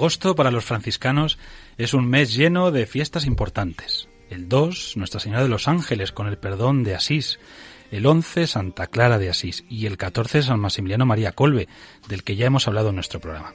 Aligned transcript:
Agosto 0.00 0.34
para 0.34 0.50
los 0.50 0.64
franciscanos 0.64 1.36
es 1.76 1.92
un 1.94 2.08
mes 2.08 2.32
lleno 2.32 2.70
de 2.70 2.86
fiestas 2.86 3.26
importantes. 3.26 4.08
El 4.30 4.48
2, 4.48 4.96
Nuestra 4.96 5.20
Señora 5.20 5.42
de 5.42 5.48
los 5.50 5.68
Ángeles 5.68 6.10
con 6.10 6.26
el 6.26 6.38
perdón 6.38 6.84
de 6.84 6.94
Asís. 6.94 7.38
El 7.90 8.06
11, 8.06 8.46
Santa 8.46 8.86
Clara 8.86 9.18
de 9.18 9.30
Asís. 9.30 9.64
Y 9.68 9.86
el 9.86 9.96
14, 9.96 10.42
San 10.42 10.60
Maximiliano 10.60 11.06
María 11.06 11.32
Colbe, 11.32 11.68
del 12.08 12.22
que 12.22 12.36
ya 12.36 12.46
hemos 12.46 12.68
hablado 12.68 12.90
en 12.90 12.96
nuestro 12.96 13.20
programa. 13.20 13.52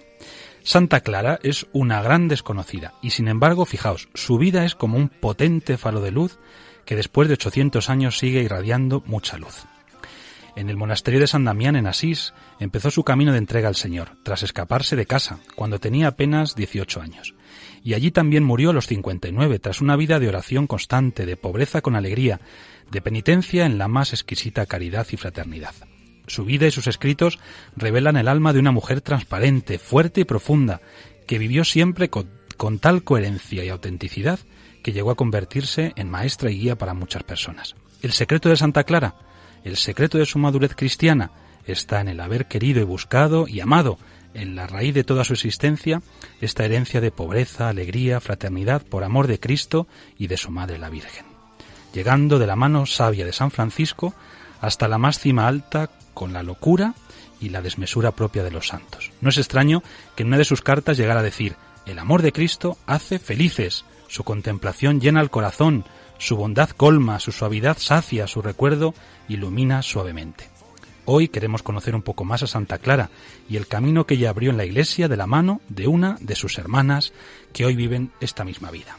Santa 0.66 1.02
Clara 1.02 1.40
es 1.44 1.68
una 1.74 2.02
gran 2.02 2.28
desconocida 2.28 2.96
y 3.04 3.12
sin 3.12 3.28
embargo, 3.28 3.66
fijaos, 3.66 4.10
su 4.16 4.40
vida 4.40 4.66
es 4.66 4.74
como 4.74 4.98
un 4.98 5.10
potente 5.10 5.78
faro 5.78 6.02
de 6.02 6.10
luz 6.10 6.40
que 6.86 6.96
después 6.96 7.28
de 7.28 7.36
800 7.36 7.88
años 7.92 8.18
sigue 8.18 8.42
irradiando 8.42 9.04
mucha 9.06 9.38
luz. 9.38 9.66
En 10.56 10.72
el 10.72 10.76
monasterio 10.76 11.20
de 11.20 11.28
San 11.28 11.44
Damián 11.44 11.76
en 11.76 11.86
Asís 11.86 12.34
empezó 12.60 12.90
su 12.90 13.04
camino 13.04 13.32
de 13.32 13.38
entrega 13.38 13.68
al 13.68 13.76
Señor, 13.76 14.18
tras 14.24 14.42
escaparse 14.42 14.96
de 14.96 15.06
casa, 15.06 15.38
cuando 15.56 15.80
tenía 15.80 16.08
apenas 16.08 16.56
18 16.56 17.00
años. 17.00 17.35
Y 17.86 17.94
allí 17.94 18.10
también 18.10 18.44
murió 18.44 18.72
a 18.72 18.74
los 18.74 18.88
59, 18.88 19.60
tras 19.60 19.80
una 19.80 19.96
vida 19.96 20.20
de 20.20 20.28
oración 20.28 20.66
constante, 20.66 21.28
de 21.28 21.38
pobreza 21.38 21.82
con 21.82 21.96
alegría, 21.96 22.42
de 22.90 23.00
penitencia 23.00 23.68
en 23.68 23.78
la 23.78 23.88
más 23.88 24.12
exquisita 24.12 24.66
caridad 24.66 25.06
y 25.12 25.18
fraternidad. 25.18 25.76
Su 26.26 26.46
vida 26.46 26.66
y 26.66 26.72
sus 26.72 26.88
escritos 26.88 27.38
revelan 27.76 28.18
el 28.18 28.28
alma 28.28 28.54
de 28.54 28.60
una 28.60 28.72
mujer 28.72 29.02
transparente, 29.02 29.78
fuerte 29.78 30.22
y 30.22 30.24
profunda, 30.24 30.82
que 31.28 31.38
vivió 31.38 31.64
siempre 31.64 32.10
con, 32.10 32.28
con 32.58 32.80
tal 32.80 33.04
coherencia 33.04 33.64
y 33.64 33.70
autenticidad 33.70 34.40
que 34.82 34.92
llegó 34.92 35.12
a 35.12 35.16
convertirse 35.16 35.94
en 35.96 36.10
maestra 36.10 36.50
y 36.50 36.58
guía 36.58 36.80
para 36.80 36.96
muchas 36.96 37.22
personas. 37.22 37.76
El 38.02 38.14
secreto 38.14 38.50
de 38.50 38.58
Santa 38.58 38.84
Clara, 38.84 39.14
el 39.64 39.78
secreto 39.78 40.18
de 40.18 40.26
su 40.26 40.40
madurez 40.40 40.74
cristiana, 40.76 41.34
está 41.68 42.02
en 42.02 42.08
el 42.08 42.20
haber 42.20 42.48
querido 42.48 42.82
y 42.82 42.86
buscado 42.86 43.48
y 43.48 43.60
amado, 43.60 44.00
en 44.36 44.56
la 44.56 44.68
raíz 44.68 44.94
de 44.94 45.04
toda 45.04 45.24
su 45.24 45.34
existencia, 45.34 46.02
esta 46.42 46.66
herencia 46.66 47.02
de 47.02 47.10
pobreza, 47.10 47.70
alegría, 47.70 48.20
fraternidad 48.20 48.84
por 48.84 49.04
amor 49.04 49.28
de 49.28 49.40
Cristo 49.40 49.88
y 50.18 50.28
de 50.28 50.38
su 50.38 50.52
Madre 50.52 50.78
la 50.78 50.90
Virgen, 50.90 51.26
llegando 51.94 52.38
de 52.38 52.46
la 52.46 52.56
mano 52.56 52.86
sabia 52.86 53.26
de 53.26 53.34
San 53.34 53.50
Francisco 53.50 54.14
hasta 54.62 54.88
la 54.88 54.98
más 54.98 55.20
cima 55.20 55.48
alta 55.48 55.90
con 56.14 56.34
la 56.34 56.44
locura 56.44 56.94
y 57.40 57.50
la 57.50 57.62
desmesura 57.62 58.12
propia 58.12 58.44
de 58.44 58.52
los 58.52 58.68
santos. 58.68 59.12
No 59.22 59.30
es 59.30 59.38
extraño 59.38 59.82
que 60.16 60.24
en 60.24 60.28
una 60.28 60.38
de 60.38 60.46
sus 60.46 60.62
cartas 60.62 60.98
llegara 60.98 61.22
a 61.22 61.24
decir, 61.24 61.56
el 61.86 62.00
amor 62.00 62.22
de 62.22 62.32
Cristo 62.32 62.78
hace 62.86 63.20
felices, 63.20 63.86
su 64.08 64.24
contemplación 64.24 65.00
llena 65.00 65.22
el 65.22 65.30
corazón, 65.30 65.86
su 66.18 66.36
bondad 66.36 66.70
colma, 66.70 67.20
su 67.20 67.32
suavidad 67.32 67.78
sacia, 67.78 68.28
su 68.28 68.42
recuerdo 68.42 68.94
ilumina 69.28 69.82
suavemente. 69.82 70.55
Hoy 71.08 71.28
queremos 71.28 71.62
conocer 71.62 71.94
un 71.94 72.02
poco 72.02 72.26
más 72.26 72.42
a 72.42 72.48
Santa 72.48 72.80
Clara 72.80 73.12
y 73.48 73.58
el 73.58 73.68
camino 73.68 74.08
que 74.08 74.16
ella 74.16 74.32
abrió 74.32 74.50
en 74.50 74.58
la 74.58 74.66
iglesia 74.66 75.08
de 75.08 75.18
la 75.18 75.28
mano 75.28 75.62
de 75.70 75.88
una 75.88 76.18
de 76.20 76.36
sus 76.36 76.58
hermanas 76.58 77.14
que 77.54 77.64
hoy 77.66 77.76
viven 77.76 78.12
esta 78.20 78.44
misma 78.44 78.72
vida. 78.72 78.98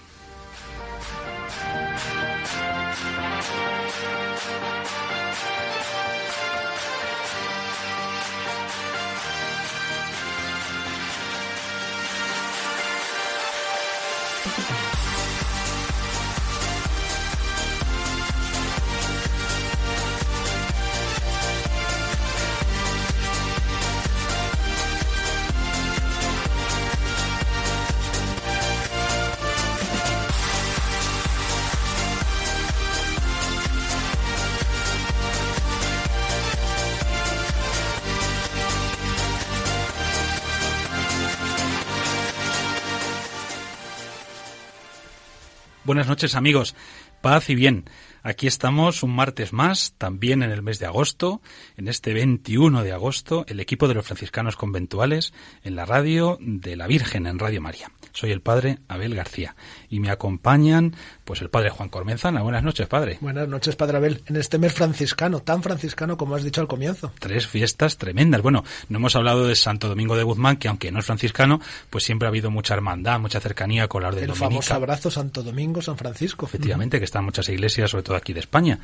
Buenas 45.86 46.08
noches 46.08 46.34
amigos, 46.34 46.74
paz 47.20 47.48
y 47.48 47.54
bien. 47.54 47.84
Aquí 48.24 48.48
estamos 48.48 49.04
un 49.04 49.14
martes 49.14 49.52
más, 49.52 49.94
también 49.96 50.42
en 50.42 50.50
el 50.50 50.60
mes 50.60 50.80
de 50.80 50.86
agosto, 50.86 51.40
en 51.76 51.86
este 51.86 52.12
21 52.12 52.82
de 52.82 52.90
agosto, 52.90 53.44
el 53.46 53.60
equipo 53.60 53.86
de 53.86 53.94
los 53.94 54.04
franciscanos 54.04 54.56
conventuales 54.56 55.32
en 55.62 55.76
la 55.76 55.86
radio 55.86 56.38
de 56.40 56.74
la 56.74 56.88
Virgen, 56.88 57.28
en 57.28 57.38
Radio 57.38 57.62
María. 57.62 57.92
Soy 58.10 58.32
el 58.32 58.40
padre 58.40 58.80
Abel 58.88 59.14
García 59.14 59.54
y 59.90 60.00
me 60.00 60.10
acompañan 60.10 60.94
pues 61.24 61.42
el 61.42 61.50
padre 61.50 61.70
Juan 61.70 61.88
Cormenzana. 61.88 62.42
Buenas 62.42 62.62
noches, 62.62 62.86
padre. 62.86 63.18
Buenas 63.20 63.48
noches, 63.48 63.76
padre 63.76 63.96
Abel. 63.96 64.22
En 64.26 64.36
este 64.36 64.58
mes 64.58 64.72
franciscano, 64.72 65.40
tan 65.40 65.62
franciscano 65.62 66.16
como 66.16 66.34
has 66.34 66.44
dicho 66.44 66.60
al 66.60 66.68
comienzo. 66.68 67.12
Tres 67.18 67.46
fiestas 67.46 67.96
tremendas. 67.98 68.42
Bueno, 68.42 68.64
no 68.88 68.98
hemos 68.98 69.16
hablado 69.16 69.46
de 69.46 69.56
Santo 69.56 69.88
Domingo 69.88 70.16
de 70.16 70.22
Guzmán, 70.22 70.56
que 70.56 70.68
aunque 70.68 70.92
no 70.92 71.00
es 71.00 71.06
franciscano, 71.06 71.60
pues 71.90 72.04
siempre 72.04 72.26
ha 72.26 72.30
habido 72.30 72.50
mucha 72.50 72.74
hermandad, 72.74 73.18
mucha 73.20 73.40
cercanía 73.40 73.88
con 73.88 74.02
la 74.02 74.08
orden 74.08 74.24
El 74.24 74.28
dominica. 74.28 74.48
famoso 74.48 74.74
abrazo 74.74 75.10
Santo 75.10 75.42
Domingo, 75.42 75.82
San 75.82 75.96
Francisco. 75.96 76.46
Efectivamente, 76.46 76.98
que 76.98 77.04
están 77.04 77.24
muchas 77.24 77.48
iglesias, 77.48 77.90
sobre 77.90 78.02
todo 78.04 78.16
aquí 78.16 78.32
de 78.32 78.40
España. 78.40 78.78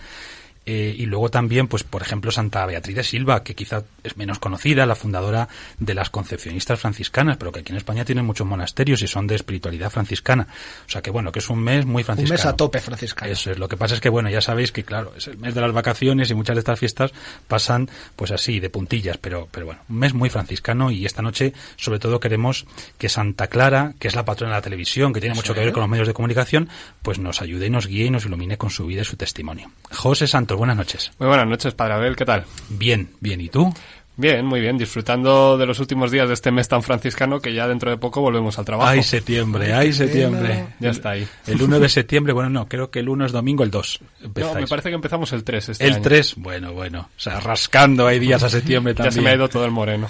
Eh, 0.65 0.95
y 0.97 1.07
luego 1.07 1.29
también, 1.29 1.67
pues 1.67 1.83
por 1.83 2.03
ejemplo, 2.03 2.31
Santa 2.31 2.65
Beatriz 2.67 2.97
de 2.97 3.03
Silva, 3.03 3.43
que 3.43 3.55
quizá 3.55 3.83
es 4.05 4.17
menos 4.17 4.39
conocida, 4.39 4.87
la 4.87 4.95
fundadora 4.95 5.49
de 5.79 5.95
las 5.95 6.11
concepcionistas 6.11 6.79
franciscanas, 6.79 7.37
pero 7.37 7.51
que 7.51 7.61
aquí 7.61 7.73
en 7.73 7.79
España 7.79 8.05
tienen 8.05 8.25
muchos 8.25 8.47
monasterios 8.47 9.03
y 9.03 9.09
son 9.09 9.27
de 9.27 9.35
espiritualidad 9.35 9.91
franciscana. 9.91 10.47
O 10.87 10.91
sea 10.91 11.03
que 11.03 11.11
bueno, 11.11 11.33
que 11.33 11.41
es 11.41 11.51
un 11.51 11.61
mes 11.61 11.85
muy 11.85 12.03
Un 12.03 12.07
franciscano. 12.07 12.39
mes 12.39 12.47
a 12.47 12.57
tope 12.57 12.81
franciscano. 12.81 13.33
Eso 13.33 13.51
es. 13.51 13.59
Lo 13.59 13.69
que 13.69 13.77
pasa 13.77 13.95
es 13.95 14.01
que, 14.01 14.09
bueno, 14.09 14.31
ya 14.31 14.41
sabéis 14.41 14.73
que, 14.73 14.85
claro, 14.85 15.13
es 15.17 15.27
el 15.27 15.39
mes 15.39 15.55
de 15.55 15.61
las 15.61 15.73
vacaciones 15.73 16.31
y 16.31 16.35
muchas 16.35 16.55
de 16.57 16.61
estas 16.61 16.79
fiestas 16.79 17.13
pasan, 17.49 17.91
pues 18.17 18.31
así, 18.31 18.61
de 18.61 18.71
puntillas. 18.71 19.19
Pero, 19.19 19.49
pero 19.51 19.67
bueno, 19.67 19.81
un 19.89 19.99
mes 19.99 20.15
muy 20.15 20.31
franciscano 20.31 20.91
y 20.91 21.07
esta 21.07 21.23
noche, 21.23 21.53
sobre 21.77 21.99
todo, 21.99 22.21
queremos 22.21 22.67
que 22.99 23.09
Santa 23.09 23.49
Clara, 23.49 23.95
que 23.99 24.09
es 24.09 24.15
la 24.15 24.25
patrona 24.25 24.53
de 24.55 24.59
la 24.59 24.63
televisión, 24.63 25.13
que 25.13 25.21
tiene 25.21 25.35
mucho 25.35 25.55
que 25.55 25.61
ver 25.61 25.73
con 25.73 25.81
los 25.81 25.91
medios 25.91 26.07
de 26.07 26.15
comunicación, 26.15 26.69
pues 27.03 27.19
nos 27.19 27.43
ayude 27.43 27.67
y 27.67 27.71
nos 27.71 27.87
guíe 27.87 28.07
y 28.07 28.11
nos 28.11 28.27
ilumine 28.27 28.57
con 28.59 28.71
su 28.71 28.87
vida 28.87 29.03
y 29.03 29.05
su 29.05 29.17
testimonio. 29.17 29.71
José 29.91 30.27
Santos, 30.53 30.59
buenas 30.59 30.77
noches. 30.77 31.13
Muy 31.19 31.29
buenas 31.29 31.47
noches, 31.47 31.75
Padre 31.75 31.95
Abel, 31.95 32.17
¿qué 32.17 32.25
tal? 32.27 32.45
Bien, 32.69 33.09
bien. 33.21 33.41
¿Y 33.41 33.49
tú? 33.49 33.73
Bien, 34.17 34.45
muy 34.45 34.61
bien, 34.61 34.77
disfrutando 34.77 35.57
de 35.57 35.65
los 35.65 35.81
últimos 35.81 36.11
días 36.11 36.29
de 36.29 36.35
este 36.35 36.51
mes 36.51 36.69
tan 36.69 36.83
franciscano 36.83 37.41
que 37.41 37.55
ya 37.55 37.67
dentro 37.67 37.91
de 37.91 37.97
poco 37.97 38.21
volvemos 38.21 38.59
al 38.59 38.67
trabajo. 38.67 38.91
Ay, 38.91 39.03
septiembre, 39.03 39.73
ay, 39.73 39.95
septiembre. 39.95 40.67
Ya 40.79 40.91
está 40.91 41.11
ahí. 41.13 41.27
El 41.47 41.63
1 41.63 41.81
de 41.81 41.89
septiembre, 41.89 42.35
bueno, 42.35 42.51
no, 42.51 42.69
creo 42.69 42.91
que 42.91 42.99
el 42.99 43.09
1 43.09 43.25
es 43.25 43.33
domingo, 43.33 43.65
el 43.65 43.71
2. 43.71 44.01
No, 44.03 44.27
empezáis. 44.27 44.57
me 44.57 44.67
parece 44.67 44.91
que 44.91 44.95
empezamos 44.97 45.33
el 45.33 45.43
3 45.43 45.71
este 45.71 45.87
El 45.87 45.95
año. 45.95 46.03
3, 46.03 46.35
bueno, 46.37 46.73
bueno. 46.75 47.09
O 47.17 47.21
sea, 47.21 47.41
rascando 47.41 48.07
hay 48.07 48.19
días 48.19 48.43
a 48.43 48.51
septiembre 48.51 48.93
Ya 48.97 49.05
también. 49.05 49.13
se 49.15 49.23
me 49.23 49.31
ha 49.31 49.35
ido 49.35 49.49
todo 49.49 49.65
el 49.65 49.71
moreno. 49.71 50.07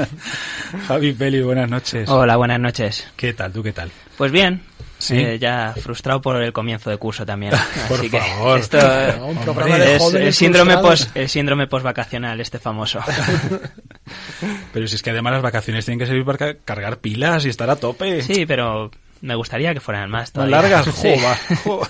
Javi 0.88 1.12
Peli, 1.12 1.42
buenas 1.42 1.68
noches. 1.68 2.08
Hola, 2.08 2.36
buenas 2.36 2.58
noches. 2.58 3.06
¿Qué 3.16 3.34
tal? 3.34 3.52
¿Tú 3.52 3.62
qué 3.62 3.72
tal? 3.72 3.90
Pues 4.16 4.32
bien, 4.32 4.62
Sí. 5.00 5.16
eh, 5.18 5.38
ya 5.40 5.74
frustrado 5.82 6.20
por 6.20 6.40
el 6.42 6.52
comienzo 6.52 6.90
de 6.90 6.96
curso 6.98 7.26
también. 7.26 7.52
Por 7.88 7.98
Así 7.98 8.10
que 8.10 8.20
favor. 8.20 8.58
esto 8.60 8.78
No, 9.18 9.26
un 9.28 9.38
programa 9.38 9.76
de 9.78 9.96
es 9.96 10.14
el 10.14 10.32
síndrome 10.32 10.78
post, 10.78 11.16
el 11.16 11.28
síndrome 11.28 11.66
postvacacional, 11.66 12.40
este 12.40 12.58
famoso. 12.60 13.00
Pero 14.72 14.86
si 14.86 14.94
es 14.96 15.02
que 15.02 15.10
además 15.10 15.32
las 15.34 15.42
vacaciones 15.42 15.84
tienen 15.84 15.98
que 15.98 16.06
servir 16.06 16.24
para 16.24 16.38
ca- 16.38 16.56
cargar 16.64 16.98
pilas 16.98 17.44
y 17.44 17.48
estar 17.48 17.68
a 17.70 17.76
tope. 17.76 18.22
Sí, 18.22 18.46
pero 18.46 18.90
me 19.20 19.34
gustaría 19.34 19.72
que 19.74 19.80
fueran 19.80 20.10
más 20.10 20.20
Más 20.22 20.32
todavía. 20.32 20.56
largas, 20.56 20.94
Sí. 20.94 21.14
jova, 21.16 21.36
jova. 21.64 21.88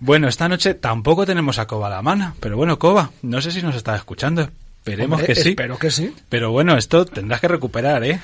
Bueno, 0.00 0.28
esta 0.28 0.48
noche 0.48 0.74
tampoco 0.74 1.26
tenemos 1.26 1.58
a 1.58 1.66
Coba 1.66 1.88
a 1.88 1.90
la 1.90 2.02
mano, 2.02 2.34
pero 2.40 2.56
bueno, 2.56 2.78
Coba, 2.78 3.10
no 3.22 3.40
sé 3.40 3.50
si 3.50 3.62
nos 3.62 3.74
está 3.76 3.94
escuchando. 3.96 4.48
Esperemos 4.78 5.20
Hombre, 5.20 5.34
que 5.34 5.40
sí. 5.42 5.48
Espero 5.50 5.78
que 5.78 5.90
sí. 5.90 6.14
Pero 6.30 6.52
bueno, 6.52 6.76
esto 6.78 7.04
tendrás 7.04 7.40
que 7.42 7.48
recuperar, 7.48 8.02
¿eh? 8.04 8.18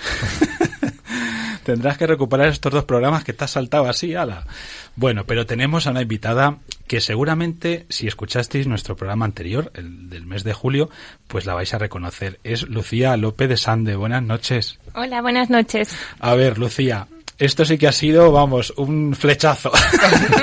Tendrás 1.67 1.99
que 1.99 2.07
recuperar 2.07 2.47
estos 2.47 2.73
dos 2.73 2.85
programas 2.85 3.25
que 3.25 3.33
te 3.33 3.45
has 3.45 3.51
saltado 3.51 3.89
así, 3.89 4.15
ala. 4.15 4.47
Bueno, 4.95 5.25
pero 5.27 5.47
tenemos 5.47 5.87
a 5.87 5.91
una 5.91 6.03
invitada 6.03 6.59
que 6.87 7.01
seguramente, 7.01 7.87
si 7.89 8.07
escuchasteis 8.07 8.69
nuestro 8.69 8.95
programa 8.95 9.25
anterior, 9.25 9.73
el 9.75 10.09
del 10.09 10.27
mes 10.27 10.45
de 10.45 10.53
julio, 10.53 10.89
pues 11.27 11.45
la 11.45 11.55
vais 11.55 11.75
a 11.75 11.79
reconocer. 11.79 12.39
Es 12.45 12.63
Lucía 12.69 13.17
López 13.17 13.49
de 13.49 13.57
Sande. 13.57 13.97
Buenas 13.97 14.23
noches. 14.23 14.79
Hola, 14.95 15.21
buenas 15.23 15.51
noches. 15.51 15.91
A 16.21 16.37
ver, 16.37 16.57
Lucía, 16.57 17.09
esto 17.37 17.65
sí 17.65 17.79
que 17.79 17.89
ha 17.89 17.93
sido, 17.93 18.31
vamos, 18.31 18.73
un 18.77 19.17
flechazo. 19.17 19.73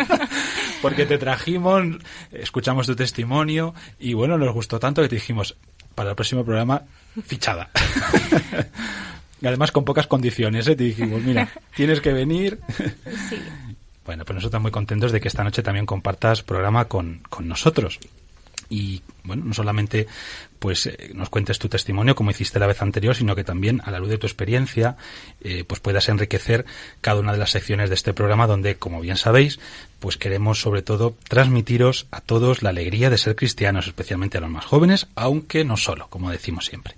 Porque 0.81 1.05
te 1.05 1.17
trajimos, 1.17 1.85
escuchamos 2.33 2.85
tu 2.85 2.97
testimonio 2.97 3.73
y 3.97 4.13
bueno, 4.13 4.37
nos 4.37 4.53
gustó 4.53 4.77
tanto 4.77 5.01
que 5.01 5.07
te 5.07 5.15
dijimos, 5.15 5.55
para 5.95 6.09
el 6.09 6.15
próximo 6.17 6.43
programa, 6.43 6.81
fichada. 7.25 7.69
y 9.43 9.47
además 9.47 9.73
con 9.73 9.83
pocas 9.83 10.07
condiciones, 10.07 10.65
¿eh? 10.69 10.75
te 10.77 10.85
dijimos, 10.85 11.21
mira, 11.21 11.49
tienes 11.75 11.99
que 11.99 12.13
venir. 12.13 12.59
Sí. 13.29 13.35
Bueno, 14.05 14.23
pues 14.23 14.35
nosotros 14.35 14.61
muy 14.61 14.71
contentos 14.71 15.11
de 15.11 15.19
que 15.19 15.27
esta 15.27 15.43
noche 15.43 15.61
también 15.61 15.85
compartas 15.85 16.43
programa 16.43 16.85
con, 16.85 17.21
con 17.29 17.49
nosotros. 17.49 17.99
Y 18.69 19.01
bueno, 19.23 19.45
no 19.45 19.53
solamente 19.53 20.07
pues 20.59 20.85
eh, 20.85 21.11
nos 21.13 21.29
cuentes 21.29 21.59
tu 21.59 21.67
testimonio 21.67 22.15
como 22.15 22.31
hiciste 22.31 22.57
la 22.57 22.67
vez 22.67 22.81
anterior, 22.81 23.15
sino 23.15 23.35
que 23.35 23.43
también 23.43 23.81
a 23.83 23.91
la 23.91 23.99
luz 23.99 24.09
de 24.09 24.17
tu 24.17 24.27
experiencia 24.27 24.95
eh, 25.41 25.65
pues 25.65 25.81
puedas 25.81 26.07
enriquecer 26.07 26.65
cada 27.01 27.19
una 27.19 27.33
de 27.33 27.37
las 27.37 27.51
secciones 27.51 27.89
de 27.89 27.95
este 27.95 28.13
programa 28.13 28.47
donde, 28.47 28.75
como 28.75 29.01
bien 29.01 29.17
sabéis, 29.17 29.59
pues 29.99 30.17
queremos 30.17 30.61
sobre 30.61 30.81
todo 30.81 31.15
transmitiros 31.27 32.07
a 32.11 32.21
todos 32.21 32.61
la 32.61 32.69
alegría 32.69 33.09
de 33.09 33.17
ser 33.17 33.35
cristianos, 33.35 33.87
especialmente 33.87 34.37
a 34.37 34.41
los 34.41 34.49
más 34.49 34.65
jóvenes, 34.65 35.07
aunque 35.15 35.65
no 35.65 35.75
solo, 35.75 36.07
como 36.09 36.31
decimos 36.31 36.65
siempre. 36.65 36.95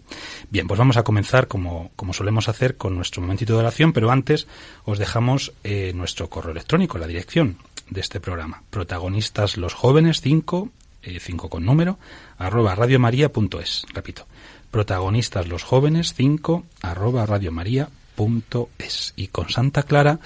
Bien, 0.49 0.67
pues 0.67 0.77
vamos 0.77 0.97
a 0.97 1.03
comenzar 1.03 1.47
como, 1.47 1.91
como 1.95 2.13
solemos 2.13 2.49
hacer 2.49 2.77
con 2.77 2.95
nuestro 2.95 3.21
momentito 3.21 3.53
de 3.53 3.59
oración, 3.59 3.93
pero 3.93 4.11
antes 4.11 4.47
os 4.83 4.99
dejamos 4.99 5.53
eh, 5.63 5.91
nuestro 5.95 6.29
correo 6.29 6.51
electrónico, 6.51 6.97
la 6.97 7.07
dirección 7.07 7.57
de 7.89 8.01
este 8.01 8.19
programa. 8.19 8.63
Protagonistas 8.69 9.57
los 9.57 9.73
jóvenes 9.73 10.21
5 10.21 10.69
5 11.19 11.49
con 11.49 11.65
número, 11.65 11.97
arroba 12.37 12.75
radiomaria.es. 12.75 13.85
Repito, 13.93 14.27
protagonistas 14.71 15.47
los 15.47 15.63
jóvenes 15.63 16.13
5 16.13 16.65
arroba 16.81 17.25
radiomaria.es. 17.25 19.13
Y 19.15 19.27
con 19.27 19.49
Santa 19.49 19.83
Clara, 19.83 20.19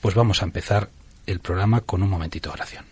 pues 0.00 0.14
vamos 0.14 0.42
a 0.42 0.46
empezar 0.46 0.88
el 1.26 1.40
programa 1.40 1.80
con 1.82 2.02
un 2.02 2.10
momentito 2.10 2.50
de 2.50 2.54
oración. 2.54 2.89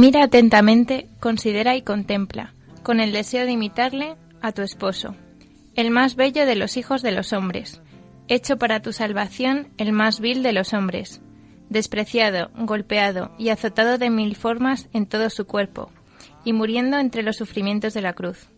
Mira 0.00 0.24
atentamente, 0.24 1.10
considera 1.20 1.76
y 1.76 1.82
contempla, 1.82 2.54
con 2.82 3.00
el 3.00 3.12
deseo 3.12 3.44
de 3.44 3.52
imitarle, 3.52 4.16
a 4.40 4.52
tu 4.52 4.62
esposo, 4.62 5.14
el 5.74 5.90
más 5.90 6.16
bello 6.16 6.46
de 6.46 6.56
los 6.56 6.78
hijos 6.78 7.02
de 7.02 7.12
los 7.12 7.34
hombres, 7.34 7.82
hecho 8.26 8.56
para 8.56 8.80
tu 8.80 8.94
salvación 8.94 9.68
el 9.76 9.92
más 9.92 10.18
vil 10.18 10.42
de 10.42 10.54
los 10.54 10.72
hombres, 10.72 11.20
despreciado, 11.68 12.50
golpeado 12.56 13.32
y 13.38 13.50
azotado 13.50 13.98
de 13.98 14.08
mil 14.08 14.36
formas 14.36 14.88
en 14.94 15.04
todo 15.04 15.28
su 15.28 15.46
cuerpo, 15.46 15.92
y 16.46 16.54
muriendo 16.54 16.98
entre 16.98 17.22
los 17.22 17.36
sufrimientos 17.36 17.92
de 17.92 18.00
la 18.00 18.14
cruz. 18.14 18.48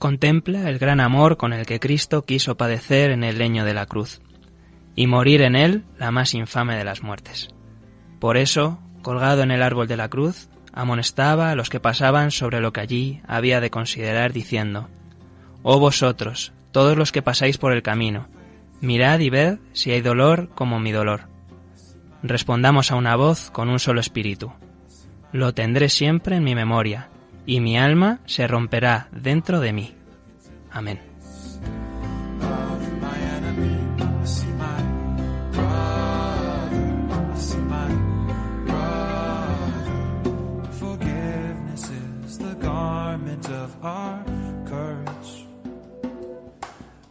Contempla 0.00 0.68
el 0.68 0.80
gran 0.80 0.98
amor 0.98 1.36
con 1.36 1.52
el 1.52 1.64
que 1.64 1.78
Cristo 1.78 2.24
quiso 2.24 2.56
padecer 2.56 3.12
en 3.12 3.22
el 3.22 3.38
leño 3.38 3.64
de 3.64 3.74
la 3.74 3.86
cruz, 3.86 4.20
y 4.98 5.06
morir 5.06 5.42
en 5.42 5.54
él 5.54 5.84
la 5.96 6.10
más 6.10 6.34
infame 6.34 6.74
de 6.74 6.82
las 6.82 7.04
muertes. 7.04 7.50
Por 8.18 8.36
eso, 8.36 8.80
colgado 9.00 9.42
en 9.42 9.52
el 9.52 9.62
árbol 9.62 9.86
de 9.86 9.96
la 9.96 10.08
cruz, 10.08 10.48
amonestaba 10.72 11.52
a 11.52 11.54
los 11.54 11.70
que 11.70 11.78
pasaban 11.78 12.32
sobre 12.32 12.60
lo 12.60 12.72
que 12.72 12.80
allí 12.80 13.20
había 13.24 13.60
de 13.60 13.70
considerar, 13.70 14.32
diciendo, 14.32 14.88
Oh 15.62 15.78
vosotros, 15.78 16.52
todos 16.72 16.96
los 16.96 17.12
que 17.12 17.22
pasáis 17.22 17.58
por 17.58 17.72
el 17.72 17.84
camino, 17.84 18.26
mirad 18.80 19.20
y 19.20 19.30
ved 19.30 19.58
si 19.72 19.92
hay 19.92 20.00
dolor 20.00 20.48
como 20.56 20.80
mi 20.80 20.90
dolor. 20.90 21.28
Respondamos 22.24 22.90
a 22.90 22.96
una 22.96 23.14
voz 23.14 23.52
con 23.52 23.68
un 23.68 23.78
solo 23.78 24.00
espíritu. 24.00 24.52
Lo 25.30 25.54
tendré 25.54 25.90
siempre 25.90 26.34
en 26.34 26.42
mi 26.42 26.56
memoria, 26.56 27.08
y 27.46 27.60
mi 27.60 27.78
alma 27.78 28.18
se 28.26 28.48
romperá 28.48 29.06
dentro 29.12 29.60
de 29.60 29.72
mí. 29.72 29.94
Amén. 30.72 31.07
Our 43.82 44.24
courage, 44.66 45.46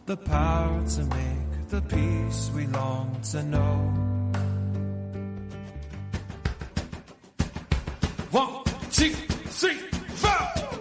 the 0.06 0.16
power 0.16 0.84
to 0.86 1.04
make 1.04 1.68
the 1.68 1.80
peace 1.82 2.50
we 2.54 2.66
long 2.66 3.18
to 3.30 3.42
know. 3.42 3.76
One, 8.30 8.64
two, 8.90 9.10
three, 9.10 9.78
four. 10.14 10.77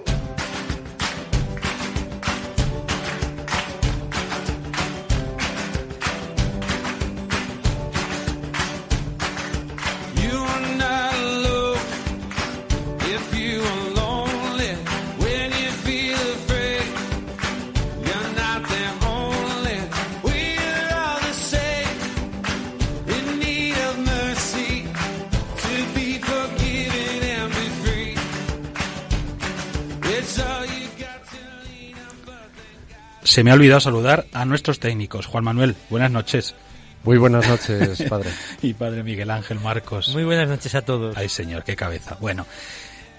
Se 33.38 33.44
me 33.44 33.52
ha 33.52 33.54
olvidado 33.54 33.80
saludar 33.80 34.26
a 34.34 34.46
nuestros 34.46 34.80
técnicos. 34.80 35.28
Juan 35.28 35.44
Manuel, 35.44 35.76
buenas 35.92 36.10
noches. 36.10 36.56
Muy 37.04 37.20
buenas 37.20 37.48
noches, 37.48 38.02
padre. 38.10 38.32
Y 38.64 38.74
padre 38.74 39.04
Miguel 39.04 39.30
Ángel 39.30 39.60
Marcos. 39.60 40.12
Muy 40.16 40.24
buenas 40.24 40.50
noches 40.50 40.74
a 40.74 40.82
todos. 40.82 41.16
Ay, 41.16 41.30
señor, 41.30 41.64
qué 41.64 41.76
cabeza. 41.76 42.18
Bueno, 42.20 42.48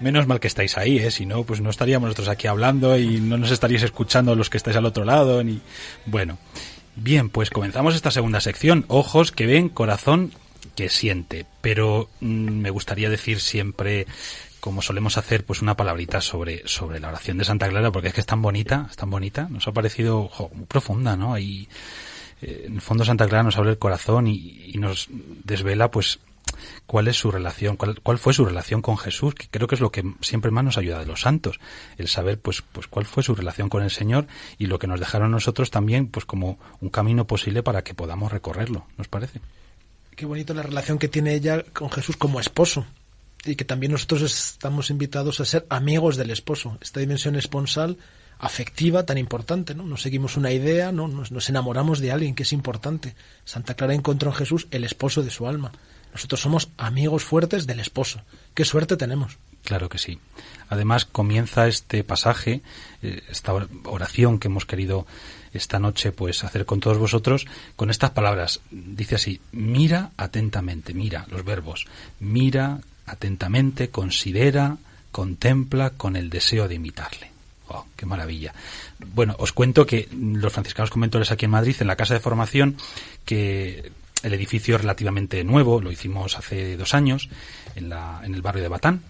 menos 0.01 0.27
mal 0.27 0.41
que 0.41 0.47
estáis 0.47 0.77
ahí, 0.77 0.97
¿eh? 0.97 1.09
Si 1.09 1.25
no, 1.25 1.45
pues 1.45 1.61
no 1.61 1.69
estaríamos 1.69 2.07
nosotros 2.07 2.27
aquí 2.27 2.47
hablando 2.47 2.97
y 2.97 3.21
no 3.21 3.37
nos 3.37 3.49
estaríais 3.49 3.83
escuchando 3.83 4.35
los 4.35 4.49
que 4.49 4.57
estáis 4.57 4.75
al 4.75 4.85
otro 4.85 5.05
lado, 5.05 5.41
ni... 5.41 5.61
Bueno, 6.05 6.37
bien, 6.97 7.29
pues 7.29 7.49
comenzamos 7.49 7.95
esta 7.95 8.11
segunda 8.11 8.41
sección. 8.41 8.83
Ojos 8.89 9.31
que 9.31 9.45
ven, 9.45 9.69
corazón 9.69 10.33
que 10.75 10.89
siente. 10.89 11.45
Pero 11.61 12.09
mm, 12.19 12.59
me 12.59 12.71
gustaría 12.71 13.09
decir 13.09 13.39
siempre 13.39 14.05
como 14.59 14.81
solemos 14.81 15.17
hacer, 15.17 15.45
pues 15.45 15.61
una 15.61 15.75
palabrita 15.75 16.21
sobre, 16.21 16.67
sobre 16.67 16.99
la 16.99 17.09
oración 17.09 17.37
de 17.37 17.45
Santa 17.45 17.69
Clara, 17.69 17.91
porque 17.91 18.09
es 18.09 18.13
que 18.13 18.21
es 18.21 18.25
tan 18.25 18.41
bonita, 18.41 18.87
es 18.89 18.95
tan 18.95 19.09
bonita, 19.09 19.47
nos 19.49 19.67
ha 19.67 19.71
parecido 19.71 20.29
muy 20.53 20.65
profunda, 20.65 21.15
¿no? 21.15 21.37
Y 21.37 21.69
eh, 22.41 22.65
en 22.67 22.75
el 22.75 22.81
fondo 22.81 23.05
Santa 23.05 23.27
Clara 23.27 23.43
nos 23.43 23.57
abre 23.57 23.71
el 23.71 23.77
corazón 23.77 24.27
y, 24.27 24.71
y 24.73 24.77
nos 24.77 25.07
desvela, 25.09 25.91
pues, 25.91 26.19
cuál 26.85 27.07
es 27.07 27.17
su 27.17 27.31
relación, 27.31 27.77
cuál, 27.77 27.99
cuál 28.01 28.17
fue 28.17 28.33
su 28.33 28.45
relación 28.45 28.81
con 28.81 28.97
Jesús, 28.97 29.35
que 29.35 29.47
creo 29.49 29.67
que 29.67 29.75
es 29.75 29.81
lo 29.81 29.91
que 29.91 30.03
siempre 30.21 30.51
más 30.51 30.63
nos 30.63 30.77
ayuda 30.77 30.99
de 30.99 31.05
los 31.05 31.21
santos, 31.21 31.59
el 31.97 32.07
saber, 32.07 32.39
pues, 32.39 32.61
pues 32.61 32.87
cuál 32.87 33.05
fue 33.05 33.23
su 33.23 33.35
relación 33.35 33.69
con 33.69 33.83
el 33.83 33.91
Señor 33.91 34.27
y 34.57 34.67
lo 34.67 34.79
que 34.79 34.87
nos 34.87 34.99
dejaron 34.99 35.31
nosotros 35.31 35.71
también, 35.71 36.07
pues 36.07 36.25
como 36.25 36.59
un 36.81 36.89
camino 36.89 37.25
posible 37.25 37.63
para 37.63 37.83
que 37.83 37.93
podamos 37.93 38.31
recorrerlo, 38.31 38.87
¿nos 38.97 39.07
parece? 39.07 39.41
Qué 40.15 40.25
bonito 40.25 40.53
la 40.53 40.63
relación 40.63 40.97
que 40.97 41.07
tiene 41.07 41.33
ella 41.33 41.63
con 41.71 41.89
Jesús 41.89 42.17
como 42.17 42.39
esposo. 42.39 42.85
Y 43.45 43.55
que 43.55 43.65
también 43.65 43.91
nosotros 43.91 44.21
estamos 44.21 44.89
invitados 44.89 45.39
a 45.39 45.45
ser 45.45 45.65
amigos 45.69 46.17
del 46.17 46.31
esposo. 46.31 46.77
Esta 46.81 46.99
dimensión 46.99 47.35
esponsal 47.35 47.97
afectiva 48.39 49.05
tan 49.05 49.17
importante, 49.17 49.75
¿no? 49.75 49.83
Nos 49.83 50.01
seguimos 50.01 50.37
una 50.37 50.51
idea, 50.51 50.91
¿no? 50.91 51.07
Nos, 51.07 51.49
enamoramos 51.49 51.99
de 51.99 52.11
alguien 52.11 52.35
que 52.35 52.43
es 52.43 52.53
importante. 52.53 53.15
Santa 53.43 53.75
Clara 53.75 53.93
encontró 53.93 54.29
en 54.31 54.35
Jesús 54.35 54.67
el 54.71 54.85
esposo 54.85 55.23
de 55.23 55.29
su 55.29 55.47
alma. 55.47 55.73
Nosotros 56.13 56.41
somos 56.41 56.69
amigos 56.77 57.23
fuertes 57.23 57.67
del 57.67 57.79
esposo. 57.79 58.21
Qué 58.53 58.65
suerte 58.65 58.97
tenemos. 58.97 59.37
Claro 59.63 59.89
que 59.89 59.97
sí. 59.97 60.19
Además 60.69 61.05
comienza 61.05 61.67
este 61.67 62.03
pasaje, 62.03 62.61
eh, 63.03 63.21
esta 63.29 63.53
oración 63.83 64.39
que 64.39 64.47
hemos 64.47 64.65
querido 64.65 65.05
esta 65.53 65.79
noche 65.79 66.11
pues 66.11 66.43
hacer 66.43 66.65
con 66.65 66.79
todos 66.79 66.97
vosotros 66.97 67.45
con 67.75 67.89
estas 67.89 68.11
palabras. 68.11 68.61
Dice 68.71 69.15
así, 69.15 69.41
mira 69.51 70.11
atentamente, 70.17 70.93
mira 70.93 71.25
los 71.29 71.43
verbos, 71.43 71.87
mira 72.19 72.79
atentamente, 73.09 73.89
considera, 73.89 74.77
contempla 75.11 75.91
con 75.91 76.15
el 76.15 76.29
deseo 76.29 76.67
de 76.67 76.75
imitarle. 76.75 77.31
Oh, 77.67 77.85
¡Qué 77.95 78.05
maravilla! 78.05 78.53
Bueno, 79.13 79.35
os 79.37 79.51
cuento 79.51 79.85
que 79.85 80.07
los 80.11 80.51
franciscanos 80.51 80.89
conventores 80.89 81.31
aquí 81.31 81.45
en 81.45 81.51
Madrid, 81.51 81.75
en 81.79 81.87
la 81.87 81.95
casa 81.95 82.15
de 82.15 82.19
formación, 82.19 82.77
que 83.25 83.91
el 84.23 84.33
edificio 84.33 84.75
es 84.75 84.81
relativamente 84.81 85.43
nuevo, 85.43 85.81
lo 85.81 85.91
hicimos 85.91 86.37
hace 86.37 86.77
dos 86.77 86.93
años 86.93 87.29
en, 87.75 87.89
la, 87.89 88.21
en 88.23 88.33
el 88.33 88.41
barrio 88.41 88.63
de 88.63 88.69
Batán, 88.69 89.01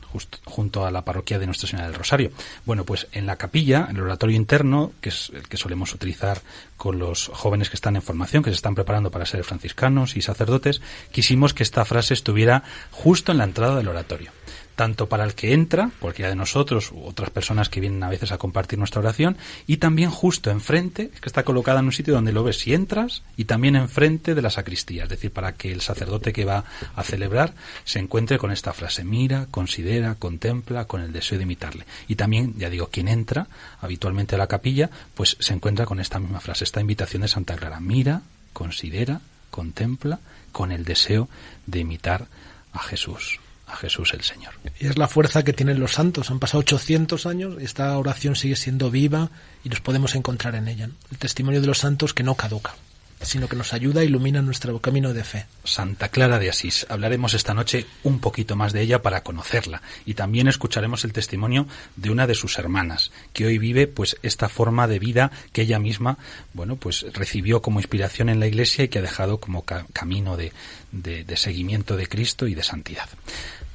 junto 0.45 0.85
a 0.85 0.91
la 0.91 1.03
parroquia 1.03 1.39
de 1.39 1.45
Nuestra 1.45 1.67
Señora 1.67 1.87
del 1.87 1.97
Rosario. 1.97 2.31
Bueno, 2.65 2.83
pues 2.83 3.07
en 3.11 3.25
la 3.25 3.35
capilla, 3.35 3.87
en 3.89 3.97
el 3.97 4.03
oratorio 4.03 4.35
interno, 4.35 4.91
que 5.01 5.09
es 5.09 5.31
el 5.33 5.47
que 5.47 5.57
solemos 5.57 5.93
utilizar 5.93 6.41
con 6.77 6.99
los 6.99 7.29
jóvenes 7.33 7.69
que 7.69 7.75
están 7.75 7.95
en 7.95 8.01
formación, 8.01 8.43
que 8.43 8.49
se 8.49 8.55
están 8.55 8.75
preparando 8.75 9.11
para 9.11 9.25
ser 9.25 9.43
franciscanos 9.43 10.15
y 10.15 10.21
sacerdotes, 10.21 10.81
quisimos 11.11 11.53
que 11.53 11.63
esta 11.63 11.85
frase 11.85 12.13
estuviera 12.13 12.63
justo 12.91 13.31
en 13.31 13.37
la 13.37 13.43
entrada 13.43 13.77
del 13.77 13.87
oratorio 13.87 14.31
tanto 14.79 15.09
para 15.09 15.25
el 15.25 15.33
que 15.33 15.51
entra, 15.51 15.91
cualquiera 15.99 16.29
de 16.29 16.37
nosotros 16.37 16.93
u 16.93 17.03
otras 17.03 17.31
personas 17.31 17.67
que 17.67 17.81
vienen 17.81 18.01
a 18.01 18.07
veces 18.07 18.31
a 18.31 18.37
compartir 18.37 18.79
nuestra 18.79 19.01
oración, 19.01 19.35
y 19.67 19.75
también 19.75 20.09
justo 20.09 20.51
enfrente, 20.51 21.09
que 21.09 21.27
está 21.27 21.43
colocada 21.43 21.81
en 21.81 21.87
un 21.87 21.91
sitio 21.91 22.13
donde 22.13 22.31
lo 22.31 22.45
ves 22.45 22.59
si 22.59 22.73
entras, 22.73 23.21
y 23.35 23.43
también 23.43 23.75
enfrente 23.75 24.35
de 24.35 24.41
la 24.41 24.49
sacristía, 24.49 25.03
es 25.03 25.09
decir, 25.09 25.31
para 25.31 25.51
que 25.51 25.73
el 25.73 25.81
sacerdote 25.81 26.31
que 26.31 26.45
va 26.45 26.63
a 26.95 27.03
celebrar 27.03 27.55
se 27.83 27.99
encuentre 27.99 28.37
con 28.37 28.53
esta 28.53 28.71
frase, 28.71 29.03
mira, 29.03 29.47
considera, 29.51 30.15
contempla, 30.15 30.85
con 30.85 31.01
el 31.01 31.11
deseo 31.11 31.39
de 31.39 31.43
imitarle. 31.43 31.85
Y 32.07 32.15
también, 32.15 32.53
ya 32.57 32.69
digo, 32.69 32.87
quien 32.87 33.09
entra 33.09 33.47
habitualmente 33.81 34.35
a 34.35 34.37
la 34.37 34.47
capilla, 34.47 34.89
pues 35.13 35.35
se 35.41 35.53
encuentra 35.53 35.85
con 35.85 35.99
esta 35.99 36.19
misma 36.19 36.39
frase, 36.39 36.63
esta 36.63 36.79
invitación 36.79 37.23
de 37.23 37.27
Santa 37.27 37.57
Clara, 37.57 37.81
mira, 37.81 38.21
considera, 38.53 39.19
contempla, 39.51 40.21
con 40.53 40.71
el 40.71 40.85
deseo 40.85 41.27
de 41.67 41.79
imitar 41.79 42.27
a 42.71 42.79
Jesús 42.79 43.41
a 43.69 43.75
Jesús 43.75 44.13
el 44.13 44.21
Señor. 44.21 44.53
Y 44.79 44.87
es 44.87 44.97
la 44.97 45.07
fuerza 45.07 45.43
que 45.43 45.53
tienen 45.53 45.79
los 45.79 45.93
santos. 45.93 46.31
Han 46.31 46.39
pasado 46.39 46.59
800 46.59 47.25
años 47.25 47.55
y 47.59 47.65
esta 47.65 47.97
oración 47.97 48.35
sigue 48.35 48.55
siendo 48.55 48.91
viva 48.91 49.29
y 49.63 49.69
nos 49.69 49.81
podemos 49.81 50.15
encontrar 50.15 50.55
en 50.55 50.67
ella. 50.67 50.89
El 51.11 51.17
testimonio 51.17 51.61
de 51.61 51.67
los 51.67 51.79
santos 51.79 52.13
que 52.13 52.23
no 52.23 52.35
caduca, 52.35 52.75
sino 53.21 53.47
que 53.47 53.55
nos 53.55 53.73
ayuda 53.73 54.01
e 54.01 54.05
ilumina 54.05 54.41
nuestro 54.41 54.79
camino 54.79 55.13
de 55.13 55.23
fe. 55.23 55.45
Santa 55.63 56.09
Clara 56.09 56.39
de 56.39 56.49
Asís. 56.49 56.85
Hablaremos 56.89 57.33
esta 57.33 57.53
noche 57.53 57.85
un 58.03 58.19
poquito 58.19 58.55
más 58.55 58.73
de 58.73 58.81
ella 58.81 59.01
para 59.01 59.23
conocerla 59.23 59.81
y 60.05 60.13
también 60.13 60.47
escucharemos 60.47 61.03
el 61.03 61.13
testimonio 61.13 61.67
de 61.95 62.11
una 62.11 62.27
de 62.27 62.35
sus 62.35 62.57
hermanas, 62.57 63.11
que 63.33 63.45
hoy 63.45 63.57
vive 63.57 63.87
pues 63.87 64.17
esta 64.23 64.49
forma 64.49 64.87
de 64.87 64.99
vida 64.99 65.31
que 65.51 65.63
ella 65.63 65.79
misma, 65.79 66.17
bueno, 66.53 66.75
pues 66.75 67.05
recibió 67.13 67.61
como 67.61 67.79
inspiración 67.79 68.29
en 68.29 68.39
la 68.39 68.47
Iglesia 68.47 68.85
y 68.85 68.87
que 68.87 68.99
ha 68.99 69.03
dejado 69.03 69.39
como 69.39 69.65
camino 69.65 70.37
de, 70.37 70.53
de 70.91 71.37
seguimiento 71.37 71.97
de 71.97 72.07
Cristo 72.07 72.47
y 72.47 72.55
de 72.55 72.63
santidad. 72.63 73.09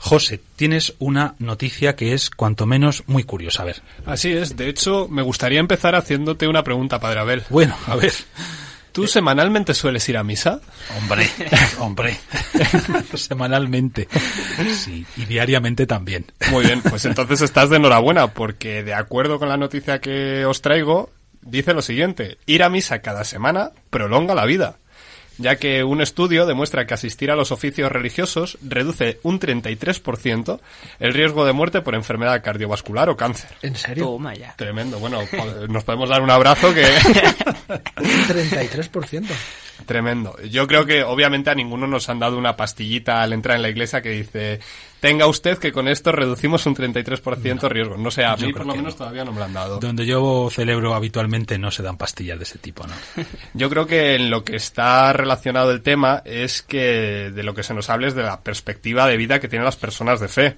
José, 0.05 0.39
tienes 0.57 0.93
una 0.99 1.35
noticia 1.39 1.97
que 1.97 2.13
es 2.13 2.29
cuanto 2.29 2.67
menos 2.67 3.05
muy 3.07 3.25
curiosa. 3.25 3.63
A 3.63 3.65
ver. 3.65 3.83
Así 4.05 4.33
es. 4.33 4.55
De 4.55 4.69
hecho, 4.69 5.09
me 5.09 5.23
gustaría 5.23 5.61
empezar 5.61 5.95
haciéndote 5.95 6.47
una 6.47 6.63
pregunta, 6.63 7.01
Padre 7.01 7.21
Abel. 7.21 7.43
Bueno, 7.49 7.75
a 7.87 7.97
ver. 7.97 8.13
¿Tú 8.95 9.09
semanalmente 9.09 9.75
sueles 9.75 10.09
ir 10.09 10.17
a 10.17 10.23
misa? 10.23 10.61
Hombre, 10.97 11.29
hombre. 11.81 12.17
semanalmente. 13.15 14.07
Sí, 14.73 15.05
y 15.17 15.25
diariamente 15.25 15.85
también. 15.85 16.27
Muy 16.53 16.65
bien, 16.65 16.81
pues 16.81 17.05
entonces 17.05 17.41
estás 17.41 17.71
de 17.71 17.79
enhorabuena, 17.79 18.29
porque 18.29 18.85
de 18.85 18.95
acuerdo 18.95 19.41
con 19.41 19.49
la 19.49 19.57
noticia 19.57 20.01
que 20.01 20.45
os 20.47 20.63
traigo, 20.63 21.11
dice 21.43 21.75
lo 21.75 21.83
siguiente, 21.83 22.39
ir 22.47 22.63
a 22.63 22.69
misa 22.69 23.01
cada 23.01 23.25
semana 23.25 23.73
prolonga 23.91 24.33
la 24.37 24.45
vida 24.45 24.77
ya 25.39 25.57
que 25.57 25.85
un 25.85 26.01
estudio 26.01 26.47
demuestra 26.47 26.87
que 26.87 26.95
asistir 26.95 27.31
a 27.31 27.37
los 27.37 27.53
oficios 27.53 27.91
religiosos 27.91 28.59
reduce 28.63 29.19
un 29.23 29.41
33% 29.41 30.61
el 31.01 31.15
riesgo 31.15 31.45
de 31.45 31.53
muerte 31.53 31.81
por 31.83 31.95
enfermedad 31.95 32.43
cardiovascular 32.43 33.09
o 33.09 33.17
cáncer. 33.17 33.51
¿En 33.63 33.77
serio? 33.77 34.05
Toma 34.05 34.35
ya. 34.35 34.55
Tremendo. 34.57 34.99
Bueno, 34.99 35.21
nos 35.69 35.85
podemos 35.85 36.09
dar 36.09 36.23
un 36.23 36.31
abrazo 36.31 36.73
que... 36.75 36.83
un 37.99 38.25
33%. 38.25 39.25
Tremendo. 39.87 40.37
Yo 40.51 40.67
creo 40.67 40.87
que 40.87 41.03
obviamente 41.03 41.51
a 41.51 41.55
ninguno 41.55 41.87
nos 41.87 42.09
han 42.09 42.19
dado 42.19 42.39
una 42.39 42.57
pastillita 42.57 43.23
al 43.23 43.33
entrar 43.33 43.57
en 43.57 43.63
la 43.63 43.69
iglesia 43.69 44.01
que 44.03 44.11
dice 44.11 44.61
tenga 45.05 45.27
usted 45.27 45.59
que 45.59 45.71
con 45.71 45.87
esto 45.87 46.13
reducimos 46.13 46.65
un 46.65 46.75
33% 46.75 47.69
riesgo. 47.69 47.99
No 47.99 48.11
sé, 48.11 48.25
a 48.25 48.37
mí 48.37 48.55
por 48.55 48.65
lo 48.65 48.75
menos 48.75 48.97
todavía 48.97 49.23
no 49.23 49.33
me 49.33 49.39
lo 49.39 49.45
han 49.45 49.53
dado. 49.53 49.79
Donde 49.79 50.07
yo 50.07 50.49
celebro 50.51 50.95
habitualmente 50.95 51.59
no 51.59 51.71
se 51.71 51.83
dan 51.83 51.99
pastillas 51.99 52.39
de 52.39 52.45
ese 52.45 52.59
tipo, 52.59 52.87
¿no? 52.87 52.95
yo 53.55 53.69
creo 53.69 53.87
que 53.87 54.15
en 54.15 54.31
lo 54.31 54.45
que 54.45 54.57
está 54.57 55.13
relacionado 55.13 55.73
el 55.73 55.83
tema 55.83 56.23
es 56.25 56.63
que 56.63 57.31
de 57.31 57.43
lo 57.43 57.55
que 57.55 57.63
se 57.63 57.75
nos 57.75 57.91
hable 57.91 58.07
es 58.07 58.15
de 58.15 58.23
la 58.23 58.41
perspectiva 58.41 59.07
de 59.07 59.19
vida 59.19 59.41
que 59.41 59.49
tienen 59.49 59.67
las 59.67 59.77
personas 59.77 60.21
de 60.21 60.29
fe. 60.29 60.57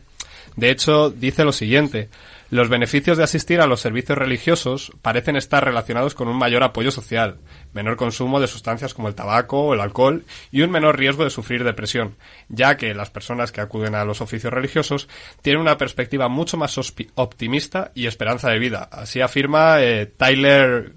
De 0.54 0.70
hecho, 0.70 1.10
dice 1.10 1.42
lo 1.42 1.50
siguiente. 1.50 2.08
Los 2.48 2.68
beneficios 2.68 3.18
de 3.18 3.24
asistir 3.24 3.60
a 3.60 3.66
los 3.66 3.80
servicios 3.80 4.16
religiosos 4.16 4.92
parecen 5.02 5.34
estar 5.34 5.64
relacionados 5.64 6.14
con 6.14 6.28
un 6.28 6.36
mayor 6.36 6.62
apoyo 6.62 6.92
social, 6.92 7.38
menor 7.72 7.96
consumo 7.96 8.38
de 8.38 8.46
sustancias 8.46 8.94
como 8.94 9.08
el 9.08 9.16
tabaco 9.16 9.60
o 9.62 9.74
el 9.74 9.80
alcohol 9.80 10.24
y 10.52 10.62
un 10.62 10.70
menor 10.70 10.96
riesgo 10.96 11.24
de 11.24 11.30
sufrir 11.30 11.64
depresión, 11.64 12.14
ya 12.48 12.76
que 12.76 12.94
las 12.94 13.10
personas 13.10 13.50
que 13.50 13.60
acuden 13.60 13.96
a 13.96 14.04
los 14.04 14.20
oficios 14.20 14.52
religiosos 14.52 15.08
tienen 15.42 15.60
una 15.60 15.76
perspectiva 15.76 16.28
mucho 16.28 16.56
más 16.56 16.78
optimista 17.16 17.90
y 17.94 18.06
esperanza 18.06 18.48
de 18.50 18.60
vida. 18.60 18.88
Así 18.92 19.20
afirma 19.20 19.82
eh, 19.82 20.06
Tyler 20.06 20.92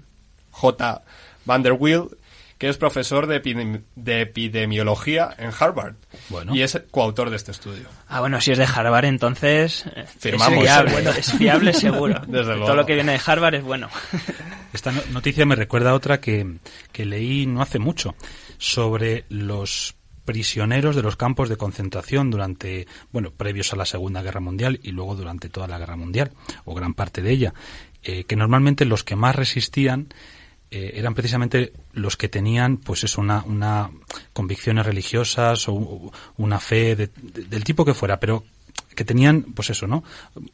J. 0.52 1.02
Vanderwill 1.46 2.16
que 2.60 2.68
es 2.68 2.76
profesor 2.76 3.26
de, 3.26 3.36
epidemiología 4.20 5.34
en 5.38 5.50
Harvard 5.58 5.94
y 6.52 6.60
es 6.60 6.78
coautor 6.90 7.30
de 7.30 7.36
este 7.36 7.52
estudio. 7.52 7.88
Ah, 8.06 8.20
bueno, 8.20 8.38
si 8.42 8.52
es 8.52 8.58
de 8.58 8.64
Harvard, 8.66 9.06
entonces 9.06 9.86
eh, 9.96 10.04
Firmamos. 10.18 10.58
es 10.58 10.64
fiable, 10.64 11.10
es 11.18 11.32
fiable 11.32 11.72
seguro. 11.72 12.20
Todo 12.30 12.74
lo 12.74 12.84
que 12.84 12.96
viene 12.96 13.12
de 13.12 13.20
Harvard 13.24 13.54
es 13.54 13.64
bueno. 13.64 13.88
Esta 14.74 14.92
noticia 15.10 15.46
me 15.46 15.56
recuerda 15.56 15.92
a 15.92 15.94
otra 15.94 16.20
que, 16.20 16.58
que 16.92 17.06
leí 17.06 17.46
no 17.46 17.62
hace 17.62 17.78
mucho 17.78 18.14
sobre 18.58 19.24
los 19.30 19.96
prisioneros 20.26 20.94
de 20.94 21.02
los 21.02 21.16
campos 21.16 21.48
de 21.48 21.56
concentración 21.56 22.30
durante, 22.30 22.86
bueno, 23.10 23.30
previos 23.30 23.72
a 23.72 23.76
la 23.76 23.86
Segunda 23.86 24.20
Guerra 24.20 24.40
Mundial 24.40 24.80
y 24.82 24.90
luego 24.90 25.16
durante 25.16 25.48
toda 25.48 25.66
la 25.66 25.78
Guerra 25.78 25.96
Mundial, 25.96 26.32
o 26.66 26.74
gran 26.74 26.92
parte 26.92 27.22
de 27.22 27.30
ella, 27.30 27.54
eh, 28.02 28.24
que 28.24 28.36
normalmente 28.36 28.84
los 28.84 29.02
que 29.02 29.16
más 29.16 29.34
resistían 29.34 30.12
eh, 30.70 30.92
eran 30.94 31.14
precisamente 31.14 31.72
los 31.92 32.16
que 32.16 32.28
tenían 32.28 32.76
pues 32.76 33.04
es 33.04 33.18
una, 33.18 33.42
una 33.44 33.90
convicciones 34.32 34.86
religiosas 34.86 35.68
o 35.68 36.12
una 36.36 36.60
fe 36.60 36.94
del 36.96 37.64
tipo 37.64 37.84
que 37.84 37.94
fuera, 37.94 38.20
pero 38.20 38.44
que 38.94 39.04
tenían, 39.04 39.42
pues 39.54 39.70
eso, 39.70 39.86
¿no? 39.86 40.04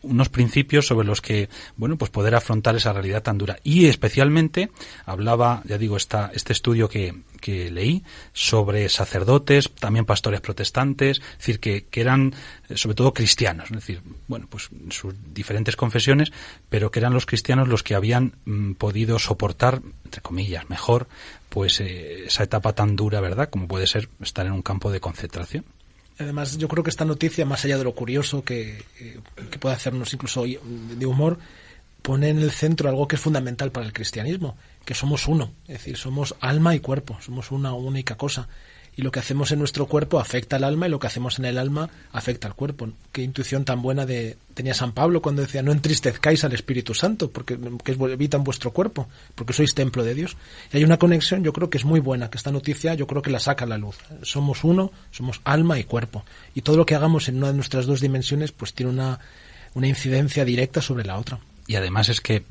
Unos 0.03 0.29
principios 0.29 0.87
sobre 0.87 1.07
los 1.07 1.21
que, 1.21 1.49
bueno, 1.77 1.97
pues 1.97 2.11
poder 2.11 2.35
afrontar 2.35 2.77
esa 2.77 2.93
realidad 2.93 3.23
tan 3.23 3.39
dura. 3.39 3.59
Y 3.63 3.87
especialmente 3.87 4.71
hablaba, 5.05 5.63
ya 5.65 5.79
digo, 5.79 5.97
esta, 5.97 6.31
este 6.35 6.53
estudio 6.53 6.89
que, 6.89 7.23
que 7.41 7.71
leí 7.71 8.05
sobre 8.33 8.89
sacerdotes, 8.89 9.71
también 9.73 10.05
pastores 10.05 10.41
protestantes, 10.41 11.19
es 11.19 11.39
decir, 11.39 11.61
que, 11.61 11.85
que 11.85 12.01
eran 12.01 12.35
eh, 12.69 12.77
sobre 12.77 12.95
todo 12.95 13.15
cristianos, 13.15 13.71
es 13.71 13.77
decir, 13.77 14.03
bueno, 14.27 14.47
pues 14.49 14.69
sus 14.91 15.15
diferentes 15.33 15.77
confesiones, 15.77 16.33
pero 16.69 16.91
que 16.91 16.99
eran 16.99 17.13
los 17.13 17.27
cristianos 17.27 17.69
los 17.69 17.83
que 17.83 17.95
habían 17.95 18.33
mm, 18.45 18.73
podido 18.73 19.19
soportar, 19.19 19.81
entre 20.05 20.21
comillas, 20.23 20.69
mejor, 20.69 21.09
pues 21.49 21.81
eh, 21.81 22.27
esa 22.27 22.43
etapa 22.43 22.75
tan 22.75 22.97
dura, 22.97 23.21
¿verdad? 23.21 23.49
Como 23.51 23.69
puede 23.69 23.87
ser 23.87 24.09
estar 24.21 24.47
en 24.47 24.53
un 24.53 24.63
campo 24.63 24.91
de 24.91 25.01
concentración. 25.01 25.65
Además, 26.19 26.57
yo 26.57 26.69
creo 26.69 26.83
que 26.83 26.91
esta 26.91 27.05
noticia, 27.05 27.45
más 27.45 27.65
allá 27.65 27.79
de 27.79 27.85
lo 27.85 27.95
curioso 27.95 28.43
que, 28.43 28.83
que 29.51 29.59
puede 29.59 29.75
hacernos 29.75 30.13
incluso 30.15 30.45
de 30.45 31.07
humor, 31.07 31.39
pone 32.03 32.29
en 32.29 32.39
el 32.39 32.53
centro 32.53 32.89
algo 32.89 33.09
que 33.09 33.17
es 33.17 33.23
fundamental 33.23 33.73
para 33.73 33.85
el 33.85 33.93
cristianismo, 33.93 34.57
que 34.85 34.95
somos 34.95 35.27
uno, 35.27 35.53
es 35.67 35.79
decir, 35.79 35.97
somos 35.97 36.37
alma 36.41 36.75
y 36.75 36.81
cuerpo, 36.81 37.19
somos 37.21 37.51
una 37.51 37.73
única 37.73 38.17
cosa 38.17 38.49
y 38.97 39.03
lo 39.03 39.11
que 39.11 39.21
hacemos 39.21 39.53
en 39.53 39.59
nuestro 39.59 39.87
cuerpo 39.87 40.19
afecta 40.19 40.57
al 40.57 40.65
alma 40.65 40.87
y 40.87 40.91
lo 40.91 40.99
que 40.99 41.07
hacemos 41.07 41.39
en 41.39 41.45
el 41.45 41.59
alma 41.59 41.91
afecta 42.13 42.49
al 42.49 42.55
cuerpo. 42.55 42.89
Qué 43.13 43.23
intuición 43.23 43.65
tan 43.65 43.83
buena 43.83 44.07
de 44.07 44.39
tenía 44.55 44.73
San 44.73 44.93
Pablo 44.93 45.21
cuando 45.21 45.43
decía 45.43 45.63
no 45.63 45.71
entristezcáis 45.71 46.45
al 46.45 46.55
Espíritu 46.55 46.95
Santo 46.95 47.31
porque 47.31 47.59
que 47.85 47.93
evitan 47.93 48.43
vuestro 48.43 48.73
cuerpo 48.73 49.09
porque 49.35 49.53
sois 49.53 49.75
templo 49.75 50.03
de 50.03 50.15
Dios. 50.15 50.37
Y 50.73 50.79
hay 50.79 50.85
una 50.85 50.99
conexión, 50.99 51.45
yo 51.45 51.53
creo 51.53 51.69
que 51.69 51.79
es 51.79 51.85
muy 51.85 52.01
buena, 52.01 52.31
que 52.31 52.39
esta 52.39 52.51
noticia 52.51 52.95
yo 52.95 53.07
creo 53.07 53.21
que 53.21 53.31
la 53.31 53.39
saca 53.39 53.67
a 53.67 53.69
la 53.69 53.77
luz. 53.77 53.99
Somos 54.23 54.65
uno, 54.65 54.91
somos 55.11 55.43
alma 55.45 55.79
y 55.79 55.85
cuerpo 55.85 56.25
y 56.55 56.63
todo 56.63 56.79
lo 56.79 56.87
que 56.87 56.95
hagamos 56.95 57.29
en 57.29 57.37
una 57.37 57.49
de 57.49 57.55
nuestras 57.55 57.85
dos 57.87 58.01
dimensiones 58.01 58.53
pues 58.53 58.73
tiene 58.73 58.93
una 58.93 59.87
incidencia 59.87 60.45
directa 60.47 60.81
sobre 60.81 61.05
la 61.05 61.19
otra. 61.19 61.39
Y 61.67 61.77
además 61.77 62.09
es 62.09 62.21
que 62.21 62.45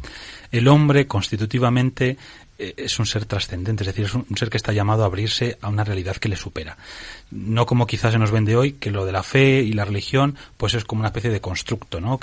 el 0.52 0.68
hombre 0.68 1.08
constitutivamente 1.08 2.18
eh, 2.58 2.74
es 2.78 3.00
un 3.00 3.06
ser 3.06 3.26
trascendente, 3.26 3.84
es 3.84 3.88
decir, 3.88 4.06
es 4.06 4.14
un 4.14 4.26
ser 4.38 4.50
que 4.50 4.56
está 4.56 4.72
llamado 4.72 5.04
a 5.04 5.08
abrirse 5.08 5.58
a 5.62 5.68
una 5.68 5.84
realidad 5.84 6.16
que 6.16 6.30
le 6.30 6.38
supera. 6.38 6.78
No 7.30 7.66
como 7.66 7.86
quizás 7.86 8.14
se 8.14 8.20
nos 8.20 8.32
vende 8.32 8.56
hoy, 8.56 8.74
que 8.74 8.92
lo 8.92 9.06
de 9.06 9.12
la 9.12 9.24
fe 9.24 9.62
y 9.62 9.74
la 9.74 9.84
religión, 9.84 10.38
pues 10.56 10.74
es 10.74 10.86
como 10.86 11.02
una 11.02 11.10
especie 11.10 11.32
de 11.32 11.42
constructo, 11.42 12.00
¿no? 12.00 12.18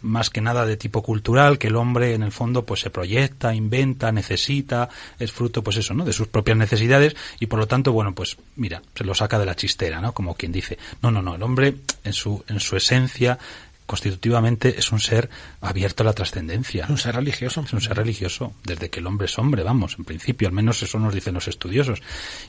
Más 0.00 0.30
que 0.30 0.40
nada 0.40 0.64
de 0.64 0.78
tipo 0.78 1.02
cultural, 1.02 1.58
que 1.58 1.66
el 1.66 1.76
hombre 1.76 2.14
en 2.14 2.22
el 2.22 2.32
fondo 2.32 2.64
pues 2.64 2.80
se 2.80 2.88
proyecta, 2.88 3.54
inventa, 3.54 4.10
necesita, 4.10 4.88
es 5.18 5.32
fruto 5.32 5.62
pues 5.62 5.76
eso, 5.76 5.92
¿no? 5.92 6.06
De 6.06 6.14
sus 6.14 6.28
propias 6.28 6.56
necesidades 6.56 7.14
y 7.38 7.46
por 7.46 7.58
lo 7.58 7.66
tanto, 7.66 7.92
bueno, 7.92 8.14
pues 8.14 8.38
mira, 8.56 8.80
se 8.94 9.04
lo 9.04 9.14
saca 9.14 9.38
de 9.38 9.46
la 9.46 9.54
chistera, 9.54 10.00
¿no? 10.00 10.12
Como 10.12 10.34
quien 10.34 10.52
dice, 10.52 10.78
no, 11.02 11.10
no, 11.10 11.20
no, 11.20 11.34
el 11.34 11.42
hombre 11.42 11.76
en 12.04 12.12
su, 12.14 12.42
en 12.48 12.58
su 12.58 12.76
esencia 12.76 13.38
constitutivamente 13.86 14.78
es 14.78 14.92
un 14.92 15.00
ser 15.00 15.28
abierto 15.60 16.02
a 16.02 16.06
la 16.06 16.12
trascendencia. 16.12 16.84
Es 16.84 16.90
un 16.90 16.98
ser 16.98 17.14
religioso. 17.14 17.62
Es 17.62 17.72
un 17.72 17.80
ser 17.80 17.96
religioso, 17.96 18.54
desde 18.64 18.90
que 18.90 19.00
el 19.00 19.06
hombre 19.06 19.26
es 19.26 19.38
hombre, 19.38 19.62
vamos, 19.62 19.96
en 19.98 20.04
principio, 20.04 20.48
al 20.48 20.54
menos 20.54 20.82
eso 20.82 20.98
nos 20.98 21.14
dicen 21.14 21.34
los 21.34 21.48
estudiosos. 21.48 22.02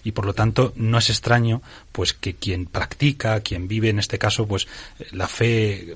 Y 0.04 0.12
por 0.12 0.26
lo 0.26 0.34
tanto, 0.34 0.74
no 0.76 0.98
es 0.98 1.10
extraño, 1.10 1.62
pues, 1.92 2.14
que 2.14 2.36
quien 2.36 2.66
practica, 2.66 3.40
quien 3.42 3.68
vive, 3.68 3.90
en 3.90 4.00
este 4.00 4.18
caso, 4.18 4.48
pues, 4.48 4.68
la 5.12 5.28
fe 5.28 5.96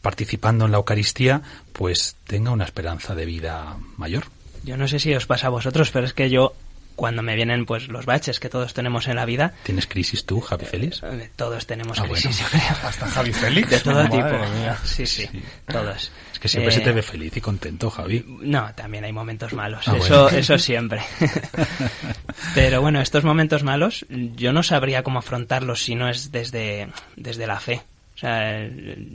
participando 0.00 0.64
en 0.64 0.70
la 0.70 0.78
Eucaristía, 0.78 1.42
pues 1.72 2.16
tenga 2.26 2.50
una 2.50 2.64
esperanza 2.64 3.14
de 3.14 3.26
vida 3.26 3.76
mayor. 3.96 4.24
Yo 4.64 4.76
no 4.76 4.88
sé 4.88 4.98
si 4.98 5.14
os 5.14 5.26
pasa 5.26 5.48
a 5.48 5.50
vosotros, 5.50 5.90
pero 5.90 6.06
es 6.06 6.12
que 6.12 6.30
yo 6.30 6.54
cuando 6.96 7.22
me 7.22 7.34
vienen 7.36 7.64
pues 7.66 7.88
los 7.88 8.06
baches 8.06 8.40
que 8.40 8.48
todos 8.48 8.74
tenemos 8.74 9.08
en 9.08 9.16
la 9.16 9.24
vida. 9.24 9.54
¿Tienes 9.64 9.86
crisis 9.86 10.24
tú, 10.26 10.40
Javi 10.40 10.66
Félix? 10.66 11.02
Eh, 11.02 11.30
todos 11.36 11.66
tenemos 11.66 11.98
Ah, 11.98 12.04
crisis, 12.04 12.24
bueno. 12.24 12.38
yo 12.40 12.46
creo. 12.76 12.88
Hasta 12.88 13.06
Javi 13.06 13.32
Félix. 13.32 13.70
De 13.70 13.80
todo 13.80 13.94
Madre 13.94 14.08
tipo. 14.10 14.28
mía. 14.58 14.78
Sí, 14.84 15.06
sí, 15.06 15.28
todos. 15.66 16.12
Es 16.32 16.38
que 16.38 16.48
siempre 16.48 16.72
se 16.72 16.80
Eh, 16.80 16.84
te 16.84 16.92
ve 16.92 17.02
feliz 17.02 17.36
y 17.36 17.40
contento, 17.40 17.90
Javi. 17.90 18.24
No, 18.42 18.72
también 18.74 19.04
hay 19.04 19.12
momentos 19.12 19.52
malos. 19.52 19.86
Ah, 19.88 19.96
eso, 19.96 20.22
bueno. 20.24 20.38
eso 20.38 20.58
siempre. 20.58 21.00
Pero 22.54 22.80
bueno, 22.80 23.00
estos 23.00 23.24
momentos 23.24 23.62
malos, 23.62 24.06
yo 24.08 24.52
no 24.52 24.62
sabría 24.62 25.02
cómo 25.02 25.18
afrontarlos 25.18 25.82
si 25.82 25.94
no 25.94 26.08
es 26.08 26.32
desde, 26.32 26.88
desde 27.16 27.46
la 27.46 27.60
fe. 27.60 27.82
O 28.14 28.18
sea, 28.20 28.68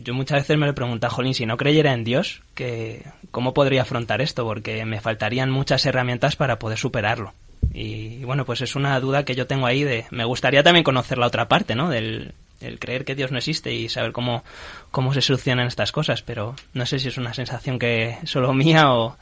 yo 0.03 0.13
muchas 0.15 0.39
veces 0.39 0.57
me 0.57 0.65
lo 0.65 0.71
he 0.71 0.75
preguntado, 0.75 1.13
Jolín, 1.13 1.35
si 1.35 1.45
no 1.45 1.57
creyera 1.57 1.93
en 1.93 2.03
Dios, 2.03 2.41
que, 2.55 3.03
¿cómo 3.29 3.53
podría 3.53 3.83
afrontar 3.83 4.19
esto? 4.21 4.43
Porque 4.45 4.83
me 4.85 4.99
faltarían 4.99 5.51
muchas 5.51 5.85
herramientas 5.85 6.35
para 6.35 6.57
poder 6.57 6.77
superarlo. 6.79 7.33
Y 7.77 8.23
bueno, 8.23 8.45
pues 8.45 8.61
es 8.61 8.75
una 8.75 8.97
duda 9.01 9.25
que 9.25 9.35
yo 9.35 9.47
tengo 9.47 9.65
ahí 9.65 9.83
de... 9.83 10.05
Me 10.09 10.23
gustaría 10.23 10.63
también 10.63 10.85
conocer 10.85 11.17
la 11.17 11.27
otra 11.27 11.49
parte, 11.49 11.75
¿no? 11.75 11.89
Del 11.89 12.33
el 12.61 12.79
creer 12.79 13.03
que 13.03 13.15
Dios 13.15 13.31
no 13.31 13.37
existe 13.37 13.73
y 13.73 13.89
saber 13.89 14.11
cómo, 14.11 14.43
cómo 14.91 15.13
se 15.13 15.21
solucionan 15.21 15.67
estas 15.67 15.91
cosas, 15.91 16.21
pero 16.21 16.55
no 16.73 16.85
sé 16.85 16.99
si 16.99 17.09
es 17.09 17.17
una 17.17 17.33
sensación 17.33 17.77
que 17.77 18.17
solo 18.23 18.53
mía 18.53 18.93
o... 18.93 19.17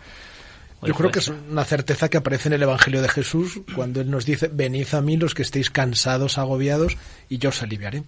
o 0.82 0.88
Yo 0.88 0.94
creo 0.94 1.12
que 1.12 1.20
es 1.20 1.30
una 1.30 1.66
certeza 1.66 2.10
que 2.10 2.18
aparece 2.18 2.50
en 2.50 2.54
el 2.54 2.64
Evangelio 2.64 3.02
de 3.02 3.10
Jesús 3.10 3.60
cuando 3.76 4.02
Él 4.02 4.12
nos 4.12 4.26
dice, 4.26 4.50
venid 4.54 4.94
a 4.94 5.02
mí 5.02 5.18
los 5.18 5.34
que 5.34 5.42
estéis 5.42 5.70
cansados, 5.70 6.38
agobiados, 6.38 6.96
y 7.30 7.40
yo 7.40 7.50
os 7.50 7.62
aliviaré. 7.64 8.04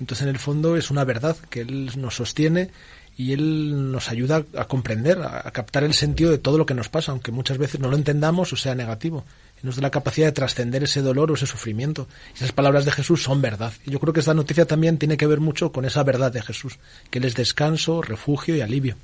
Entonces, 0.00 0.22
en 0.22 0.30
el 0.30 0.38
fondo, 0.38 0.76
es 0.76 0.90
una 0.90 1.04
verdad 1.04 1.36
que 1.50 1.60
Él 1.60 1.90
nos 1.96 2.14
sostiene 2.16 2.70
y 3.18 3.34
Él 3.34 3.92
nos 3.92 4.08
ayuda 4.08 4.44
a 4.56 4.64
comprender, 4.64 5.20
a 5.20 5.50
captar 5.50 5.84
el 5.84 5.92
sentido 5.92 6.30
de 6.30 6.38
todo 6.38 6.56
lo 6.56 6.64
que 6.64 6.72
nos 6.72 6.88
pasa, 6.88 7.12
aunque 7.12 7.32
muchas 7.32 7.58
veces 7.58 7.78
no 7.78 7.90
lo 7.90 7.96
entendamos 7.96 8.50
o 8.54 8.56
sea 8.56 8.74
negativo. 8.74 9.26
Nos 9.62 9.76
da 9.76 9.82
la 9.82 9.90
capacidad 9.90 10.26
de 10.28 10.32
trascender 10.32 10.84
ese 10.84 11.02
dolor 11.02 11.30
o 11.30 11.34
ese 11.34 11.46
sufrimiento. 11.46 12.08
Esas 12.34 12.52
palabras 12.52 12.84
de 12.84 12.92
Jesús 12.92 13.22
son 13.22 13.42
verdad. 13.42 13.72
Y 13.84 13.90
yo 13.90 14.00
creo 14.00 14.12
que 14.12 14.20
esta 14.20 14.34
noticia 14.34 14.66
también 14.66 14.98
tiene 14.98 15.16
que 15.16 15.26
ver 15.26 15.40
mucho 15.40 15.72
con 15.72 15.84
esa 15.84 16.02
verdad 16.02 16.32
de 16.32 16.42
Jesús, 16.42 16.78
que 17.10 17.18
es 17.18 17.34
descanso, 17.34 18.02
refugio 18.02 18.56
y 18.56 18.60
alivio. 18.60 18.96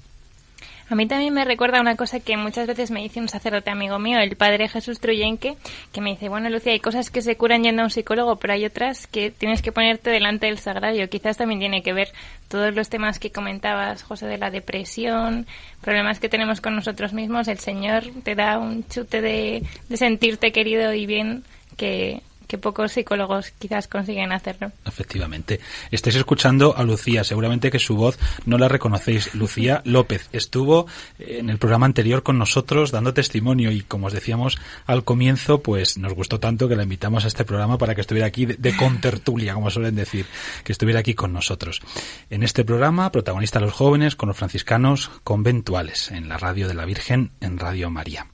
A 0.89 0.95
mí 0.95 1.07
también 1.07 1.35
me 1.35 1.45
recuerda 1.45 1.81
una 1.81 1.97
cosa 1.97 2.21
que 2.21 2.37
muchas 2.37 2.69
veces 2.69 2.93
me 2.93 3.03
dice 3.03 3.19
un 3.19 3.29
sacerdote 3.29 3.71
amigo 3.71 3.99
mío, 3.99 4.21
el 4.21 4.37
padre 4.37 4.69
Jesús 4.69 5.01
Truyenque, 5.01 5.57
que 5.93 6.01
me 6.01 6.11
dice, 6.11 6.29
bueno, 6.29 6.49
Lucía, 6.49 6.73
hay 6.73 6.81
cosas 6.81 7.11
que 7.11 7.23
se 7.23 7.37
curan 7.37 7.65
yendo 7.65 7.83
a 7.83 7.87
un 7.87 7.91
psicólogo, 7.91 8.37
pero 8.37 8.53
hay 8.53 8.65
otras 8.65 9.09
que 9.09 9.33
tienes 9.33 9.63
que 9.63 9.73
ponerte 9.73 10.11
delante 10.11 10.47
del 10.47 10.59
sagrario. 10.59 11.09
Quizás 11.09 11.37
también 11.37 11.59
tiene 11.59 11.83
que 11.83 11.93
ver 11.93 12.13
todos 12.49 12.73
los 12.73 12.89
temas 12.89 13.19
que 13.19 13.33
comentabas, 13.33 14.05
José, 14.05 14.27
de 14.27 14.39
la 14.39 14.51
depresión, 14.51 15.47
problemas 15.81 16.21
que 16.21 16.29
tenemos 16.29 16.61
con 16.61 16.77
nosotros 16.77 17.13
mismos. 17.13 17.49
El 17.49 17.59
Señor 17.59 18.05
te 18.23 18.37
da 18.37 18.59
un 18.59 18.87
chute 18.87 19.21
de, 19.21 19.65
de 19.89 19.97
sentirte 19.97 20.53
querido 20.53 20.93
y 20.95 21.07
bien 21.07 21.43
que, 21.77 22.23
que 22.47 22.59
pocos 22.59 22.93
psicólogos 22.93 23.51
quizás 23.59 23.89
consiguen 23.89 24.33
hacerlo. 24.33 24.73
Efectivamente. 24.85 25.61
Estáis 25.91 26.17
escuchando 26.17 26.77
a 26.77 26.85
Lucía. 26.85 27.25
Seguramente 27.25 27.71
que 27.71 27.79
su 27.79 27.97
voz 27.97 28.19
no 28.45 28.59
la 28.59 28.69
reconocéis. 28.69 29.35
Lucía 29.35 29.83
López 29.85 30.29
estuvo 30.33 30.87
en 31.19 31.51
el 31.51 31.59
programa 31.59 31.87
anterior 31.87 32.23
con 32.23 32.39
nosotros 32.39 32.91
dando 32.91 33.15
testimonio 33.15 33.71
y 33.71 33.83
como 33.83 34.07
os 34.07 34.13
decíamos 34.13 34.59
al 34.87 35.05
comienzo, 35.05 35.63
pues 35.63 35.99
nos 35.99 36.15
gustó 36.15 36.41
tanto 36.41 36.69
que 36.69 36.77
la 36.77 36.83
invitamos 36.83 37.25
a 37.25 37.29
este 37.29 37.45
programa 37.45 37.79
para 37.79 37.95
que 37.95 38.01
estuviera 38.01 38.27
aquí 38.27 38.47
de, 38.47 38.77
contertulia, 38.77 39.55
como 39.55 39.71
suelen 39.71 39.95
decir, 39.95 40.27
que 40.65 40.73
estuviera 40.73 41.01
aquí 41.01 41.15
con 41.15 41.33
nosotros. 41.33 41.81
En 42.31 42.43
este 42.43 42.65
programa, 42.65 43.11
protagonista 43.13 43.61
los 43.61 43.73
jóvenes 43.73 44.17
con 44.17 44.29
los 44.29 44.37
franciscanos 44.37 45.11
conventuales 45.25 46.11
en 46.11 46.29
la 46.29 46.37
radio 46.39 46.69
de 46.69 46.75
la 46.75 46.85
Virgen, 46.85 47.31
en 47.41 47.59
Radio 47.59 47.91
María. 47.91 48.27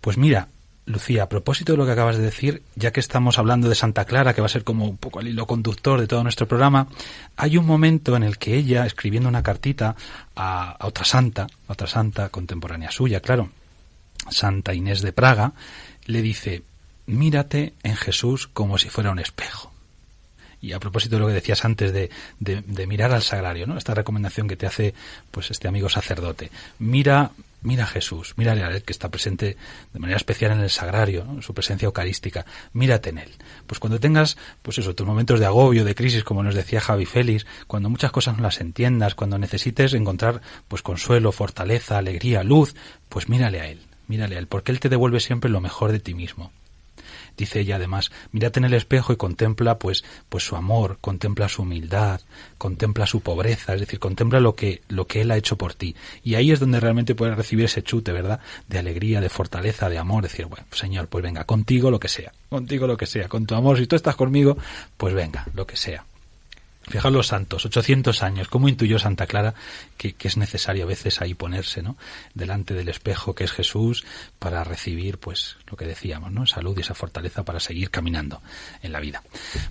Pues 0.00 0.18
mira, 0.18 0.48
Lucía, 0.86 1.22
a 1.22 1.28
propósito 1.30 1.72
de 1.72 1.78
lo 1.78 1.86
que 1.86 1.92
acabas 1.92 2.18
de 2.18 2.22
decir, 2.22 2.62
ya 2.76 2.92
que 2.92 3.00
estamos 3.00 3.38
hablando 3.38 3.70
de 3.70 3.74
Santa 3.74 4.04
Clara, 4.04 4.34
que 4.34 4.42
va 4.42 4.46
a 4.46 4.50
ser 4.50 4.64
como 4.64 4.84
un 4.84 4.98
poco 4.98 5.20
el 5.20 5.28
hilo 5.28 5.46
conductor 5.46 5.98
de 5.98 6.06
todo 6.06 6.22
nuestro 6.22 6.46
programa, 6.46 6.88
hay 7.36 7.56
un 7.56 7.64
momento 7.64 8.16
en 8.16 8.22
el 8.22 8.36
que 8.36 8.54
ella, 8.54 8.84
escribiendo 8.84 9.28
una 9.28 9.42
cartita 9.42 9.96
a, 10.36 10.76
otra 10.80 11.06
santa, 11.06 11.46
otra 11.68 11.86
santa 11.86 12.28
contemporánea 12.28 12.90
suya, 12.90 13.20
claro, 13.20 13.48
Santa 14.28 14.74
Inés 14.74 15.00
de 15.00 15.12
Praga, 15.12 15.54
le 16.04 16.20
dice, 16.20 16.62
mírate 17.06 17.72
en 17.82 17.96
Jesús 17.96 18.46
como 18.46 18.76
si 18.76 18.90
fuera 18.90 19.10
un 19.10 19.18
espejo. 19.18 19.72
Y 20.60 20.72
a 20.72 20.80
propósito 20.80 21.16
de 21.16 21.20
lo 21.20 21.26
que 21.26 21.34
decías 21.34 21.64
antes 21.64 21.92
de, 21.92 22.10
de, 22.40 22.62
de 22.62 22.86
mirar 22.86 23.12
al 23.12 23.22
sagrario, 23.22 23.66
¿no? 23.66 23.76
Esta 23.76 23.92
recomendación 23.94 24.48
que 24.48 24.56
te 24.56 24.66
hace 24.66 24.94
pues 25.30 25.50
este 25.50 25.68
amigo 25.68 25.90
sacerdote. 25.90 26.50
Mira, 26.78 27.32
mira 27.64 27.84
a 27.84 27.86
Jesús, 27.88 28.34
mírale 28.36 28.62
a 28.62 28.68
él 28.68 28.82
que 28.84 28.92
está 28.92 29.10
presente 29.10 29.56
de 29.92 29.98
manera 29.98 30.16
especial 30.16 30.52
en 30.52 30.60
el 30.60 30.70
sagrario, 30.70 31.24
¿no? 31.24 31.42
su 31.42 31.52
presencia 31.54 31.86
eucarística. 31.86 32.46
Mírate 32.72 33.10
en 33.10 33.18
él. 33.18 33.32
Pues 33.66 33.80
cuando 33.80 33.98
tengas, 33.98 34.36
pues 34.62 34.78
eso, 34.78 34.94
tus 34.94 35.06
momentos 35.06 35.40
de 35.40 35.46
agobio, 35.46 35.84
de 35.84 35.94
crisis, 35.94 36.22
como 36.22 36.42
nos 36.42 36.54
decía 36.54 36.80
Javi 36.80 37.06
Félix, 37.06 37.46
cuando 37.66 37.90
muchas 37.90 38.12
cosas 38.12 38.36
no 38.36 38.42
las 38.42 38.60
entiendas, 38.60 39.14
cuando 39.14 39.38
necesites 39.38 39.94
encontrar 39.94 40.40
pues 40.68 40.82
consuelo, 40.82 41.32
fortaleza, 41.32 41.98
alegría, 41.98 42.44
luz, 42.44 42.74
pues 43.08 43.28
mírale 43.28 43.60
a 43.60 43.66
él, 43.66 43.80
mírale 44.06 44.36
a 44.36 44.38
él, 44.38 44.46
porque 44.46 44.70
él 44.70 44.80
te 44.80 44.88
devuelve 44.88 45.20
siempre 45.20 45.50
lo 45.50 45.60
mejor 45.60 45.90
de 45.90 46.00
ti 46.00 46.14
mismo. 46.14 46.52
Dice 47.36 47.60
ella 47.60 47.76
además, 47.76 48.10
mírate 48.32 48.60
en 48.60 48.64
el 48.64 48.74
espejo 48.74 49.12
y 49.12 49.16
contempla 49.16 49.78
pues, 49.78 50.04
pues 50.28 50.44
su 50.44 50.56
amor, 50.56 50.98
contempla 51.00 51.48
su 51.48 51.62
humildad, 51.62 52.20
contempla 52.58 53.06
su 53.06 53.20
pobreza, 53.20 53.74
es 53.74 53.80
decir, 53.80 53.98
contempla 53.98 54.40
lo 54.40 54.54
que, 54.54 54.82
lo 54.88 55.06
que 55.06 55.22
él 55.22 55.30
ha 55.30 55.36
hecho 55.36 55.56
por 55.56 55.74
ti. 55.74 55.96
Y 56.22 56.36
ahí 56.36 56.52
es 56.52 56.60
donde 56.60 56.80
realmente 56.80 57.14
puedes 57.14 57.36
recibir 57.36 57.64
ese 57.64 57.82
chute, 57.82 58.12
¿verdad? 58.12 58.40
De 58.68 58.78
alegría, 58.78 59.20
de 59.20 59.28
fortaleza, 59.28 59.88
de 59.88 59.98
amor, 59.98 60.22
decir, 60.22 60.46
bueno, 60.46 60.66
Señor, 60.72 61.08
pues 61.08 61.22
venga, 61.24 61.44
contigo 61.44 61.90
lo 61.90 62.00
que 62.00 62.08
sea, 62.08 62.32
contigo 62.48 62.86
lo 62.86 62.96
que 62.96 63.06
sea, 63.06 63.28
con 63.28 63.46
tu 63.46 63.54
amor, 63.54 63.78
si 63.78 63.86
tú 63.86 63.96
estás 63.96 64.16
conmigo, 64.16 64.56
pues 64.96 65.14
venga, 65.14 65.46
lo 65.54 65.66
que 65.66 65.76
sea. 65.76 66.04
Fijaos 66.88 67.12
los 67.14 67.26
santos, 67.28 67.64
800 67.64 68.22
años, 68.22 68.48
¿cómo 68.48 68.68
intuyó 68.68 68.98
Santa 68.98 69.26
Clara 69.26 69.54
que, 69.96 70.12
que, 70.12 70.28
es 70.28 70.36
necesario 70.36 70.84
a 70.84 70.86
veces 70.86 71.20
ahí 71.22 71.34
ponerse, 71.34 71.82
¿no? 71.82 71.96
Delante 72.34 72.74
del 72.74 72.88
espejo 72.88 73.34
que 73.34 73.44
es 73.44 73.52
Jesús 73.52 74.04
para 74.38 74.64
recibir, 74.64 75.18
pues, 75.18 75.56
lo 75.70 75.76
que 75.76 75.86
decíamos, 75.86 76.30
¿no? 76.32 76.46
Salud 76.46 76.76
y 76.76 76.82
esa 76.82 76.94
fortaleza 76.94 77.42
para 77.44 77.58
seguir 77.60 77.90
caminando 77.90 78.42
en 78.82 78.92
la 78.92 79.00
vida. 79.00 79.22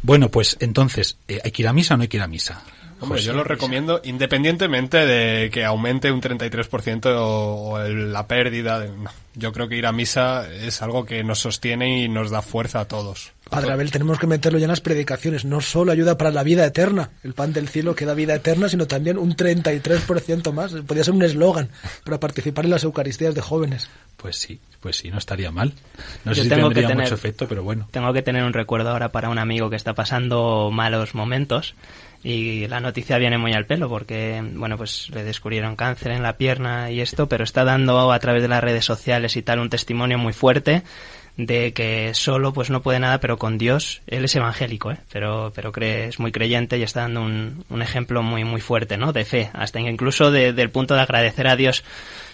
Bueno, 0.01 0.29
pues 0.29 0.57
entonces, 0.59 1.17
¿hay 1.43 1.51
que 1.51 1.61
ir 1.61 1.67
a 1.67 1.73
misa 1.73 1.93
o 1.93 1.97
no 1.97 2.01
hay 2.03 2.07
que 2.09 2.17
ir 2.17 2.23
a 2.23 2.27
misa? 2.27 2.63
Hombre, 2.99 3.21
yo 3.21 3.33
lo 3.33 3.43
recomiendo 3.43 3.99
independientemente 4.05 5.05
de 5.05 5.49
que 5.51 5.65
aumente 5.65 6.09
un 6.11 6.21
33% 6.21 7.05
o, 7.17 7.55
o 7.71 7.79
el- 7.79 8.13
la 8.13 8.27
pérdida. 8.27 8.79
de- 8.79 8.89
no. 8.97 9.11
Yo 9.35 9.51
creo 9.51 9.67
que 9.67 9.75
ir 9.75 9.85
a 9.87 9.91
misa 9.91 10.47
es 10.53 10.81
algo 10.81 11.05
que 11.05 11.23
nos 11.23 11.39
sostiene 11.39 12.01
y 12.03 12.07
nos 12.07 12.29
da 12.31 12.41
fuerza 12.41 12.79
a 12.81 12.85
todos. 12.87 13.31
Padre 13.53 13.71
Abel, 13.73 13.91
tenemos 13.91 14.17
que 14.19 14.27
meterlo 14.27 14.57
ya 14.59 14.65
en 14.65 14.69
las 14.71 14.81
predicaciones. 14.81 15.45
No 15.45 15.61
solo 15.61 15.91
ayuda 15.91 16.17
para 16.17 16.31
la 16.31 16.43
vida 16.43 16.65
eterna, 16.65 17.11
el 17.23 17.33
pan 17.33 17.53
del 17.53 17.67
cielo 17.69 17.95
que 17.95 18.05
da 18.05 18.13
vida 18.13 18.33
eterna, 18.35 18.67
sino 18.69 18.87
también 18.87 19.17
un 19.17 19.35
33% 19.35 20.51
más. 20.51 20.73
Podría 20.73 21.03
ser 21.03 21.13
un 21.13 21.23
eslogan 21.23 21.69
para 22.03 22.19
participar 22.19 22.65
en 22.65 22.71
las 22.71 22.83
Eucaristías 22.83 23.35
de 23.35 23.41
jóvenes. 23.41 23.89
Pues 24.17 24.37
sí, 24.37 24.59
pues 24.79 24.97
sí, 24.97 25.11
no 25.11 25.17
estaría 25.17 25.51
mal. 25.51 25.73
No 26.25 26.31
Yo 26.31 26.35
sé 26.35 26.43
si 26.43 26.49
tengo 26.49 26.69
que 26.69 26.75
tendría 26.75 26.87
tener- 26.89 27.03
mucho 27.05 27.15
efecto, 27.15 27.47
pero 27.47 27.63
bueno. 27.63 27.87
Tengo 27.91 28.11
que 28.13 28.21
tener 28.21 28.43
un 28.43 28.53
recuerdo 28.53 28.89
ahora 28.89 29.11
para 29.11 29.29
un 29.29 29.37
amigo 29.37 29.69
que 29.69 29.75
está 29.75 29.93
pasando 29.93 30.69
malos 30.71 31.13
momentos 31.13 31.75
y 32.23 32.67
la 32.67 32.79
noticia 32.79 33.17
viene 33.17 33.37
muy 33.37 33.51
al 33.53 33.65
pelo 33.65 33.89
porque, 33.89 34.41
bueno, 34.55 34.77
pues 34.77 35.09
le 35.09 35.23
descubrieron 35.25 35.75
cáncer 35.75 36.13
en 36.13 36.23
la 36.23 36.37
pierna 36.37 36.89
y 36.89 37.01
esto, 37.01 37.27
pero 37.27 37.43
está 37.43 37.65
dando 37.65 38.11
a 38.13 38.19
través 38.19 38.41
de 38.41 38.47
las 38.47 38.63
redes 38.63 38.85
sociales 38.85 39.35
y 39.35 39.41
tal 39.41 39.59
un 39.59 39.69
testimonio 39.69 40.17
muy 40.17 40.31
fuerte 40.31 40.83
de 41.37 41.73
que 41.73 42.13
solo 42.13 42.53
pues 42.53 42.69
no 42.69 42.81
puede 42.81 42.99
nada, 42.99 43.19
pero 43.19 43.37
con 43.37 43.57
Dios, 43.57 44.01
él 44.07 44.25
es 44.25 44.35
evangélico, 44.35 44.91
¿eh? 44.91 44.97
pero, 45.11 45.51
pero 45.55 45.71
cree, 45.71 46.07
es 46.07 46.19
muy 46.19 46.31
creyente 46.31 46.77
y 46.77 46.83
está 46.83 47.01
dando 47.01 47.21
un, 47.21 47.65
un 47.69 47.81
ejemplo 47.81 48.21
muy, 48.21 48.43
muy 48.43 48.61
fuerte, 48.61 48.97
¿no? 48.97 49.13
De 49.13 49.25
fe, 49.25 49.49
hasta 49.53 49.79
incluso 49.79 50.31
de, 50.31 50.53
del 50.53 50.69
punto 50.69 50.93
de 50.93 51.01
agradecer 51.01 51.47
a 51.47 51.55
Dios 51.55 51.83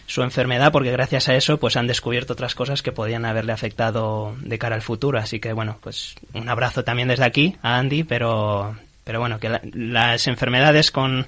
su 0.10 0.24
enfermedad 0.24 0.72
porque 0.72 0.92
gracias 0.92 1.30
a 1.30 1.36
eso 1.36 1.60
pues 1.60 1.78
han 1.78 1.86
descubierto 1.86 2.34
otras 2.34 2.56
cosas 2.56 2.82
que 2.82 2.92
podían 2.92 3.26
haberle 3.26 3.54
afectado 3.54 4.36
de 4.42 4.58
cara 4.58 4.76
al 4.76 4.82
futuro. 4.82 5.20
Así 5.20 5.40
que 5.40 5.54
bueno 5.54 5.78
pues 5.82 6.16
un 6.34 6.50
abrazo 6.50 6.84
también 6.84 7.10
desde 7.10 7.26
aquí 7.26 7.56
a 7.62 7.78
Andy 7.78 8.04
pero 8.04 8.76
pero 9.04 9.20
bueno 9.20 9.40
que 9.40 9.60
las 9.72 10.28
enfermedades 10.28 10.90
con 10.90 11.28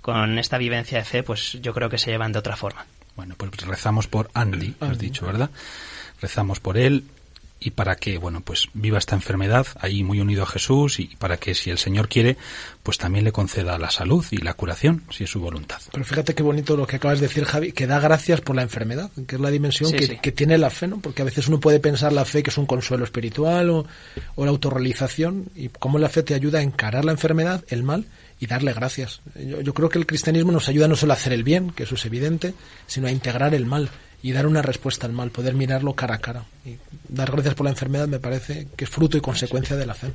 con 0.00 0.38
esta 0.38 0.58
vivencia 0.58 0.98
de 0.98 1.04
fe 1.04 1.24
pues 1.24 1.58
yo 1.60 1.74
creo 1.74 1.90
que 1.90 1.98
se 1.98 2.12
llevan 2.12 2.30
de 2.30 2.38
otra 2.38 2.54
forma. 2.54 2.86
Bueno 3.16 3.34
pues 3.36 3.50
rezamos 3.66 4.06
por 4.06 4.30
Andy 4.32 4.76
has 4.78 4.96
dicho 4.96 5.26
verdad 5.26 5.50
rezamos 6.20 6.60
por 6.60 6.78
él 6.78 7.04
y 7.62 7.72
para 7.72 7.96
que, 7.96 8.16
bueno, 8.16 8.40
pues 8.40 8.68
viva 8.72 8.96
esta 8.98 9.14
enfermedad 9.14 9.66
ahí 9.80 10.02
muy 10.02 10.18
unido 10.18 10.44
a 10.44 10.46
Jesús 10.46 10.98
y 10.98 11.14
para 11.18 11.36
que 11.36 11.54
si 11.54 11.68
el 11.70 11.76
Señor 11.76 12.08
quiere, 12.08 12.38
pues 12.82 12.96
también 12.96 13.22
le 13.24 13.32
conceda 13.32 13.78
la 13.78 13.90
salud 13.90 14.24
y 14.30 14.38
la 14.38 14.54
curación, 14.54 15.02
si 15.10 15.24
es 15.24 15.30
su 15.30 15.40
voluntad. 15.40 15.78
Pero 15.92 16.04
fíjate 16.04 16.34
qué 16.34 16.42
bonito 16.42 16.74
lo 16.74 16.86
que 16.86 16.96
acabas 16.96 17.20
de 17.20 17.28
decir, 17.28 17.44
Javi, 17.44 17.72
que 17.72 17.86
da 17.86 18.00
gracias 18.00 18.40
por 18.40 18.56
la 18.56 18.62
enfermedad, 18.62 19.10
que 19.26 19.34
es 19.36 19.40
la 19.40 19.50
dimensión 19.50 19.90
Sí, 19.90 19.96
que, 19.96 20.06
sí. 20.06 20.18
que 20.22 20.32
tiene 20.32 20.56
la 20.56 20.70
fe, 20.70 20.86
¿no? 20.88 21.00
Porque 21.00 21.20
a 21.20 21.26
veces 21.26 21.48
uno 21.48 21.60
puede 21.60 21.80
pensar 21.80 22.14
la 22.14 22.24
fe 22.24 22.42
que 22.42 22.48
es 22.48 22.56
un 22.56 22.64
consuelo 22.64 23.04
espiritual 23.04 23.68
o, 23.68 23.86
o 24.36 24.44
la 24.44 24.50
autorrealización 24.50 25.50
y 25.54 25.68
cómo 25.68 25.98
la 25.98 26.08
fe 26.08 26.22
te 26.22 26.32
ayuda 26.34 26.60
a 26.60 26.62
encarar 26.62 27.04
la 27.04 27.12
enfermedad, 27.12 27.62
el 27.68 27.82
mal 27.82 28.06
y 28.38 28.46
darle 28.46 28.72
gracias. 28.72 29.20
Yo, 29.34 29.60
yo 29.60 29.74
creo 29.74 29.90
que 29.90 29.98
el 29.98 30.06
cristianismo 30.06 30.50
nos 30.50 30.66
ayuda 30.70 30.88
no 30.88 30.96
solo 30.96 31.12
a 31.12 31.16
hacer 31.16 31.34
el 31.34 31.44
bien, 31.44 31.72
que 31.72 31.82
eso 31.82 31.94
es 31.94 32.06
evidente, 32.06 32.54
sino 32.86 33.06
a 33.06 33.10
integrar 33.10 33.54
el 33.54 33.66
mal 33.66 33.90
y 34.22 34.32
dar 34.32 34.46
una 34.46 34.62
respuesta 34.62 35.06
al 35.06 35.12
mal, 35.12 35.30
poder 35.30 35.54
mirarlo 35.54 35.94
cara 35.94 36.16
a 36.16 36.18
cara. 36.18 36.44
Y 36.64 36.76
dar 37.08 37.30
gracias 37.30 37.54
por 37.54 37.64
la 37.64 37.70
enfermedad 37.70 38.06
me 38.08 38.18
parece 38.18 38.68
que 38.76 38.84
es 38.84 38.90
fruto 38.90 39.16
y 39.16 39.20
consecuencia 39.20 39.76
de 39.76 39.86
la 39.86 39.94
fe. 39.94 40.12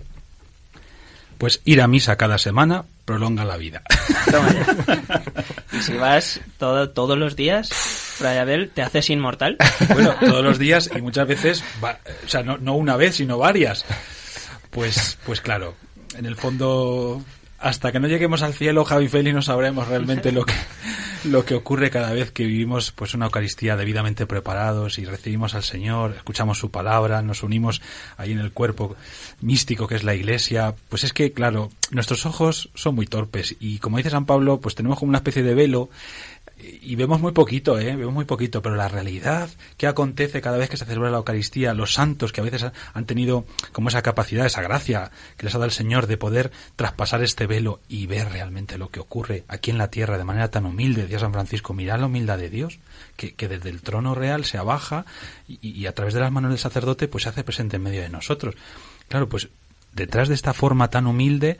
Pues 1.37 1.61
ir 1.65 1.81
a 1.81 1.87
misa 1.87 2.15
cada 2.15 2.37
semana 2.37 2.85
prolonga 3.03 3.43
la 3.43 3.57
vida. 3.57 3.81
Toma 4.31 4.53
ya. 4.53 5.23
y 5.77 5.81
si 5.81 5.93
vas 5.93 6.39
todo, 6.57 6.89
todos 6.91 7.17
los 7.17 7.35
días 7.35 7.69
Fray 7.69 8.37
Abel 8.37 8.69
te 8.73 8.81
haces 8.81 9.09
inmortal 9.09 9.57
Bueno, 9.93 10.15
todos 10.21 10.41
los 10.43 10.57
días 10.57 10.89
y 10.95 11.01
muchas 11.01 11.27
veces, 11.27 11.63
va- 11.83 11.99
o 12.25 12.29
sea, 12.29 12.41
no, 12.43 12.57
no 12.57 12.75
una 12.75 12.95
vez, 12.95 13.15
sino 13.15 13.37
varias. 13.37 13.83
Pues, 14.69 15.17
pues 15.25 15.41
claro, 15.41 15.75
en 16.17 16.25
el 16.25 16.35
fondo, 16.37 17.21
hasta 17.59 17.91
que 17.91 17.99
no 17.99 18.07
lleguemos 18.07 18.41
al 18.41 18.53
cielo, 18.53 18.85
Javi 18.85 19.07
Feli, 19.07 19.33
no 19.33 19.41
sabremos 19.41 19.87
realmente 19.87 20.31
lo 20.31 20.45
que, 20.45 20.53
lo 21.23 21.45
que 21.45 21.55
ocurre 21.55 21.89
cada 21.89 22.11
vez 22.11 22.31
que 22.31 22.45
vivimos 22.45 22.91
pues 22.91 23.13
una 23.13 23.25
Eucaristía 23.25 23.75
debidamente 23.75 24.25
preparados 24.25 24.99
y 24.99 25.05
recibimos 25.05 25.55
al 25.55 25.63
Señor, 25.63 26.13
escuchamos 26.17 26.59
su 26.59 26.69
palabra, 26.69 27.21
nos 27.21 27.43
unimos 27.43 27.81
ahí 28.17 28.33
en 28.33 28.39
el 28.39 28.51
cuerpo 28.51 28.95
místico 29.41 29.87
que 29.87 29.95
es 29.95 30.03
la 30.03 30.15
Iglesia. 30.15 30.75
Pues 30.89 31.03
es 31.03 31.13
que, 31.13 31.31
claro, 31.31 31.69
nuestros 31.91 32.25
ojos 32.25 32.69
son 32.75 32.95
muy 32.95 33.07
torpes 33.07 33.55
y 33.59 33.79
como 33.79 33.97
dice 33.97 34.09
San 34.09 34.25
Pablo, 34.25 34.59
pues 34.59 34.75
tenemos 34.75 34.99
como 34.99 35.09
una 35.09 35.19
especie 35.19 35.43
de 35.43 35.55
velo 35.55 35.89
y 36.81 36.95
vemos 36.95 37.19
muy 37.21 37.31
poquito, 37.31 37.79
¿eh? 37.79 37.95
Vemos 37.95 38.13
muy 38.13 38.25
poquito, 38.25 38.61
pero 38.61 38.75
la 38.75 38.87
realidad 38.87 39.49
que 39.77 39.87
acontece 39.87 40.41
cada 40.41 40.57
vez 40.57 40.69
que 40.69 40.77
se 40.77 40.85
celebra 40.85 41.09
la 41.11 41.17
Eucaristía, 41.17 41.73
los 41.73 41.93
santos 41.93 42.31
que 42.31 42.41
a 42.41 42.43
veces 42.43 42.63
ha- 42.63 42.73
han 42.93 43.05
tenido 43.05 43.45
como 43.71 43.89
esa 43.89 44.01
capacidad, 44.01 44.45
esa 44.45 44.61
gracia 44.61 45.11
que 45.37 45.45
les 45.45 45.55
ha 45.55 45.57
dado 45.57 45.65
el 45.65 45.71
Señor 45.71 46.07
de 46.07 46.17
poder 46.17 46.51
traspasar 46.75 47.23
este 47.23 47.47
velo 47.47 47.79
y 47.87 48.07
ver 48.07 48.29
realmente 48.31 48.77
lo 48.77 48.89
que 48.89 48.99
ocurre 48.99 49.43
aquí 49.47 49.71
en 49.71 49.77
la 49.77 49.89
tierra 49.89 50.17
de 50.17 50.23
manera 50.23 50.49
tan 50.49 50.65
humilde, 50.65 51.03
decía 51.03 51.19
San 51.19 51.33
Francisco, 51.33 51.73
mirad 51.73 51.99
la 51.99 52.05
humildad 52.07 52.37
de 52.37 52.49
Dios, 52.49 52.79
que, 53.15 53.33
que 53.33 53.47
desde 53.47 53.69
el 53.69 53.81
trono 53.81 54.15
real 54.15 54.45
se 54.45 54.57
abaja 54.57 55.05
y, 55.47 55.59
y 55.69 55.85
a 55.87 55.93
través 55.95 56.13
de 56.13 56.19
las 56.19 56.31
manos 56.31 56.49
del 56.51 56.59
sacerdote 56.59 57.07
pues 57.07 57.23
se 57.23 57.29
hace 57.29 57.43
presente 57.43 57.75
en 57.77 57.83
medio 57.83 58.01
de 58.01 58.09
nosotros. 58.09 58.55
Claro, 59.07 59.29
pues 59.29 59.49
detrás 59.93 60.27
de 60.27 60.35
esta 60.35 60.53
forma 60.53 60.89
tan 60.89 61.07
humilde, 61.07 61.57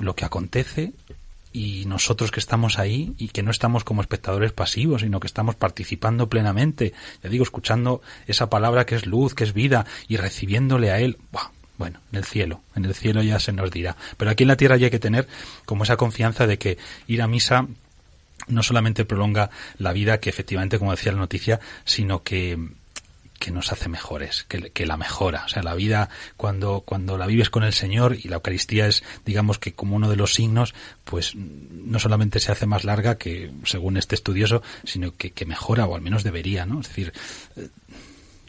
lo 0.00 0.14
que 0.14 0.24
acontece 0.24 0.92
y 1.52 1.84
nosotros 1.86 2.30
que 2.30 2.40
estamos 2.40 2.78
ahí 2.78 3.14
y 3.18 3.28
que 3.28 3.42
no 3.42 3.50
estamos 3.50 3.84
como 3.84 4.00
espectadores 4.00 4.52
pasivos, 4.52 5.02
sino 5.02 5.20
que 5.20 5.26
estamos 5.26 5.54
participando 5.54 6.28
plenamente, 6.28 6.92
ya 7.22 7.30
digo, 7.30 7.44
escuchando 7.44 8.02
esa 8.26 8.48
palabra 8.48 8.86
que 8.86 8.94
es 8.94 9.06
luz, 9.06 9.34
que 9.34 9.44
es 9.44 9.52
vida 9.52 9.86
y 10.08 10.16
recibiéndole 10.16 10.90
a 10.90 10.98
Él. 10.98 11.18
¡buah! 11.30 11.50
Bueno, 11.78 12.00
en 12.12 12.18
el 12.18 12.24
cielo, 12.24 12.60
en 12.76 12.84
el 12.84 12.94
cielo 12.94 13.22
ya 13.22 13.40
se 13.40 13.52
nos 13.52 13.70
dirá. 13.70 13.96
Pero 14.16 14.30
aquí 14.30 14.44
en 14.44 14.48
la 14.48 14.56
tierra 14.56 14.76
ya 14.76 14.86
hay 14.86 14.90
que 14.90 14.98
tener 14.98 15.26
como 15.64 15.84
esa 15.84 15.96
confianza 15.96 16.46
de 16.46 16.58
que 16.58 16.78
ir 17.08 17.22
a 17.22 17.28
misa 17.28 17.66
no 18.48 18.62
solamente 18.62 19.04
prolonga 19.04 19.50
la 19.78 19.92
vida, 19.92 20.20
que 20.20 20.30
efectivamente, 20.30 20.78
como 20.78 20.90
decía 20.90 21.12
la 21.12 21.18
noticia, 21.18 21.60
sino 21.84 22.22
que 22.22 22.58
que 23.42 23.50
nos 23.50 23.72
hace 23.72 23.88
mejores, 23.88 24.44
que, 24.44 24.70
que 24.70 24.86
la 24.86 24.96
mejora. 24.96 25.42
O 25.46 25.48
sea, 25.48 25.64
la 25.64 25.74
vida, 25.74 26.08
cuando, 26.36 26.82
cuando 26.82 27.18
la 27.18 27.26
vives 27.26 27.50
con 27.50 27.64
el 27.64 27.72
Señor 27.72 28.14
y 28.14 28.28
la 28.28 28.36
Eucaristía 28.36 28.86
es, 28.86 29.02
digamos 29.26 29.58
que 29.58 29.72
como 29.72 29.96
uno 29.96 30.08
de 30.08 30.14
los 30.14 30.34
signos, 30.34 30.74
pues 31.02 31.34
no 31.34 31.98
solamente 31.98 32.38
se 32.38 32.52
hace 32.52 32.66
más 32.66 32.84
larga, 32.84 33.18
que 33.18 33.52
según 33.64 33.96
este 33.96 34.14
estudioso, 34.14 34.62
sino 34.84 35.16
que, 35.16 35.32
que 35.32 35.44
mejora, 35.44 35.86
o 35.86 35.96
al 35.96 36.02
menos 36.02 36.22
debería, 36.22 36.66
¿no? 36.66 36.82
Es 36.82 36.86
decir, 36.86 37.12
eh, 37.56 37.66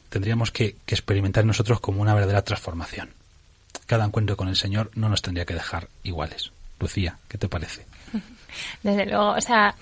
tendríamos 0.09 0.51
que, 0.51 0.75
que 0.85 0.93
experimentar 0.93 1.41
en 1.41 1.47
nosotros 1.47 1.79
como 1.79 1.99
una 1.99 2.13
verdadera 2.13 2.43
transformación. 2.43 3.09
Cada 3.87 4.05
encuentro 4.05 4.37
con 4.37 4.47
el 4.47 4.55
Señor 4.55 4.91
no 4.93 5.09
nos 5.09 5.23
tendría 5.23 5.45
que 5.45 5.55
dejar 5.55 5.87
iguales. 6.03 6.51
Lucía, 6.79 7.17
¿qué 7.29 7.39
te 7.39 7.49
parece? 7.49 7.87
Desde 8.81 9.05
luego, 9.05 9.31
o 9.31 9.41
sea, 9.41 9.75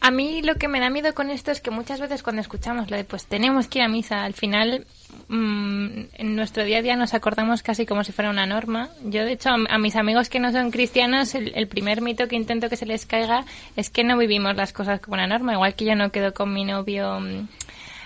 a 0.00 0.10
mí 0.10 0.42
lo 0.42 0.56
que 0.56 0.68
me 0.68 0.80
da 0.80 0.90
miedo 0.90 1.14
con 1.14 1.30
esto 1.30 1.50
es 1.50 1.60
que 1.60 1.70
muchas 1.70 2.00
veces 2.00 2.22
cuando 2.22 2.42
escuchamos 2.42 2.90
lo 2.90 2.96
de 2.96 3.04
pues 3.04 3.26
tenemos 3.26 3.68
que 3.68 3.78
ir 3.78 3.84
a 3.84 3.88
misa, 3.88 4.24
al 4.24 4.34
final 4.34 4.86
mm, 5.28 5.88
en 6.14 6.36
nuestro 6.36 6.64
día 6.64 6.78
a 6.78 6.82
día 6.82 6.96
nos 6.96 7.14
acordamos 7.14 7.62
casi 7.62 7.86
como 7.86 8.04
si 8.04 8.12
fuera 8.12 8.30
una 8.30 8.46
norma. 8.46 8.90
Yo, 9.04 9.24
de 9.24 9.32
hecho, 9.32 9.50
a, 9.50 9.78
mis 9.78 9.96
amigos 9.96 10.28
que 10.28 10.40
no 10.40 10.52
son 10.52 10.70
cristianos, 10.70 11.34
el, 11.34 11.52
el 11.54 11.68
primer 11.68 12.00
mito 12.00 12.28
que 12.28 12.36
intento 12.36 12.68
que 12.68 12.76
se 12.76 12.86
les 12.86 13.06
caiga 13.06 13.44
es 13.76 13.90
que 13.90 14.04
no 14.04 14.18
vivimos 14.18 14.56
las 14.56 14.72
cosas 14.72 15.00
como 15.00 15.14
una 15.14 15.26
norma. 15.26 15.54
Igual 15.54 15.74
que 15.74 15.84
yo 15.84 15.94
no 15.94 16.10
quedo 16.10 16.34
con 16.34 16.52
mi 16.52 16.64
novio 16.64 17.20
mm, 17.20 17.48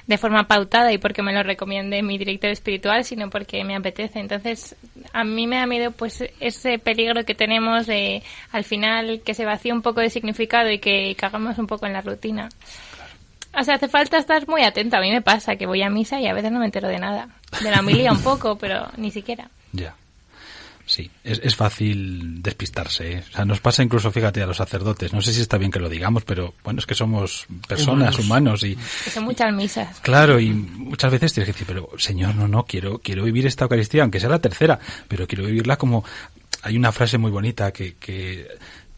de 0.09 0.17
forma 0.17 0.49
pautada 0.49 0.91
y 0.91 0.99
porque 0.99 1.23
me 1.23 1.35
lo 1.35 1.43
recomiende 1.43 2.03
mi 2.03 2.17
director 2.17 2.51
espiritual, 2.51 3.05
sino 3.05 3.29
porque 3.29 3.63
me 3.63 3.77
apetece. 3.77 4.19
Entonces, 4.19 4.75
a 5.13 5.23
mí 5.23 5.47
me 5.47 5.57
da 5.57 5.67
miedo 5.67 5.93
pues 5.93 6.25
ese 6.41 6.79
peligro 6.79 7.25
que 7.25 7.35
tenemos 7.35 7.87
de 7.87 8.23
al 8.51 8.65
final 8.65 9.21
que 9.23 9.35
se 9.35 9.45
vacíe 9.45 9.71
un 9.71 9.83
poco 9.83 10.01
de 10.01 10.09
significado 10.09 10.71
y 10.71 10.79
que 10.79 11.15
cagamos 11.15 11.59
un 11.59 11.67
poco 11.67 11.85
en 11.87 11.93
la 11.93 12.01
rutina. 12.01 12.49
O 13.59 13.63
sea, 13.63 13.75
hace 13.75 13.89
falta 13.89 14.17
estar 14.17 14.49
muy 14.49 14.63
atento. 14.63 14.97
A 14.97 15.01
mí 15.01 15.11
me 15.11 15.21
pasa 15.21 15.57
que 15.57 15.67
voy 15.67 15.83
a 15.83 15.91
misa 15.91 16.19
y 16.21 16.27
a 16.27 16.33
veces 16.33 16.51
no 16.53 16.59
me 16.59 16.67
entero 16.67 16.89
de 16.89 16.99
nada. 16.99 17.29
De 17.63 17.71
la 17.71 17.81
homilía 17.81 18.11
un 18.11 18.23
poco, 18.23 18.57
pero 18.57 18.89
ni 18.97 19.11
siquiera. 19.11 19.51
Ya. 19.73 19.95
Sí, 20.89 21.11
es, 21.23 21.41
es 21.45 21.55
fácil 21.55 22.43
despistarse. 22.43 23.13
¿eh? 23.13 23.25
O 23.31 23.33
sea, 23.37 23.45
nos 23.45 23.61
pasa 23.61 23.83
incluso, 23.83 24.11
fíjate, 24.11 24.43
a 24.43 24.47
los 24.47 24.57
sacerdotes. 24.57 25.13
No 25.13 25.21
sé 25.23 25.33
si 25.35 25.41
está 25.43 25.59
bien 25.59 25.71
que 25.71 25.79
lo 25.79 25.89
digamos, 25.89 26.25
pero 26.25 26.55
bueno, 26.65 26.81
es 26.81 26.87
que 26.87 26.95
somos 26.95 27.47
personas, 27.69 28.19
humanos, 28.19 28.65
y 28.65 28.75
Que 29.05 29.11
son 29.11 29.25
muchas 29.25 29.53
misas. 29.53 30.01
claro, 30.01 30.41
y 30.41 30.49
muchas 30.51 31.13
veces 31.13 31.35
tienes 31.35 31.47
que 31.47 31.53
decir, 31.53 31.67
pero 31.67 31.91
Señor, 31.99 32.35
no, 32.35 32.49
no, 32.49 32.65
quiero, 32.65 32.99
quiero 32.99 33.23
vivir 33.23 33.47
esta 33.47 33.65
Eucaristía, 33.67 34.03
aunque 34.03 34.19
sea 34.19 34.31
la 34.31 34.41
tercera, 34.41 34.81
pero 35.07 35.27
quiero 35.27 35.45
vivirla 35.45 35.77
como... 35.77 36.05
Hay 36.63 36.77
una 36.77 36.91
frase 36.91 37.19
muy 37.19 37.31
bonita 37.31 37.71
que, 37.71 37.95
que 37.95 38.49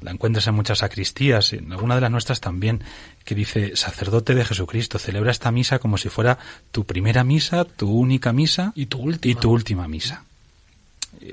la 0.00 0.12
encuentras 0.12 0.46
en 0.46 0.54
muchas 0.54 0.78
sacristías, 0.78 1.52
en 1.52 1.70
alguna 1.72 1.94
de 1.96 2.00
las 2.00 2.10
nuestras 2.10 2.40
también, 2.40 2.82
que 3.24 3.34
dice, 3.34 3.76
sacerdote 3.76 4.34
de 4.34 4.44
Jesucristo, 4.46 4.98
celebra 4.98 5.30
esta 5.30 5.50
misa 5.50 5.78
como 5.78 5.98
si 5.98 6.08
fuera 6.08 6.38
tu 6.70 6.84
primera 6.86 7.22
misa, 7.22 7.64
tu 7.64 7.90
única 7.90 8.32
misa 8.32 8.72
Y 8.74 8.86
tu 8.86 8.98
última. 9.00 9.32
y 9.32 9.34
tu 9.34 9.50
última 9.50 9.88
misa. 9.88 10.24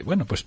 Bueno, 0.04 0.26
pues 0.26 0.46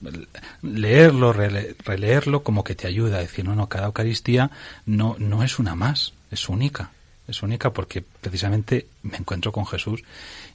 leerlo, 0.63 1.33
rele- 1.33 1.75
releerlo, 1.85 2.43
como 2.43 2.65
que 2.65 2.75
te 2.75 2.87
ayuda 2.87 3.17
a 3.19 3.21
decir, 3.21 3.45
no, 3.45 3.55
no, 3.55 3.69
cada 3.69 3.87
Eucaristía 3.87 4.51
no, 4.87 5.17
no 5.19 5.43
es 5.43 5.59
una 5.59 5.75
más, 5.75 6.13
es 6.31 6.49
única. 6.49 6.91
Es 7.27 7.43
única 7.43 7.73
porque 7.73 8.03
precisamente 8.03 8.87
me 9.03 9.17
encuentro 9.17 9.53
con 9.53 9.65
Jesús 9.67 10.03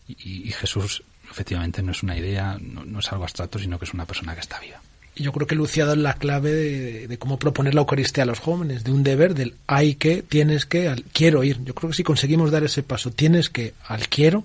y, 0.07 0.51
Jesús 0.51 1.03
efectivamente 1.31 1.81
no 1.81 1.91
es 1.91 2.03
una 2.03 2.17
idea, 2.17 2.57
no, 2.61 2.99
es 2.99 3.11
algo 3.11 3.23
abstracto, 3.23 3.59
sino 3.59 3.79
que 3.79 3.85
es 3.85 3.93
una 3.93 4.05
persona 4.05 4.33
que 4.35 4.41
está 4.41 4.59
viva. 4.59 4.81
Yo 5.15 5.31
creo 5.31 5.47
que 5.47 5.55
ha 5.81 5.85
dado 5.85 5.95
la 5.95 6.15
clave 6.15 6.51
de, 6.51 7.07
de 7.07 7.17
cómo 7.17 7.39
proponer 7.39 7.73
la 7.73 7.81
Eucaristía 7.81 8.23
a 8.23 8.27
los 8.27 8.39
jóvenes, 8.39 8.83
de 8.83 8.91
un 8.91 9.03
deber, 9.03 9.33
del 9.33 9.55
hay 9.67 9.95
que, 9.95 10.21
tienes 10.21 10.65
que, 10.65 10.89
al 10.89 11.03
quiero 11.13 11.43
ir. 11.45 11.63
Yo 11.63 11.73
creo 11.73 11.89
que 11.91 11.95
si 11.95 12.03
conseguimos 12.03 12.51
dar 12.51 12.65
ese 12.65 12.83
paso, 12.83 13.09
tienes 13.11 13.49
que, 13.49 13.73
al 13.87 14.09
quiero, 14.09 14.43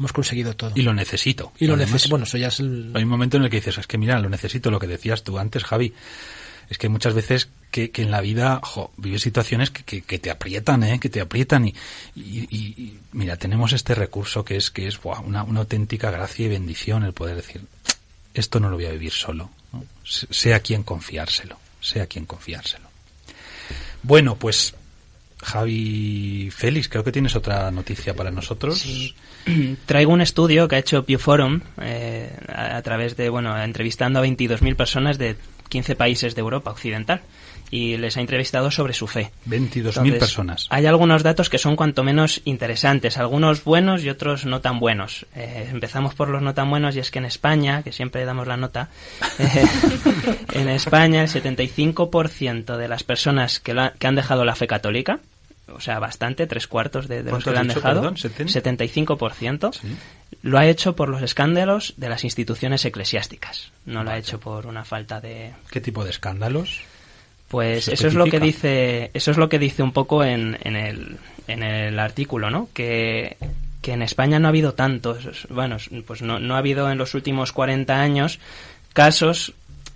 hemos 0.00 0.12
conseguido 0.12 0.56
todo. 0.56 0.72
Y 0.74 0.82
lo 0.82 0.92
necesito. 0.92 1.52
Y 1.60 1.66
lo 1.66 1.76
necesito. 1.76 2.08
Bueno, 2.10 2.24
eso 2.24 2.36
ya 2.38 2.48
es 2.48 2.58
el. 2.58 2.90
Hay 2.96 3.04
un 3.04 3.08
momento 3.08 3.36
en 3.36 3.44
el 3.44 3.50
que 3.50 3.56
dices, 3.58 3.78
es 3.78 3.86
que 3.86 3.98
mira, 3.98 4.18
lo 4.18 4.28
necesito, 4.28 4.70
lo 4.72 4.80
que 4.80 4.86
decías 4.88 5.22
tú 5.22 5.38
antes, 5.38 5.62
Javi. 5.62 5.94
Es 6.70 6.78
que 6.78 6.88
muchas 6.88 7.14
veces 7.14 7.48
que, 7.72 7.90
que 7.90 8.02
en 8.02 8.10
la 8.12 8.20
vida 8.20 8.60
jo, 8.62 8.92
vives 8.96 9.22
situaciones 9.22 9.70
que, 9.70 9.82
que, 9.82 10.02
que 10.02 10.18
te 10.20 10.30
aprietan, 10.30 10.82
¿eh? 10.84 11.00
que 11.00 11.08
te 11.08 11.20
aprietan 11.20 11.66
y, 11.66 11.74
y, 12.14 12.46
y- 12.48 12.74
y, 12.80 12.98
mira, 13.12 13.36
tenemos 13.36 13.72
este 13.72 13.94
recurso 13.96 14.44
que 14.44 14.56
es 14.56 14.70
que 14.70 14.86
es 14.86 14.98
una, 15.24 15.42
una 15.42 15.60
auténtica 15.60 16.12
gracia 16.12 16.46
y 16.46 16.48
bendición 16.48 17.02
el 17.02 17.12
poder 17.12 17.34
decir, 17.36 17.62
esto 18.34 18.60
no 18.60 18.70
lo 18.70 18.76
voy 18.76 18.86
a 18.86 18.92
vivir 18.92 19.10
solo, 19.10 19.50
¿no? 19.72 19.84
sé 20.04 20.54
a 20.54 20.60
quién 20.60 20.84
confiárselo, 20.84 21.58
sé 21.80 22.00
a 22.02 22.06
quién 22.06 22.24
confiárselo. 22.24 22.88
Bueno, 24.04 24.36
pues 24.36 24.72
Javi 25.42 26.50
Félix, 26.54 26.88
creo 26.88 27.02
que 27.02 27.12
tienes 27.12 27.34
otra 27.34 27.70
noticia 27.70 28.14
para 28.14 28.30
nosotros. 28.30 28.78
Sí. 28.78 29.14
Traigo 29.86 30.12
un 30.12 30.20
estudio 30.20 30.68
que 30.68 30.76
ha 30.76 30.78
hecho 30.78 31.04
Pew 31.04 31.18
Forum 31.18 31.60
eh, 31.80 32.30
a, 32.48 32.76
a, 32.76 32.82
través 32.82 33.16
de, 33.16 33.28
bueno, 33.28 33.60
entrevistando 33.60 34.18
a 34.18 34.26
22.000 34.26 34.76
personas 34.76 35.18
de 35.18 35.36
15 35.68 35.96
países 35.96 36.34
de 36.34 36.40
Europa 36.40 36.70
Occidental 36.70 37.22
y 37.70 37.96
les 37.96 38.16
ha 38.16 38.20
entrevistado 38.20 38.70
sobre 38.70 38.92
su 38.92 39.06
fe. 39.06 39.30
22.000 39.48 40.18
personas. 40.18 40.66
Hay 40.70 40.86
algunos 40.86 41.22
datos 41.22 41.48
que 41.48 41.58
son 41.58 41.76
cuanto 41.76 42.02
menos 42.02 42.42
interesantes, 42.44 43.16
algunos 43.16 43.64
buenos 43.64 44.02
y 44.02 44.10
otros 44.10 44.44
no 44.44 44.60
tan 44.60 44.80
buenos. 44.80 45.26
Eh, 45.34 45.68
empezamos 45.70 46.14
por 46.14 46.28
los 46.28 46.42
no 46.42 46.52
tan 46.52 46.68
buenos 46.68 46.96
y 46.96 46.98
es 46.98 47.10
que 47.10 47.20
en 47.20 47.24
España, 47.24 47.82
que 47.82 47.92
siempre 47.92 48.24
damos 48.24 48.46
la 48.48 48.56
nota, 48.56 48.88
eh, 49.38 49.64
en 50.52 50.68
España 50.68 51.22
el 51.22 51.28
75% 51.28 52.76
de 52.76 52.88
las 52.88 53.04
personas 53.04 53.60
que, 53.60 53.72
la, 53.72 53.92
que 53.98 54.06
han 54.06 54.16
dejado 54.16 54.44
la 54.44 54.56
fe 54.56 54.66
católica, 54.66 55.20
o 55.74 55.80
sea, 55.80 55.98
bastante, 55.98 56.46
tres 56.46 56.66
cuartos 56.66 57.08
de, 57.08 57.22
de 57.22 57.30
los 57.30 57.44
que 57.44 57.50
la 57.50 57.60
han 57.60 57.68
dicho, 57.68 57.80
dejado, 57.80 58.00
perdón, 58.00 58.16
75%, 58.16 59.72
Sí. 59.74 59.96
lo 60.42 60.58
ha 60.58 60.66
hecho 60.66 60.96
por 60.96 61.08
los 61.08 61.22
escándalos 61.22 61.94
de 61.96 62.08
las 62.08 62.24
instituciones 62.24 62.84
eclesiásticas. 62.84 63.72
No 63.86 64.04
lo 64.04 64.10
ha 64.10 64.18
hecho 64.18 64.40
por 64.40 64.66
una 64.66 64.84
falta 64.84 65.20
de, 65.20 65.52
¿Qué 65.70 65.80
tipo 65.80 66.04
de 66.04 66.10
escándalos? 66.10 66.80
pues 67.48 67.86
¿Se 67.86 67.94
eso 67.94 68.06
es 68.06 68.14
lo 68.14 68.26
que 68.26 68.38
dice, 68.38 69.10
eso 69.12 69.30
es 69.32 69.36
lo 69.36 69.48
que 69.48 69.58
dice 69.58 69.82
un 69.82 69.92
poco 69.92 70.22
en, 70.22 70.56
en, 70.62 70.76
el, 70.76 71.18
en 71.48 71.62
el 71.64 71.98
artículo, 71.98 72.48
¿no? 72.50 72.68
Que, 72.72 73.36
que 73.82 73.92
en 73.92 74.02
España 74.02 74.38
no 74.38 74.46
ha 74.46 74.50
habido 74.50 74.74
tantos, 74.74 75.48
bueno, 75.50 75.76
pues 76.06 76.22
no, 76.22 76.38
no 76.38 76.54
ha 76.54 76.58
habido 76.58 76.90
en 76.90 76.98
los 76.98 77.14
últimos 77.14 77.52
40 77.52 78.00
años 78.00 78.38
casos. 78.92 79.52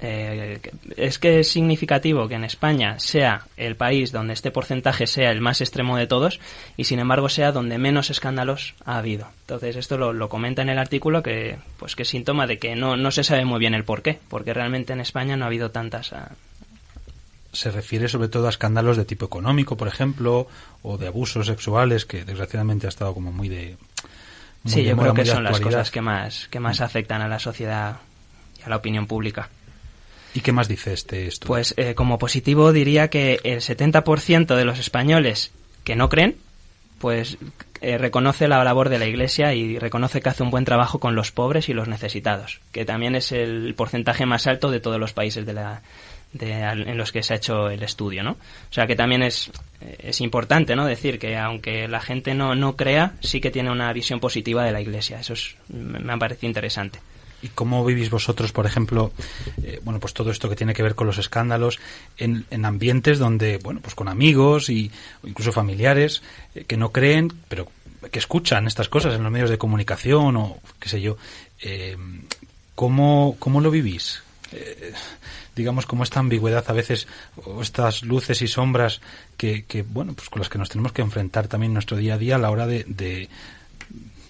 Eh, 0.07 0.61
es 0.97 1.19
que 1.19 1.41
es 1.41 1.51
significativo 1.51 2.29
que 2.29 2.35
en 2.35 2.45
España 2.45 2.99
sea 2.99 3.47
el 3.57 3.75
país 3.75 4.13
donde 4.13 4.35
este 4.35 4.51
porcentaje 4.51 5.07
sea 5.07 5.31
el 5.31 5.41
más 5.41 5.63
extremo 5.63 5.97
de 5.97 6.07
todos 6.07 6.41
y 6.77 6.85
sin 6.85 6.99
embargo 6.99 7.31
sea 7.31 7.53
donde 7.53 7.79
menos 7.79 8.11
escándalos 8.11 8.75
ha 8.85 8.99
habido. 8.99 9.29
Entonces 9.41 9.77
esto 9.77 9.97
lo, 9.97 10.13
lo 10.13 10.29
comenta 10.29 10.61
en 10.61 10.69
el 10.69 10.79
artículo 10.79 11.23
que 11.23 11.57
pues 11.79 11.97
que 11.97 12.03
es 12.03 12.09
síntoma 12.09 12.47
de 12.47 12.59
que 12.59 12.77
no, 12.77 12.99
no 12.99 13.11
se 13.11 13.25
sabe 13.25 13.47
muy 13.47 13.59
bien 13.59 13.73
el 13.73 13.85
por 13.85 14.03
qué, 14.03 14.21
porque 14.29 14.53
realmente 14.53 14.93
en 14.93 15.01
España 15.01 15.39
no 15.39 15.45
ha 15.45 15.49
habido 15.49 15.71
tantas 15.71 16.13
ah, 16.13 16.33
Se 17.53 17.71
refiere 17.71 18.09
sobre 18.09 18.29
todo 18.29 18.47
a 18.47 18.51
escándalos 18.51 18.99
de 18.99 19.07
tipo 19.07 19.25
económico, 19.25 19.79
por 19.79 19.89
ejemplo, 19.89 20.49
o 20.83 20.99
de 20.99 21.07
abusos 21.07 21.47
sexuales, 21.47 22.05
que 22.05 22.27
desgraciadamente 22.27 22.87
ha 22.87 22.91
estado 22.91 23.15
como 23.15 23.33
muy 23.33 23.49
de. 23.49 23.79
muy 24.65 24.73
Sí, 24.73 24.83
de 24.83 24.91
yo 24.91 24.97
moda, 24.97 25.13
creo 25.13 25.25
que 25.25 25.31
son 25.31 25.45
las 25.45 25.61
cosas 25.61 25.91
que 25.91 26.03
más, 26.03 26.49
que 26.49 26.61
más 26.61 26.83
afectan 26.83 27.23
a 27.23 27.29
la 27.29 27.39
sociedad 27.39 27.97
y 28.61 28.65
a 28.65 28.69
la 28.69 28.77
opinión 28.77 29.07
pública. 29.07 29.49
¿Y 30.35 30.41
qué 30.41 30.53
más 30.53 30.69
dice 30.69 30.93
este 30.93 31.29
estudio? 31.29 31.47
Pues 31.47 31.75
eh, 31.77 31.95
como 31.95 32.19
positivo 32.19 32.73
diría 32.73 33.09
que 33.09 33.41
el 33.45 33.61
70% 33.61 34.57
de 34.57 34.65
los 34.65 34.81
españoles 34.81 35.53
que 35.85 35.95
no 35.95 36.09
creen, 36.09 36.37
pues 36.99 37.39
eh, 37.81 37.99
reconoce 37.99 38.49
la 38.49 38.65
labor 38.65 38.89
de 38.89 38.99
la 38.99 39.07
Iglesia 39.07 39.55
y 39.55 39.79
reconoce 39.79 40.21
que 40.21 40.29
hace 40.29 40.43
un 40.43 40.51
buen 40.51 40.65
trabajo 40.65 40.99
con 40.99 41.15
los 41.15 41.31
pobres 41.31 41.69
y 41.69 41.75
los 41.75 41.87
necesitados, 41.87 42.61
que 42.73 42.85
también 42.85 43.15
es 43.15 43.31
el 43.31 43.75
porcentaje 43.75 44.27
más 44.27 44.47
alto 44.47 44.71
de 44.71 44.81
todos 44.81 44.99
los 44.99 45.13
países 45.13 45.47
de 45.47 45.53
la, 45.53 45.83
de, 46.33 46.53
en 46.53 46.99
los 46.99 47.13
que 47.13 47.23
se 47.23 47.35
ha 47.35 47.37
hecho 47.37 47.71
el 47.71 47.83
estudio, 47.83 48.25
¿no? 48.25 48.33
O 48.33 48.73
sea 48.73 48.87
que 48.87 48.97
también 48.97 49.23
es, 49.23 49.53
eh, 49.81 49.97
es 50.01 50.21
importante, 50.21 50.75
¿no? 50.75 50.85
Decir 50.85 51.19
que 51.19 51.37
aunque 51.37 51.87
la 51.87 52.01
gente 52.01 52.35
no, 52.35 52.55
no 52.55 52.75
crea, 52.75 53.15
sí 53.21 53.41
que 53.41 53.51
tiene 53.51 53.71
una 53.71 53.93
visión 53.93 54.19
positiva 54.19 54.65
de 54.65 54.73
la 54.73 54.81
Iglesia. 54.81 55.21
Eso 55.21 55.35
es, 55.35 55.57
me 55.69 56.01
me 56.01 56.13
ha 56.13 56.17
parecido 56.17 56.49
interesante. 56.49 56.99
¿Y 57.45 57.49
cómo 57.49 57.85
vivís 57.85 58.09
vosotros, 58.09 58.53
por 58.53 58.65
ejemplo, 58.65 59.13
eh, 59.63 59.79
bueno, 59.85 60.01
pues 60.01 60.15
todo 60.15 60.31
esto 60.31 60.49
que 60.49 60.57
tiene 60.57 60.73
que 60.73 60.83
ver 60.83 60.95
con 60.95 61.07
los 61.07 61.19
escándalos 61.19 61.79
en, 62.17 62.47
en 62.51 62.65
ambientes 62.65 63.19
donde, 63.19 63.59
bueno, 63.59 63.81
pues 63.83 63.95
con 63.95 64.09
amigos 64.09 64.71
y 64.71 64.91
o 65.23 65.29
incluso 65.29 65.53
familiares 65.53 66.23
eh, 66.55 66.65
que 66.65 66.79
no 66.79 66.91
creen, 66.91 67.31
pero 67.49 67.69
que 68.11 68.19
escuchan 68.19 68.67
estas 68.67 68.89
cosas 68.89 69.15
en 69.15 69.23
los 69.23 69.31
medios 69.31 69.51
de 69.51 69.59
comunicación 69.59 70.39
o 70.39 70.59
qué 70.81 70.89
sé 70.89 71.03
yo, 71.03 71.19
eh, 71.61 71.99
¿cómo, 72.75 73.37
¿cómo 73.39 73.61
lo 73.61 73.71
vivís? 73.71 74.23
Digamos, 75.55 75.85
como 75.85 76.03
esta 76.03 76.21
ambigüedad 76.21 76.65
a 76.67 76.73
veces, 76.73 77.09
o 77.45 77.61
estas 77.61 78.05
luces 78.05 78.41
y 78.41 78.49
sombras 78.49 79.03
que, 79.37 79.65
que, 79.65 79.83
bueno, 79.83 80.15
pues 80.15 80.31
con 80.31 80.41
las 80.41 80.49
que 80.49 80.59
nos 80.59 80.71
tenemos 80.71 80.93
que 80.93 81.03
enfrentar 81.03 81.47
también 81.47 81.73
en 81.73 81.75
nuestro 81.75 81.99
día 81.99 82.15
a 82.15 82.19
día 82.19 82.37
a 82.37 82.39
la 82.39 82.51
hora 82.51 82.67
de 82.67 83.29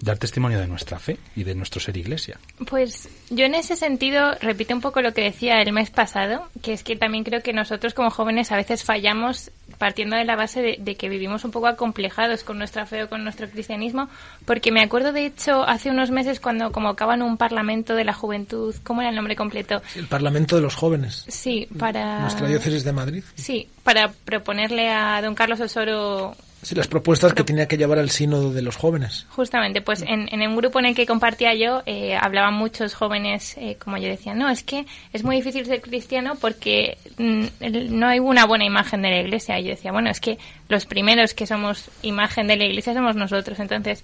dar 0.04 0.18
testimonio 0.18 0.60
de 0.60 0.66
nuestra 0.66 0.98
fe 0.98 1.18
y 1.34 1.44
de 1.44 1.54
nuestro 1.54 1.80
ser 1.80 1.96
iglesia. 1.96 2.38
Pues 2.68 3.08
yo 3.30 3.46
en 3.46 3.54
ese 3.54 3.74
sentido 3.74 4.34
repito 4.40 4.74
un 4.74 4.80
poco 4.80 5.00
lo 5.00 5.14
que 5.14 5.22
decía 5.22 5.60
el 5.60 5.72
mes 5.72 5.90
pasado, 5.90 6.48
que 6.62 6.74
es 6.74 6.82
que 6.82 6.96
también 6.96 7.24
creo 7.24 7.42
que 7.42 7.52
nosotros 7.52 7.94
como 7.94 8.10
jóvenes 8.10 8.52
a 8.52 8.56
veces 8.56 8.84
fallamos 8.84 9.50
partiendo 9.78 10.16
de 10.16 10.24
la 10.24 10.36
base 10.36 10.60
de, 10.60 10.76
de 10.78 10.94
que 10.94 11.08
vivimos 11.08 11.44
un 11.44 11.50
poco 11.50 11.66
acomplejados 11.66 12.44
con 12.44 12.58
nuestra 12.58 12.86
fe 12.86 13.04
o 13.04 13.08
con 13.08 13.24
nuestro 13.24 13.48
cristianismo, 13.48 14.08
porque 14.44 14.70
me 14.70 14.82
acuerdo 14.82 15.12
de 15.12 15.26
hecho 15.26 15.62
hace 15.64 15.90
unos 15.90 16.10
meses 16.10 16.38
cuando 16.38 16.70
convocaban 16.70 17.22
un 17.22 17.36
parlamento 17.36 17.94
de 17.94 18.04
la 18.04 18.12
juventud, 18.12 18.74
¿cómo 18.82 19.00
era 19.00 19.10
el 19.10 19.16
nombre 19.16 19.36
completo? 19.36 19.82
El 19.96 20.06
Parlamento 20.06 20.56
de 20.56 20.62
los 20.62 20.74
Jóvenes. 20.74 21.24
Sí, 21.28 21.66
para... 21.78 22.20
Nuestra 22.20 22.46
diócesis 22.46 22.84
de 22.84 22.92
Madrid. 22.92 23.24
Sí, 23.34 23.68
para 23.82 24.12
proponerle 24.12 24.90
a 24.90 25.20
don 25.22 25.34
Carlos 25.34 25.60
Osoro 25.60 26.36
Sí, 26.64 26.74
las 26.74 26.88
propuestas 26.88 27.34
que 27.34 27.44
tenía 27.44 27.68
que 27.68 27.76
llevar 27.76 27.98
al 27.98 28.08
sínodo 28.08 28.50
de 28.50 28.62
los 28.62 28.76
jóvenes. 28.76 29.26
Justamente, 29.28 29.82
pues 29.82 30.00
en, 30.00 30.28
en 30.32 30.48
un 30.48 30.56
grupo 30.56 30.78
en 30.78 30.86
el 30.86 30.94
que 30.94 31.04
compartía 31.04 31.52
yo, 31.52 31.82
eh, 31.84 32.16
hablaban 32.16 32.54
muchos 32.54 32.94
jóvenes, 32.94 33.54
eh, 33.58 33.76
como 33.78 33.98
yo 33.98 34.08
decía, 34.08 34.34
no, 34.34 34.48
es 34.48 34.62
que 34.62 34.86
es 35.12 35.24
muy 35.24 35.36
difícil 35.36 35.66
ser 35.66 35.82
cristiano 35.82 36.36
porque 36.40 36.96
mm, 37.18 37.44
no 37.90 38.06
hay 38.06 38.18
una 38.18 38.46
buena 38.46 38.64
imagen 38.64 39.02
de 39.02 39.10
la 39.10 39.20
iglesia. 39.20 39.60
Y 39.60 39.64
yo 39.64 39.70
decía, 39.70 39.92
bueno, 39.92 40.08
es 40.08 40.20
que 40.20 40.38
los 40.70 40.86
primeros 40.86 41.34
que 41.34 41.46
somos 41.46 41.90
imagen 42.00 42.46
de 42.46 42.56
la 42.56 42.64
iglesia 42.64 42.94
somos 42.94 43.14
nosotros, 43.14 43.60
entonces 43.60 44.02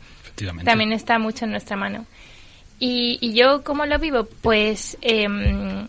también 0.62 0.92
está 0.92 1.18
mucho 1.18 1.46
en 1.46 1.53
nuestra 1.53 1.79
mano. 1.79 2.05
Y, 2.79 3.16
y 3.23 3.33
yo, 3.33 3.64
¿cómo 3.64 3.87
lo 3.87 3.99
vivo? 3.99 4.29
Pues, 4.42 4.99
em, 5.01 5.87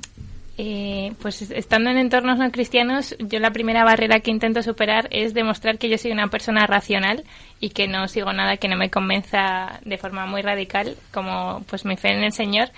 eh, 0.63 1.13
pues 1.19 1.41
estando 1.41 1.89
en 1.89 1.97
entornos 1.97 2.37
no 2.37 2.51
cristianos, 2.51 3.15
yo 3.17 3.39
la 3.39 3.49
primera 3.49 3.83
barrera 3.83 4.19
que 4.19 4.29
intento 4.29 4.61
superar 4.61 5.07
es 5.09 5.33
demostrar 5.33 5.79
que 5.79 5.89
yo 5.89 5.97
soy 5.97 6.11
una 6.11 6.27
persona 6.27 6.67
racional 6.67 7.23
y 7.59 7.69
que 7.71 7.87
no 7.87 8.07
sigo 8.07 8.31
nada 8.31 8.57
que 8.57 8.67
no 8.67 8.77
me 8.77 8.91
convenza 8.91 9.79
de 9.83 9.97
forma 9.97 10.27
muy 10.27 10.43
radical, 10.43 10.95
como 11.11 11.63
pues 11.67 11.83
mi 11.83 11.97
fe 11.97 12.09
en 12.09 12.23
el 12.23 12.31
Señor. 12.31 12.69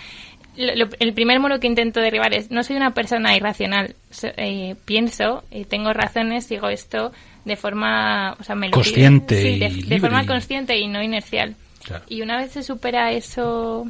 Lo- 0.55 0.73
lo- 0.75 0.89
el 0.99 1.13
primer 1.13 1.41
muro 1.41 1.59
que 1.59 1.67
intento 1.67 1.99
derribar 1.99 2.33
es 2.33 2.51
no 2.51 2.63
soy 2.63 2.77
una 2.77 2.91
persona 2.93 3.35
irracional, 3.35 3.95
So- 4.11 4.31
eh, 4.37 4.75
pienso, 4.85 5.43
y 5.51 5.65
tengo 5.65 5.91
razones, 5.91 6.47
digo 6.47 6.69
esto 6.69 7.11
de 7.43 7.57
forma, 7.57 8.37
o 8.39 8.43
sea, 8.45 8.55
me 8.55 8.67
lo. 8.67 8.73
Consciente 8.75 9.41
Sí, 9.41 9.47
y 9.79 9.83
de, 9.89 9.99
forma 9.99 10.25
consciente 10.25 10.77
y 10.77 10.87
no 10.87 11.03
inercial. 11.03 11.55
Claro. 11.83 12.05
Y 12.07 12.21
una 12.21 12.37
vez 12.37 12.51
se 12.53 12.63
supera 12.63 13.11
eso, 13.11 13.85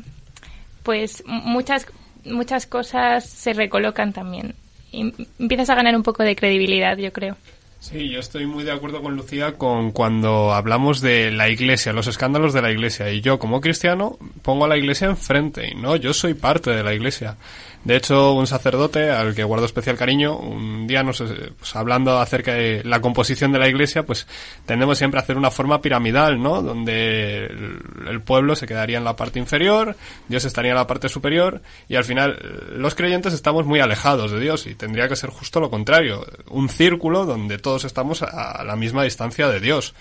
pues 0.81 1.21
muchas 1.27 1.85
muchas 2.25 2.65
cosas 2.65 3.25
se 3.25 3.53
recolocan 3.53 4.13
también. 4.13 4.55
Y 4.91 5.13
empiezas 5.39 5.69
a 5.69 5.75
ganar 5.75 5.95
un 5.95 6.03
poco 6.03 6.23
de 6.23 6.35
credibilidad, 6.35 6.97
yo 6.97 7.11
creo. 7.11 7.35
Sí, 7.83 8.09
yo 8.09 8.21
estoy 8.21 8.45
muy 8.45 8.63
de 8.63 8.71
acuerdo 8.71 9.01
con 9.01 9.17
Lucía 9.17 9.55
con 9.57 9.91
cuando 9.91 10.53
hablamos 10.53 11.01
de 11.01 11.31
la 11.31 11.49
iglesia, 11.49 11.91
los 11.91 12.07
escándalos 12.07 12.53
de 12.53 12.61
la 12.61 12.71
iglesia. 12.71 13.11
Y 13.11 13.19
yo, 13.19 13.39
como 13.39 13.59
cristiano, 13.59 14.17
pongo 14.41 14.63
a 14.63 14.67
la 14.69 14.77
iglesia 14.77 15.07
enfrente. 15.07 15.67
Y 15.69 15.75
no, 15.75 15.97
yo 15.97 16.13
soy 16.13 16.33
parte 16.33 16.71
de 16.71 16.81
la 16.81 16.93
iglesia. 16.93 17.35
De 17.83 17.97
hecho, 17.97 18.33
un 18.33 18.47
sacerdote 18.47 19.11
al 19.11 19.35
que 19.35 19.43
guardo 19.43 19.65
especial 19.65 19.97
cariño, 19.97 20.37
un 20.37 20.87
día 20.87 21.03
nos, 21.03 21.19
eh, 21.19 21.51
pues, 21.57 21.75
hablando 21.75 22.17
acerca 22.17 22.53
de 22.53 22.81
la 22.85 23.01
composición 23.01 23.51
de 23.51 23.59
la 23.59 23.67
iglesia, 23.67 24.03
pues 24.05 24.25
tendemos 24.65 24.97
siempre 24.97 25.19
a 25.19 25.23
hacer 25.23 25.35
una 25.35 25.51
forma 25.51 25.81
piramidal, 25.81 26.41
¿no? 26.41 26.61
Donde 26.61 27.45
el, 27.45 28.21
pueblo 28.21 28.55
se 28.55 28.67
quedaría 28.67 28.97
en 28.99 29.03
la 29.03 29.17
parte 29.17 29.39
inferior, 29.39 29.97
Dios 30.29 30.45
estaría 30.45 30.71
en 30.71 30.77
la 30.77 30.87
parte 30.87 31.09
superior, 31.09 31.61
y 31.89 31.95
al 31.95 32.05
final 32.05 32.39
eh, 32.41 32.77
los 32.77 32.95
creyentes 32.95 33.33
estamos 33.33 33.65
muy 33.65 33.81
alejados 33.81 34.31
de 34.31 34.39
Dios 34.39 34.65
y 34.65 34.75
tendría 34.75 35.09
que 35.09 35.17
ser 35.17 35.29
justo 35.29 35.59
lo 35.59 35.69
contrario, 35.69 36.25
un 36.49 36.69
círculo 36.69 37.25
donde 37.25 37.57
todos 37.57 37.83
estamos 37.83 38.21
a, 38.21 38.51
a 38.51 38.63
la 38.63 38.77
misma 38.77 39.03
distancia 39.03 39.49
de 39.49 39.59
Dios. 39.59 39.93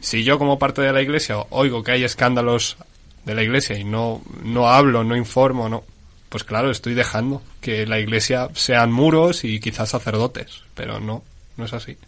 Si 0.00 0.24
yo 0.24 0.36
como 0.36 0.58
parte 0.58 0.82
de 0.82 0.92
la 0.92 1.00
iglesia 1.00 1.36
oigo 1.50 1.84
que 1.84 1.92
hay 1.92 2.02
escándalos 2.02 2.76
de 3.24 3.34
la 3.34 3.42
iglesia 3.42 3.78
y 3.78 3.84
no, 3.84 4.20
no 4.42 4.68
hablo, 4.68 5.04
no 5.04 5.14
informo, 5.16 5.68
no, 5.68 5.84
pues 6.30 6.42
claro, 6.44 6.70
estoy 6.70 6.94
dejando 6.94 7.42
que 7.60 7.84
la 7.86 7.98
iglesia 8.00 8.48
sean 8.54 8.90
muros 8.92 9.44
y 9.44 9.60
quizás 9.60 9.90
sacerdotes, 9.90 10.62
pero 10.74 10.98
no, 11.00 11.22
no 11.58 11.64
es 11.66 11.72
así. 11.74 11.98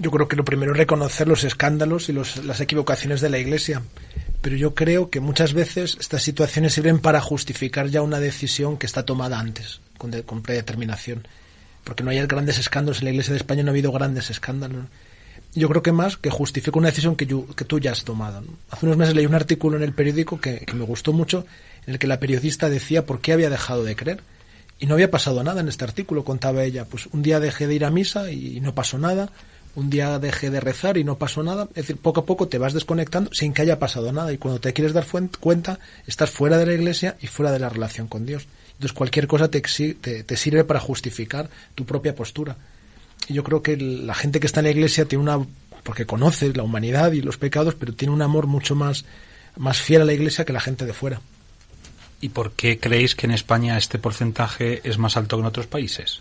Yo 0.00 0.10
creo 0.12 0.28
que 0.28 0.36
lo 0.36 0.44
primero 0.44 0.72
es 0.72 0.78
reconocer 0.78 1.26
los 1.26 1.42
escándalos 1.44 2.08
y 2.08 2.12
los- 2.12 2.44
las 2.44 2.60
equivocaciones 2.60 3.20
de 3.20 3.30
la 3.30 3.38
Iglesia. 3.38 3.82
Pero 4.40 4.54
yo 4.56 4.72
creo 4.74 5.10
que 5.10 5.18
muchas 5.18 5.52
veces 5.54 5.96
estas 5.98 6.22
situaciones 6.22 6.72
sirven 6.72 7.00
para 7.00 7.20
justificar 7.20 7.88
ya 7.88 8.00
una 8.02 8.20
decisión 8.20 8.76
que 8.78 8.86
está 8.86 9.04
tomada 9.04 9.40
antes, 9.40 9.80
con, 9.98 10.12
de- 10.12 10.22
con 10.22 10.42
predeterminación. 10.42 11.26
Porque 11.82 12.04
no 12.04 12.10
hay 12.10 12.24
grandes 12.26 12.58
escándalos. 12.58 12.98
En 13.00 13.06
la 13.06 13.10
Iglesia 13.10 13.32
de 13.32 13.38
España 13.38 13.64
no 13.64 13.70
ha 13.70 13.72
habido 13.72 13.90
grandes 13.90 14.30
escándalos. 14.30 14.84
Yo 15.54 15.68
creo 15.68 15.82
que 15.82 15.90
más 15.90 16.16
que 16.16 16.30
justifica 16.30 16.78
una 16.78 16.90
decisión 16.90 17.16
que, 17.16 17.26
yo- 17.26 17.46
que 17.56 17.64
tú 17.64 17.80
ya 17.80 17.90
has 17.90 18.04
tomado. 18.04 18.44
Hace 18.70 18.86
unos 18.86 18.98
meses 18.98 19.16
leí 19.16 19.26
un 19.26 19.34
artículo 19.34 19.76
en 19.78 19.82
el 19.82 19.92
periódico 19.94 20.40
que 20.40 20.64
me 20.74 20.84
gustó 20.84 21.12
mucho, 21.12 21.44
en 21.88 21.94
el 21.94 21.98
que 21.98 22.06
la 22.06 22.20
periodista 22.20 22.68
decía 22.68 23.06
por 23.06 23.22
qué 23.22 23.32
había 23.32 23.48
dejado 23.48 23.82
de 23.82 23.96
creer. 23.96 24.20
Y 24.78 24.84
no 24.84 24.92
había 24.92 25.10
pasado 25.10 25.42
nada 25.42 25.62
en 25.62 25.68
este 25.68 25.84
artículo, 25.84 26.22
contaba 26.22 26.62
ella. 26.62 26.84
Pues 26.84 27.06
un 27.12 27.22
día 27.22 27.40
dejé 27.40 27.66
de 27.66 27.76
ir 27.76 27.84
a 27.86 27.90
misa 27.90 28.30
y 28.30 28.60
no 28.60 28.74
pasó 28.74 28.98
nada. 28.98 29.30
un 29.74 29.88
día 29.88 30.18
dejé 30.18 30.50
de 30.50 30.60
rezar 30.60 30.98
y 30.98 31.04
no 31.04 31.16
pasó 31.16 31.42
nada. 31.42 31.66
Es 31.70 31.86
decir, 31.86 31.96
poco 31.96 32.20
a 32.20 32.26
poco 32.26 32.46
te 32.46 32.58
vas 32.58 32.74
desconectando 32.74 33.30
sin 33.32 33.54
que 33.54 33.62
haya 33.62 33.78
pasado 33.78 34.12
nada. 34.12 34.30
Y 34.34 34.36
cuando 34.36 34.60
te 34.60 34.74
quieres 34.74 34.92
dar 34.92 35.06
cuenta, 35.40 35.78
estás 36.06 36.28
fuera 36.28 36.58
de 36.58 36.66
la 36.66 36.74
iglesia 36.74 37.16
y 37.22 37.26
fuera 37.26 37.52
de 37.52 37.58
la 37.58 37.70
relación 37.70 38.06
con 38.06 38.26
Dios. 38.26 38.46
Entonces 38.72 38.92
cualquier 38.92 39.26
cosa 39.26 39.50
te, 39.50 39.62
te, 39.62 40.36
sirve 40.36 40.64
para 40.64 40.80
justificar 40.80 41.48
tu 41.74 41.86
propia 41.86 42.14
postura. 42.14 42.58
Y 43.28 43.32
yo 43.32 43.42
creo 43.42 43.62
que 43.62 43.78
la 43.78 44.14
gente 44.14 44.40
que 44.40 44.46
está 44.46 44.60
en 44.60 44.64
la 44.64 44.72
iglesia 44.72 45.06
tiene 45.06 45.22
una, 45.22 45.38
porque 45.84 46.04
conoce 46.04 46.52
la 46.52 46.64
humanidad 46.64 47.12
y 47.12 47.22
los 47.22 47.38
pecados, 47.38 47.76
pero 47.76 47.94
tiene 47.94 48.12
un 48.12 48.20
amor 48.20 48.46
mucho 48.46 48.74
más, 48.74 49.06
más 49.56 49.80
fiel 49.80 50.02
a 50.02 50.04
la 50.04 50.12
iglesia 50.12 50.44
que 50.44 50.52
la 50.52 50.60
gente 50.60 50.84
de 50.84 50.92
fuera. 50.92 51.22
¿Y 52.20 52.30
por 52.30 52.52
qué 52.52 52.78
creéis 52.80 53.14
que 53.14 53.26
en 53.26 53.32
España 53.32 53.78
este 53.78 53.98
porcentaje 53.98 54.80
es 54.84 54.98
más 54.98 55.16
alto 55.16 55.36
que 55.36 55.40
en 55.40 55.46
otros 55.46 55.66
países? 55.66 56.20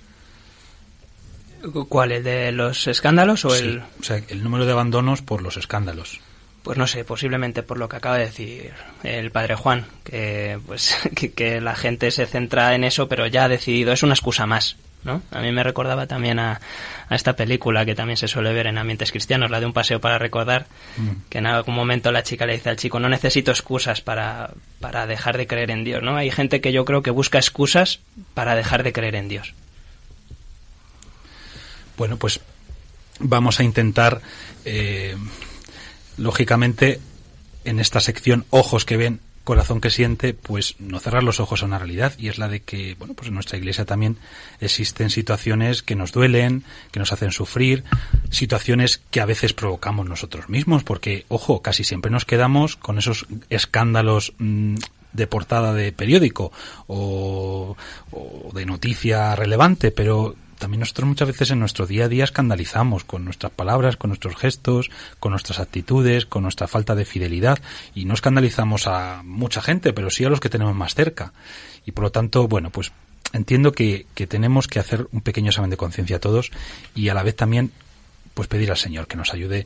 ¿Cuál? 1.89 2.11
¿El 2.11 2.23
de 2.23 2.51
los 2.51 2.87
escándalos 2.87 3.45
o 3.45 3.55
el...? 3.55 3.81
O 3.99 4.03
sea, 4.03 4.21
el 4.27 4.43
número 4.43 4.65
de 4.65 4.71
abandonos 4.73 5.21
por 5.21 5.41
los 5.41 5.57
escándalos. 5.57 6.21
Pues 6.67 6.77
no 6.77 6.85
sé, 6.85 7.03
posiblemente 7.05 7.63
por 7.63 7.77
lo 7.77 7.87
que 7.87 7.95
acaba 7.95 8.17
de 8.17 8.25
decir 8.25 8.73
el 9.03 9.31
padre 9.31 9.55
Juan, 9.55 9.85
que 10.03 10.59
pues 10.65 10.97
que, 11.35 11.61
la 11.61 11.75
gente 11.75 12.11
se 12.11 12.25
centra 12.25 12.75
en 12.75 12.83
eso, 12.83 13.07
pero 13.07 13.25
ya 13.25 13.45
ha 13.45 13.49
decidido, 13.49 13.93
es 13.93 14.03
una 14.03 14.13
excusa 14.13 14.45
más, 14.45 14.75
¿no? 15.07 15.23
A 15.31 15.41
mí 15.41 15.51
me 15.51 15.63
recordaba 15.63 16.05
también 16.05 16.37
a, 16.37 16.61
esta 17.09 17.35
película 17.35 17.85
que 17.85 17.95
también 17.95 18.17
se 18.17 18.27
suele 18.27 18.53
ver 18.53 18.67
en 18.67 18.77
ambientes 18.77 19.11
cristianos, 19.11 19.49
la 19.49 19.59
de 19.59 19.65
un 19.65 19.73
paseo 19.73 19.99
para 19.99 20.19
recordar, 20.19 20.67
mm. 20.97 21.29
que 21.29 21.39
en 21.39 21.47
algún 21.47 21.73
momento 21.73 22.11
la 22.11 22.21
chica 22.21 22.45
le 22.45 22.53
dice 22.53 22.69
al 22.69 22.75
chico, 22.75 22.99
no 22.99 23.09
necesito 23.09 23.49
excusas 23.49 24.01
para, 24.01 24.51
para 24.79 25.07
dejar 25.07 25.37
de 25.37 25.47
creer 25.47 25.71
en 25.71 25.83
Dios, 25.83 26.03
¿no? 26.03 26.15
Hay 26.15 26.29
gente 26.29 26.61
que 26.61 26.71
yo 26.71 26.85
creo 26.85 27.01
que 27.01 27.09
busca 27.09 27.39
excusas 27.39 27.99
para 28.35 28.55
dejar 28.55 28.83
de 28.83 28.93
creer 28.93 29.15
en 29.15 29.29
Dios. 29.29 29.53
Bueno, 31.97 32.17
pues 32.17 32.41
vamos 33.19 33.59
a 33.59 33.63
intentar, 33.63 34.21
eh, 34.65 35.15
lógicamente, 36.17 36.99
en 37.65 37.79
esta 37.79 37.99
sección 37.99 38.45
Ojos 38.51 38.85
que 38.85 38.97
ven, 38.97 39.19
corazón 39.47 39.79
que 39.79 39.89
siente, 39.89 40.33
pues 40.33 40.75
no 40.77 40.99
cerrar 40.99 41.23
los 41.23 41.39
ojos 41.39 41.63
a 41.63 41.67
una 41.67 41.79
realidad. 41.79 42.11
Y 42.19 42.27
es 42.27 42.37
la 42.37 42.49
de 42.49 42.59
que, 42.59 42.95
bueno, 42.99 43.13
pues 43.13 43.29
en 43.29 43.35
nuestra 43.35 43.57
iglesia 43.57 43.85
también 43.85 44.17
existen 44.59 45.09
situaciones 45.09 45.83
que 45.83 45.95
nos 45.95 46.11
duelen, 46.11 46.65
que 46.91 46.99
nos 46.99 47.13
hacen 47.13 47.31
sufrir, 47.31 47.85
situaciones 48.29 49.01
que 49.09 49.21
a 49.21 49.25
veces 49.25 49.53
provocamos 49.53 50.05
nosotros 50.05 50.49
mismos, 50.49 50.83
porque, 50.83 51.25
ojo, 51.29 51.61
casi 51.61 51.85
siempre 51.85 52.11
nos 52.11 52.25
quedamos 52.25 52.75
con 52.75 52.97
esos 52.97 53.25
escándalos 53.49 54.33
mm, 54.37 54.75
de 55.13 55.27
portada 55.27 55.73
de 55.73 55.93
periódico 55.93 56.51
o, 56.87 57.77
o 58.11 58.51
de 58.53 58.65
noticia 58.65 59.33
relevante, 59.37 59.91
pero 59.91 60.35
también 60.57 60.79
nosotros 60.79 61.07
muchas 61.07 61.27
veces 61.27 61.51
en 61.51 61.59
nuestro 61.59 61.85
día 61.85 62.05
a 62.05 62.07
día 62.07 62.23
escandalizamos 62.23 63.03
con 63.03 63.25
nuestras 63.25 63.51
palabras, 63.51 63.97
con 63.97 64.09
nuestros 64.09 64.35
gestos, 64.35 64.89
con 65.19 65.31
nuestras 65.31 65.59
actitudes, 65.59 66.25
con 66.25 66.43
nuestra 66.43 66.67
falta 66.67 66.95
de 66.95 67.05
fidelidad 67.05 67.59
y 67.93 68.05
no 68.05 68.13
escandalizamos 68.13 68.87
a 68.87 69.21
mucha 69.23 69.61
gente, 69.61 69.93
pero 69.93 70.09
sí 70.09 70.25
a 70.25 70.29
los 70.29 70.39
que 70.39 70.49
tenemos 70.49 70.75
más 70.75 70.95
cerca. 70.95 71.33
Y 71.85 71.91
por 71.91 72.05
lo 72.05 72.11
tanto, 72.11 72.47
bueno, 72.47 72.69
pues 72.69 72.91
entiendo 73.33 73.71
que, 73.71 74.05
tenemos 74.27 74.67
que 74.67 74.79
hacer 74.79 75.07
un 75.11 75.21
pequeño 75.21 75.49
examen 75.49 75.69
de 75.69 75.77
conciencia 75.77 76.19
todos 76.19 76.51
y 76.95 77.09
a 77.09 77.13
la 77.13 77.23
vez 77.23 77.35
también 77.35 77.71
pues 78.33 78.47
pedir 78.47 78.69
al 78.69 78.77
Señor 78.77 79.07
que 79.07 79.17
nos 79.17 79.33
ayude 79.33 79.65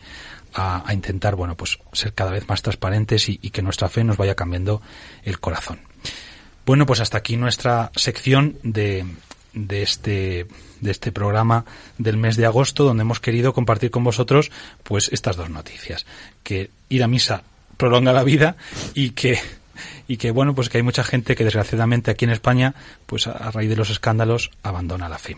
a, 0.53 0.85
intentar, 0.93 1.35
bueno, 1.35 1.55
pues 1.55 1.79
ser 1.93 2.13
cada 2.13 2.31
vez 2.31 2.47
más 2.47 2.61
transparentes 2.61 3.27
y 3.27 3.37
que 3.37 3.61
nuestra 3.61 3.89
fe 3.89 4.03
nos 4.03 4.17
vaya 4.17 4.35
cambiando 4.35 4.81
el 5.23 5.39
corazón. 5.39 5.79
Bueno, 6.65 6.85
pues 6.85 6.99
hasta 6.99 7.17
aquí 7.17 7.37
nuestra 7.37 7.91
sección 7.95 8.57
de, 8.63 9.05
de 9.53 9.83
este 9.83 10.47
de 10.79 10.91
este 10.91 11.11
programa 11.11 11.65
del 11.97 12.17
mes 12.17 12.37
de 12.37 12.45
agosto 12.45 12.83
donde 12.83 13.01
hemos 13.01 13.19
querido 13.19 13.53
compartir 13.53 13.91
con 13.91 14.03
vosotros 14.03 14.51
pues 14.83 15.09
estas 15.11 15.35
dos 15.35 15.49
noticias. 15.49 16.05
Que 16.43 16.69
ir 16.89 17.03
a 17.03 17.07
misa 17.07 17.43
prolonga 17.77 18.13
la 18.13 18.23
vida 18.23 18.55
y 18.93 19.11
que 19.11 19.39
y 20.07 20.17
que 20.17 20.31
bueno 20.31 20.53
pues 20.55 20.69
que 20.69 20.77
hay 20.77 20.83
mucha 20.83 21.03
gente 21.03 21.35
que 21.35 21.43
desgraciadamente 21.43 22.11
aquí 22.11 22.25
en 22.25 22.31
España 22.31 22.75
pues 23.05 23.27
a 23.27 23.51
raíz 23.51 23.69
de 23.69 23.75
los 23.75 23.89
escándalos 23.89 24.51
abandona 24.63 25.09
la 25.09 25.17
fe 25.17 25.37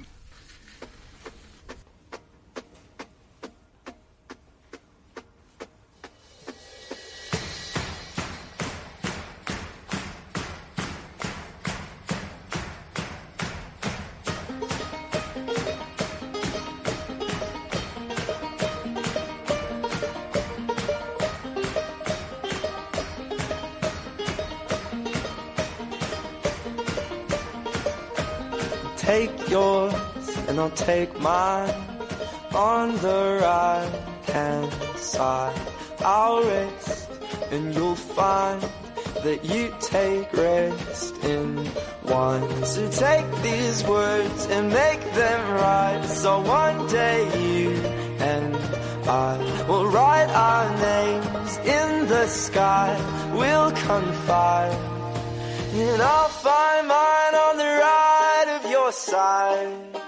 take 30.76 31.20
mine 31.20 31.74
on 32.54 32.96
the 32.98 33.40
right 33.42 33.92
hand 34.34 34.72
side. 34.98 35.60
I'll 36.00 36.44
rest 36.44 37.10
and 37.52 37.74
you'll 37.76 37.96
find 37.96 38.62
that 39.24 39.46
you 39.46 39.74
take 39.80 40.32
rest 40.34 41.16
in 41.24 41.66
one. 42.04 42.66
So 42.66 42.90
take 42.92 43.30
these 43.42 43.84
words 43.86 44.48
and 44.48 44.70
make 44.70 45.02
them 45.14 45.52
right. 45.52 46.04
So 46.06 46.42
one 46.42 46.88
day 46.88 47.20
you 47.42 47.72
and 48.20 48.56
I 49.08 49.66
will 49.68 49.88
write 49.88 50.30
our 50.30 50.66
names 50.78 51.58
in 51.58 52.08
the 52.08 52.28
sky. 52.28 52.92
We'll 53.34 53.72
confide 53.72 54.74
and 55.76 56.02
I'll 56.02 56.30
find 56.30 56.88
mine 56.88 57.36
on 57.36 57.58
the 57.58 57.64
right 57.64 58.60
of 58.64 58.72
your 58.72 58.92
side. 58.92 60.03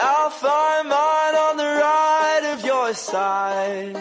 I'll 0.00 0.30
find 0.30 0.88
mine 0.88 1.34
on 1.46 1.56
the 1.56 1.64
right 1.64 2.54
of 2.54 2.64
your 2.64 2.94
side. 2.94 3.96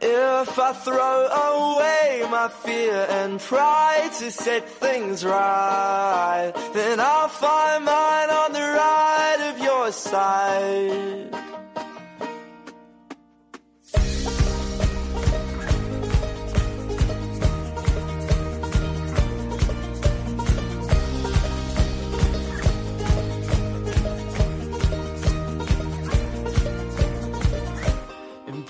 If 0.00 0.58
I 0.58 0.72
throw 0.72 1.26
away 1.26 2.24
my 2.30 2.48
fear 2.48 3.06
and 3.08 3.40
try 3.40 4.10
to 4.18 4.30
set 4.30 4.68
things 4.68 5.24
right, 5.24 6.52
then 6.72 7.00
I'll 7.00 7.28
find 7.28 7.84
mine 7.84 8.30
on 8.30 8.52
the 8.52 8.60
right 8.60 9.52
of 9.52 9.58
your 9.58 9.92
side. 9.92 11.43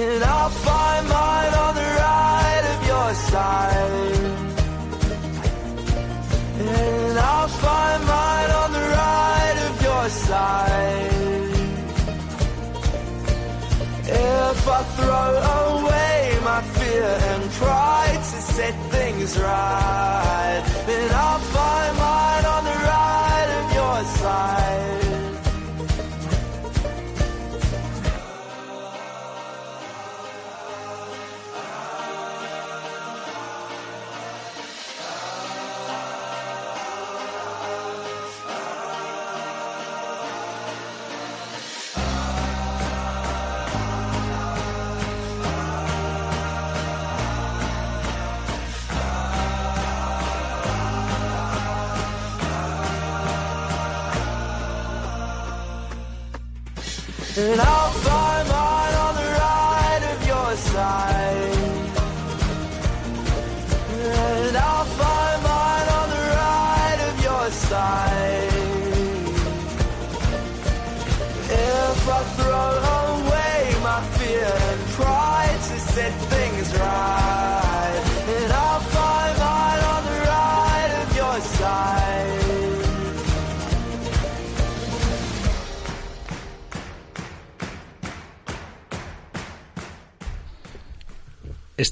and 0.00 0.22
I'll 0.22 0.50
find 0.50 1.08
mine 1.08 1.54
on 1.54 1.74
the 1.74 1.88
right 2.04 2.64
of 2.72 2.86
your 2.86 3.14
side. 3.30 4.14
And 6.60 7.18
I'll 7.18 7.48
find 7.48 8.00
mine 8.06 8.50
on 8.62 8.72
the 8.78 8.86
right 9.00 9.58
of 9.68 9.74
your 9.88 10.08
side. 10.26 11.18
If 14.10 14.68
I 14.68 14.82
throw 14.98 15.30
away 15.66 16.38
my 16.44 16.60
fear 16.78 17.10
and 17.30 17.50
try 17.52 18.04
to 18.14 18.38
set 18.54 18.74
things 18.92 19.36
right, 19.38 20.62
then 20.86 21.10
I'll 21.12 21.44
find 21.56 21.92
mine 21.98 22.44
on 22.56 22.62
the 22.70 22.78
right 22.92 23.48
of 23.58 23.66
your 23.74 24.04
side. 24.22 25.07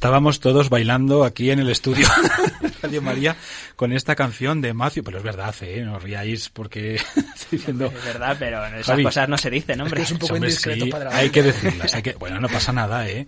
Estábamos 0.06 0.38
todos 0.38 0.68
bailando 0.68 1.24
aquí 1.24 1.50
en 1.50 1.58
el 1.58 1.68
estudio 1.68 2.06
Radio 2.82 3.02
María 3.02 3.34
con 3.74 3.92
esta 3.92 4.14
canción 4.14 4.60
de 4.60 4.72
Macio, 4.72 5.02
pero 5.02 5.18
es 5.18 5.24
verdad, 5.24 5.52
¿eh? 5.62 5.82
no 5.84 5.96
os 5.96 6.02
riáis 6.02 6.48
porque 6.48 6.94
estoy 7.34 7.58
diciendo... 7.58 7.86
Es 7.86 8.04
verdad, 8.04 8.36
pero 8.38 8.64
esas 8.66 8.86
Javi. 8.86 9.02
cosas 9.02 9.28
no 9.28 9.36
se 9.36 9.50
dicen, 9.50 9.80
hombre. 9.80 10.02
Es 10.02 10.12
un 10.12 10.18
poco 10.18 10.34
Hombre, 10.34 10.48
indiscreto, 10.50 10.84
sí, 10.84 10.90
padre 10.92 11.08
hay 11.10 11.30
que 11.30 11.42
decirlas. 11.42 11.92
hay 11.92 12.02
que- 12.02 12.12
bueno, 12.12 12.38
no 12.40 12.48
pasa 12.48 12.72
nada, 12.72 13.08
¿eh? 13.08 13.26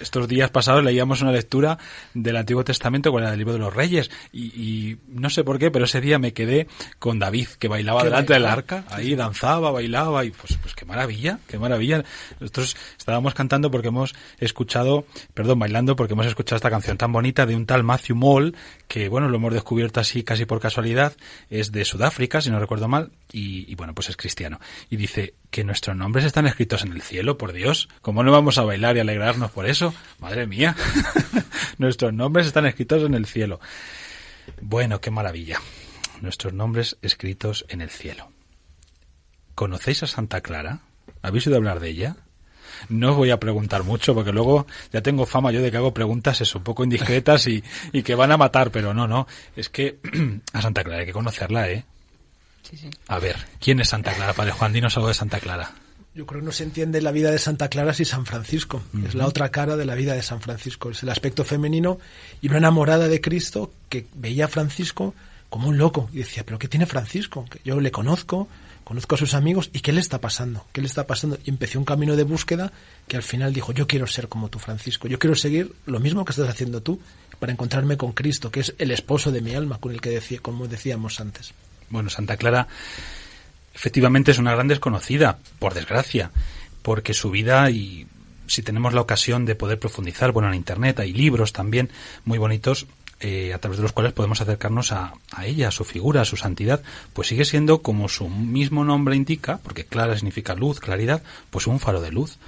Estos 0.00 0.28
días 0.28 0.50
pasados 0.50 0.82
leíamos 0.82 1.22
una 1.22 1.32
lectura 1.32 1.78
del 2.14 2.36
Antiguo 2.36 2.64
Testamento 2.64 3.12
con 3.12 3.22
la 3.22 3.30
del 3.30 3.38
libro 3.38 3.52
de 3.52 3.58
los 3.58 3.74
Reyes 3.74 4.10
y, 4.32 4.46
y 4.46 4.98
no 5.08 5.30
sé 5.30 5.44
por 5.44 5.58
qué, 5.58 5.70
pero 5.70 5.84
ese 5.84 6.00
día 6.00 6.18
me 6.18 6.32
quedé 6.32 6.66
con 6.98 7.18
David, 7.18 7.48
que 7.58 7.68
bailaba 7.68 8.04
delante 8.04 8.32
del 8.32 8.46
arca, 8.46 8.84
ahí 8.90 9.14
danzaba, 9.14 9.70
bailaba 9.70 10.24
y 10.24 10.30
pues, 10.30 10.56
pues 10.56 10.74
qué 10.74 10.84
maravilla, 10.84 11.38
qué 11.46 11.58
maravilla. 11.58 12.04
Nosotros 12.40 12.76
estábamos 12.98 13.34
cantando 13.34 13.70
porque 13.70 13.88
hemos 13.88 14.14
escuchado, 14.38 15.04
perdón, 15.34 15.58
bailando 15.58 15.96
porque 15.96 16.14
hemos 16.14 16.26
escuchado 16.26 16.56
esta 16.56 16.70
canción 16.70 16.96
tan 16.96 17.12
bonita 17.12 17.46
de 17.46 17.56
un 17.56 17.66
tal 17.66 17.82
Matthew 17.82 18.16
Moll, 18.16 18.56
que 18.88 19.08
bueno, 19.08 19.28
lo 19.28 19.36
hemos 19.36 19.52
descubierto 19.52 20.00
así 20.00 20.22
casi 20.22 20.46
por 20.46 20.60
casualidad, 20.60 21.14
es 21.50 21.72
de 21.72 21.84
Sudáfrica, 21.84 22.40
si 22.40 22.50
no 22.50 22.58
recuerdo 22.58 22.88
mal, 22.88 23.10
y, 23.32 23.70
y, 23.70 23.74
bueno, 23.76 23.94
pues 23.94 24.08
es 24.08 24.16
cristiano. 24.16 24.58
Y 24.88 24.96
dice 24.96 25.34
que 25.50 25.64
nuestros 25.64 25.96
nombres 25.96 26.24
están 26.24 26.46
escritos 26.46 26.84
en 26.84 26.92
el 26.92 27.02
cielo, 27.02 27.36
por 27.36 27.52
Dios. 27.52 27.88
¿Cómo 28.02 28.22
no 28.22 28.32
vamos 28.32 28.58
a 28.58 28.62
bailar 28.62 28.96
y 28.96 29.00
alegrarnos 29.00 29.50
por 29.50 29.66
eso? 29.66 29.92
Madre 30.18 30.46
mía. 30.46 30.76
nuestros 31.78 32.12
nombres 32.12 32.46
están 32.46 32.66
escritos 32.66 33.02
en 33.02 33.14
el 33.14 33.26
cielo. 33.26 33.60
Bueno, 34.60 35.00
qué 35.00 35.10
maravilla. 35.10 35.60
Nuestros 36.20 36.52
nombres 36.52 36.98
escritos 37.02 37.66
en 37.68 37.80
el 37.80 37.90
cielo. 37.90 38.30
¿Conocéis 39.54 40.02
a 40.04 40.06
Santa 40.06 40.40
Clara? 40.40 40.80
¿Habéis 41.22 41.46
oído 41.46 41.56
hablar 41.56 41.80
de 41.80 41.90
ella? 41.90 42.16
No 42.88 43.10
os 43.10 43.16
voy 43.16 43.30
a 43.30 43.40
preguntar 43.40 43.82
mucho 43.82 44.14
porque 44.14 44.32
luego 44.32 44.66
ya 44.92 45.02
tengo 45.02 45.26
fama 45.26 45.52
yo 45.52 45.60
de 45.60 45.70
que 45.70 45.76
hago 45.76 45.92
preguntas 45.92 46.40
eso, 46.40 46.58
un 46.58 46.64
poco 46.64 46.84
indiscretas 46.84 47.46
y, 47.46 47.62
y 47.92 48.02
que 48.02 48.14
van 48.14 48.32
a 48.32 48.38
matar, 48.38 48.70
pero 48.70 48.94
no, 48.94 49.06
no. 49.06 49.26
Es 49.56 49.68
que 49.68 49.98
a 50.52 50.62
Santa 50.62 50.84
Clara 50.84 51.00
hay 51.00 51.06
que 51.06 51.12
conocerla, 51.12 51.68
¿eh? 51.68 51.84
Sí, 52.62 52.76
sí. 52.76 52.90
A 53.08 53.18
ver, 53.18 53.36
¿quién 53.60 53.80
es 53.80 53.88
Santa 53.88 54.12
Clara? 54.12 54.32
Padre 54.32 54.52
Juan, 54.52 54.72
dinos 54.72 54.96
algo 54.96 55.08
de 55.08 55.14
Santa 55.14 55.40
Clara. 55.40 55.72
Yo 56.14 56.26
creo 56.26 56.40
que 56.40 56.46
no 56.46 56.52
se 56.52 56.64
entiende 56.64 57.00
la 57.00 57.12
vida 57.12 57.30
de 57.30 57.38
Santa 57.38 57.68
Clara 57.68 57.94
sin 57.94 58.04
San 58.04 58.26
Francisco. 58.26 58.82
Es 59.06 59.14
la 59.14 59.26
otra 59.26 59.50
cara 59.50 59.76
de 59.76 59.84
la 59.84 59.94
vida 59.94 60.14
de 60.14 60.22
San 60.22 60.40
Francisco. 60.40 60.90
Es 60.90 61.04
el 61.04 61.08
aspecto 61.08 61.44
femenino 61.44 61.98
y 62.42 62.48
una 62.48 62.58
enamorada 62.58 63.06
de 63.06 63.20
Cristo 63.20 63.72
que 63.88 64.06
veía 64.14 64.46
a 64.46 64.48
Francisco 64.48 65.14
como 65.48 65.68
un 65.68 65.78
loco. 65.78 66.10
Y 66.12 66.18
decía, 66.18 66.44
¿pero 66.44 66.58
qué 66.58 66.66
tiene 66.66 66.86
Francisco? 66.86 67.44
Que 67.48 67.60
yo 67.64 67.80
le 67.80 67.92
conozco, 67.92 68.48
conozco 68.82 69.14
a 69.14 69.18
sus 69.18 69.34
amigos 69.34 69.70
y 69.72 69.80
¿qué 69.80 69.92
le 69.92 70.00
está 70.00 70.20
pasando? 70.20 70.66
¿Qué 70.72 70.80
le 70.80 70.88
está 70.88 71.06
pasando? 71.06 71.38
Y 71.44 71.50
empezó 71.50 71.78
un 71.78 71.84
camino 71.84 72.16
de 72.16 72.24
búsqueda 72.24 72.72
que 73.06 73.16
al 73.16 73.22
final 73.22 73.52
dijo, 73.52 73.72
yo 73.72 73.86
quiero 73.86 74.08
ser 74.08 74.28
como 74.28 74.48
tú, 74.48 74.58
Francisco. 74.58 75.06
Yo 75.06 75.20
quiero 75.20 75.36
seguir 75.36 75.72
lo 75.86 76.00
mismo 76.00 76.24
que 76.24 76.32
estás 76.32 76.48
haciendo 76.48 76.82
tú 76.82 77.00
para 77.38 77.52
encontrarme 77.52 77.96
con 77.96 78.10
Cristo, 78.12 78.50
que 78.50 78.60
es 78.60 78.74
el 78.78 78.90
esposo 78.90 79.30
de 79.30 79.42
mi 79.42 79.54
alma, 79.54 79.78
con 79.78 79.92
el 79.92 80.00
que 80.00 80.10
decía, 80.10 80.40
como 80.42 80.66
decíamos 80.66 81.20
antes. 81.20 81.54
Bueno, 81.90 82.08
Santa 82.08 82.36
Clara 82.36 82.68
efectivamente 83.74 84.30
es 84.30 84.38
una 84.38 84.52
gran 84.52 84.68
desconocida, 84.68 85.38
por 85.58 85.74
desgracia, 85.74 86.30
porque 86.82 87.14
su 87.14 87.30
vida 87.30 87.70
y 87.70 88.06
si 88.46 88.62
tenemos 88.62 88.94
la 88.94 89.00
ocasión 89.00 89.44
de 89.44 89.54
poder 89.54 89.78
profundizar, 89.78 90.32
bueno, 90.32 90.48
en 90.48 90.54
Internet 90.54 91.00
hay 91.00 91.12
libros 91.12 91.52
también 91.52 91.90
muy 92.24 92.38
bonitos 92.38 92.86
eh, 93.20 93.52
a 93.52 93.58
través 93.58 93.78
de 93.78 93.82
los 93.82 93.92
cuales 93.92 94.12
podemos 94.12 94.40
acercarnos 94.40 94.92
a, 94.92 95.12
a 95.30 95.46
ella, 95.46 95.68
a 95.68 95.72
su 95.72 95.84
figura, 95.84 96.22
a 96.22 96.24
su 96.24 96.36
santidad, 96.36 96.82
pues 97.12 97.28
sigue 97.28 97.44
siendo 97.44 97.82
como 97.82 98.08
su 98.08 98.28
mismo 98.28 98.84
nombre 98.84 99.14
indica, 99.14 99.60
porque 99.62 99.84
clara 99.84 100.16
significa 100.16 100.54
luz, 100.54 100.80
claridad, 100.80 101.22
pues 101.50 101.66
un 101.66 101.80
faro 101.80 102.00
de 102.00 102.10
luz. 102.10 102.38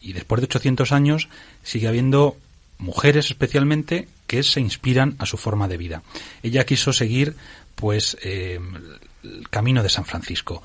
Y 0.00 0.12
después 0.12 0.40
de 0.40 0.46
800 0.46 0.92
años 0.92 1.28
sigue 1.62 1.88
habiendo 1.88 2.36
mujeres 2.78 3.26
especialmente 3.26 4.08
que 4.26 4.42
se 4.42 4.60
inspiran 4.60 5.16
a 5.18 5.26
su 5.26 5.36
forma 5.36 5.68
de 5.68 5.76
vida. 5.76 6.02
Ella 6.42 6.64
quiso 6.64 6.92
seguir 6.92 7.34
pues 7.80 8.16
eh, 8.22 8.60
el 9.24 9.48
camino 9.48 9.82
de 9.82 9.88
San 9.88 10.04
Francisco, 10.04 10.62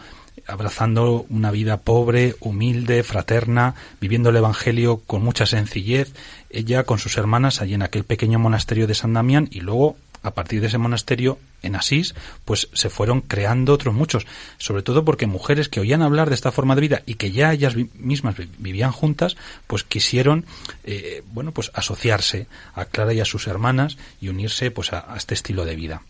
abrazando 0.47 1.25
una 1.29 1.51
vida 1.51 1.77
pobre, 1.77 2.35
humilde, 2.39 3.03
fraterna, 3.03 3.73
viviendo 3.99 4.29
el 4.29 4.35
Evangelio 4.35 5.01
con 5.07 5.23
mucha 5.23 5.45
sencillez, 5.45 6.13
ella 6.49 6.83
con 6.83 6.99
sus 6.99 7.17
hermanas 7.17 7.61
allí 7.61 7.73
en 7.73 7.81
aquel 7.81 8.03
pequeño 8.03 8.37
monasterio 8.39 8.85
de 8.87 8.93
San 8.95 9.13
Damián 9.13 9.47
y 9.51 9.61
luego 9.61 9.95
a 10.23 10.31
partir 10.31 10.59
de 10.59 10.67
ese 10.67 10.79
monasterio 10.79 11.37
en 11.61 11.75
Asís, 11.75 12.15
pues 12.45 12.67
se 12.73 12.89
fueron 12.89 13.21
creando 13.21 13.73
otros 13.73 13.93
muchos, 13.93 14.25
sobre 14.57 14.81
todo 14.81 15.05
porque 15.05 15.27
mujeres 15.27 15.69
que 15.69 15.79
oían 15.79 16.01
hablar 16.01 16.29
de 16.29 16.35
esta 16.35 16.51
forma 16.51 16.73
de 16.73 16.81
vida 16.81 17.03
y 17.05 17.13
que 17.15 17.31
ya 17.31 17.53
ellas 17.53 17.75
mismas 17.93 18.35
vi- 18.35 18.49
vivían 18.57 18.91
juntas, 18.91 19.37
pues 19.67 19.83
quisieron, 19.83 20.45
eh, 20.83 21.21
bueno, 21.31 21.51
pues 21.51 21.69
asociarse 21.75 22.47
a 22.73 22.85
Clara 22.85 23.13
y 23.13 23.19
a 23.19 23.25
sus 23.25 23.45
hermanas 23.47 23.97
y 24.19 24.29
unirse, 24.29 24.71
pues 24.71 24.93
a 24.93 25.13
este 25.15 25.35
estilo 25.35 25.63
de 25.63 25.75
vida. 25.75 26.01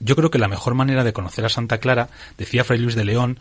Yo 0.00 0.16
creo 0.16 0.30
que 0.30 0.38
la 0.38 0.48
mejor 0.48 0.74
manera 0.74 1.04
de 1.04 1.12
conocer 1.12 1.44
a 1.44 1.48
Santa 1.48 1.78
Clara, 1.78 2.08
decía 2.38 2.64
Fray 2.64 2.78
Luis 2.78 2.94
de 2.94 3.04
León, 3.04 3.38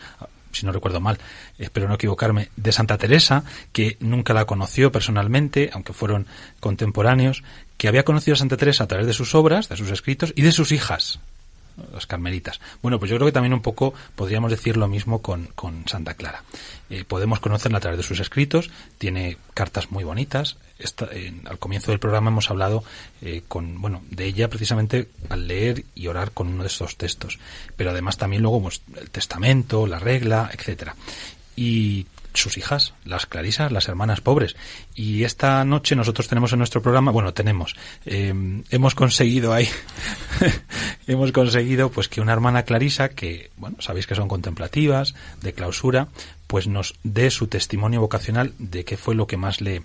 si 0.51 0.66
no 0.66 0.72
recuerdo 0.72 1.01
mal, 1.01 1.18
espero 1.58 1.88
no 1.88 1.95
equivocarme, 1.95 2.49
de 2.56 2.72
Santa 2.72 2.97
Teresa, 2.97 3.43
que 3.74 3.97
nunca 3.99 4.34
la 4.34 4.45
conoció 4.45 4.91
personalmente, 4.91 5.70
aunque 5.74 5.93
fueron 5.93 6.28
contemporáneos, 6.60 7.43
que 7.78 7.88
había 7.88 8.06
conocido 8.06 8.36
a 8.36 8.38
Santa 8.38 8.58
Teresa 8.58 8.86
a 8.86 8.88
través 8.88 9.06
de 9.06 9.14
sus 9.14 9.36
obras, 9.36 9.70
de 9.70 9.78
sus 9.78 9.91
escritos 9.91 10.34
y 10.36 10.43
de 10.43 10.51
sus 10.51 10.72
hijas, 10.72 11.20
las 11.93 12.05
carmelitas. 12.05 12.59
Bueno, 12.82 12.99
pues 12.99 13.11
yo 13.11 13.17
creo 13.17 13.28
que 13.28 13.32
también 13.32 13.53
un 13.53 13.61
poco 13.61 13.93
podríamos 14.15 14.51
decir 14.51 14.78
lo 14.78 14.88
mismo 14.88 15.21
con, 15.21 15.47
con 15.55 15.88
Santa 15.88 16.13
Clara. 16.13 16.43
Eh, 16.89 17.03
podemos 17.03 17.39
conocerla 17.39 17.80
a 17.80 17.82
través 17.82 17.97
de 17.97 18.03
sus 18.03 18.19
escritos, 18.19 18.69
tiene 18.97 19.38
cartas 19.53 19.91
muy 19.91 20.03
bonitas. 20.03 20.57
Al 21.45 21.57
comienzo 21.57 21.91
del 21.91 21.99
programa 21.99 22.30
hemos 22.30 22.49
hablado 22.49 22.84
eh, 23.21 23.43
con, 23.47 23.82
bueno, 23.82 24.03
de 24.09 24.26
ella 24.26 24.49
precisamente 24.49 25.09
al 25.30 25.47
leer 25.47 25.86
y 25.95 26.07
orar 26.07 26.32
con 26.32 26.47
uno 26.47 26.63
de 26.63 26.67
estos 26.67 26.97
textos. 26.97 27.39
Pero 27.76 27.91
además 27.91 28.17
también 28.17 28.41
luego 28.41 28.69
el 28.99 29.09
testamento, 29.09 29.88
la 29.88 29.99
regla, 29.99 30.49
etcétera. 30.53 30.95
Y 31.55 32.05
sus 32.36 32.58
hijas, 32.58 32.94
las 33.04 33.26
clarisas, 33.26 33.72
las 33.72 33.88
hermanas 33.88 34.22
pobres. 34.22 34.56
Y 34.96 35.24
esta 35.24 35.64
noche 35.66 35.96
nosotros 35.96 36.28
tenemos 36.28 36.54
en 36.54 36.60
nuestro 36.60 36.82
programa, 36.82 37.12
bueno, 37.12 37.34
tenemos, 37.34 37.76
eh, 38.06 38.34
hemos 38.70 38.96
conseguido 38.96 39.54
ahí, 39.54 39.70
hemos 41.08 41.32
conseguido 41.32 41.90
pues 41.90 42.08
que 42.08 42.22
una 42.22 42.34
hermana 42.34 42.64
clarisa, 42.64 43.10
que, 43.10 43.52
bueno, 43.58 43.78
sabéis 43.80 44.08
que 44.08 44.16
son 44.16 44.28
contemplativas, 44.28 45.16
de 45.42 45.54
clausura, 45.54 46.08
pues 46.48 46.68
nos 46.68 46.96
dé 47.04 47.32
su 47.32 47.48
testimonio 47.48 48.02
vocacional 48.02 48.54
de 48.60 48.86
qué 48.86 48.98
fue 48.98 49.16
lo 49.16 49.28
que 49.28 49.38
más 49.38 49.62
le, 49.62 49.84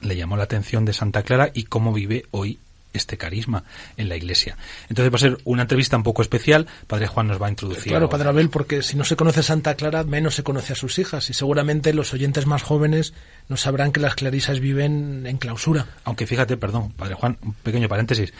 le 0.00 0.16
llamó 0.16 0.36
la 0.36 0.44
atención 0.44 0.84
de 0.84 0.92
Santa 0.92 1.22
Clara 1.22 1.50
y 1.52 1.64
cómo 1.64 1.92
vive 1.92 2.26
hoy 2.30 2.58
este 2.96 3.16
carisma 3.16 3.64
en 3.96 4.08
la 4.08 4.16
iglesia. 4.16 4.56
Entonces 4.88 5.12
va 5.12 5.16
a 5.16 5.20
ser 5.20 5.38
una 5.44 5.62
entrevista 5.62 5.96
un 5.96 6.02
poco 6.02 6.22
especial. 6.22 6.66
Padre 6.86 7.06
Juan 7.06 7.28
nos 7.28 7.40
va 7.40 7.46
a 7.46 7.50
introducir. 7.50 7.92
Claro. 7.92 8.08
Padre 8.08 8.28
Abel, 8.28 8.50
porque 8.50 8.82
si 8.82 8.96
no 8.96 9.04
se 9.04 9.16
conoce 9.16 9.42
Santa 9.42 9.74
Clara, 9.74 10.04
menos 10.04 10.34
se 10.34 10.42
conoce 10.42 10.72
a 10.72 10.76
sus 10.76 10.98
hijas. 10.98 11.30
Y 11.30 11.34
seguramente 11.34 11.92
los 11.92 12.12
oyentes 12.12 12.46
más 12.46 12.62
jóvenes 12.62 13.14
no 13.48 13.56
sabrán 13.56 13.92
que 13.92 14.00
las 14.00 14.14
clarisas 14.14 14.60
viven 14.60 15.26
en 15.26 15.36
clausura. 15.38 15.86
Aunque 16.04 16.26
fíjate, 16.26 16.56
perdón, 16.56 16.92
Padre 16.92 17.14
Juan, 17.14 17.38
un 17.42 17.54
pequeño 17.54 17.88
paréntesis. 17.88 18.32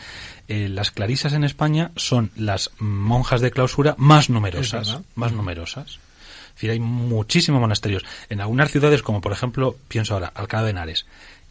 Eh, 0.47 0.69
las 0.69 0.91
clarisas 0.91 1.33
en 1.33 1.43
España 1.43 1.91
son 1.95 2.31
las 2.35 2.71
monjas 2.79 3.41
de 3.41 3.51
clausura 3.51 3.95
más 3.97 4.29
numerosas. 4.29 4.99
Más 5.15 5.31
numerosas. 5.33 5.99
Es 6.47 6.53
decir, 6.55 6.71
hay 6.71 6.79
muchísimos 6.79 7.61
monasterios. 7.61 8.03
En 8.29 8.41
algunas 8.41 8.71
ciudades, 8.71 9.03
como 9.03 9.21
por 9.21 9.31
ejemplo, 9.31 9.77
pienso 9.87 10.15
ahora, 10.15 10.31
Alcalá 10.33 10.63
de 10.63 10.71
Henares, 10.71 11.05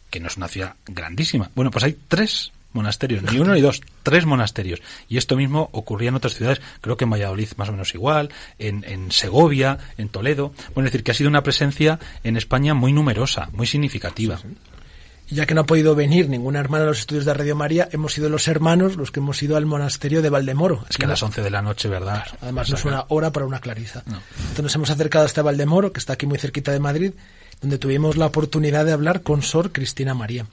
que 0.09 0.19
no 0.19 0.27
es 0.27 0.37
una 0.37 0.47
ciudad 0.47 0.75
grandísima. 0.85 1.49
Bueno, 1.55 1.71
pues 1.71 1.83
hay 1.85 1.97
tres 2.07 2.51
monasterios, 2.77 3.23
ni 3.23 3.39
uno 3.39 3.53
ni 3.53 3.61
dos, 3.61 3.81
tres 4.03 4.25
monasterios. 4.25 4.81
Y 5.09 5.17
esto 5.17 5.35
mismo 5.35 5.69
ocurría 5.73 6.09
en 6.09 6.15
otras 6.15 6.35
ciudades, 6.35 6.61
creo 6.79 6.95
que 6.95 7.03
en 7.03 7.09
Valladolid 7.09 7.49
más 7.57 7.67
o 7.67 7.73
menos 7.73 7.93
igual, 7.93 8.29
en, 8.59 8.85
en 8.87 9.11
Segovia, 9.11 9.79
en 9.97 10.07
Toledo. 10.07 10.53
Bueno, 10.73 10.87
es 10.87 10.93
decir, 10.93 11.03
que 11.03 11.11
ha 11.11 11.15
sido 11.15 11.29
una 11.29 11.43
presencia 11.43 11.99
en 12.23 12.37
España 12.37 12.73
muy 12.73 12.93
numerosa, 12.93 13.49
muy 13.51 13.67
significativa. 13.67 14.39
Ya 15.29 15.45
que 15.45 15.53
no 15.53 15.61
ha 15.61 15.65
podido 15.65 15.93
venir 15.93 16.29
ninguna 16.29 16.59
hermana 16.59 16.85
a 16.85 16.87
los 16.87 16.99
estudios 16.99 17.25
de 17.25 17.33
Radio 17.33 17.55
María, 17.55 17.89
hemos 17.91 18.13
sido 18.13 18.29
los 18.29 18.47
hermanos 18.47 18.95
los 18.95 19.11
que 19.11 19.19
hemos 19.19 19.43
ido 19.43 19.57
al 19.57 19.65
monasterio 19.65 20.21
de 20.21 20.29
Valdemoro. 20.29 20.85
Es 20.89 20.95
que 20.95 21.03
a 21.03 21.09
las 21.09 21.21
11 21.21 21.41
de 21.41 21.49
la 21.49 21.61
noche, 21.61 21.89
¿verdad? 21.89 22.23
Además, 22.41 22.69
no 22.69 22.77
es 22.77 22.85
una 22.85 23.05
hora 23.09 23.31
para 23.33 23.45
una 23.45 23.59
clarisa. 23.59 24.03
No. 24.05 24.21
Entonces 24.39 24.63
nos 24.63 24.75
hemos 24.75 24.89
acercado 24.89 25.25
hasta 25.25 25.41
Valdemoro, 25.41 25.91
que 25.91 25.99
está 25.99 26.13
aquí 26.13 26.25
muy 26.25 26.37
cerquita 26.37 26.71
de 26.71 26.79
Madrid, 26.79 27.11
donde 27.59 27.77
tuvimos 27.77 28.15
la 28.15 28.27
oportunidad 28.27 28.85
de 28.85 28.93
hablar 28.93 29.21
con 29.21 29.41
Sor 29.41 29.73
Cristina 29.73 30.13
María, 30.13 30.45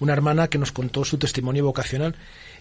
una 0.00 0.12
hermana 0.12 0.48
que 0.48 0.58
nos 0.58 0.72
contó 0.72 1.04
su 1.04 1.18
testimonio 1.18 1.64
vocacional. 1.64 2.14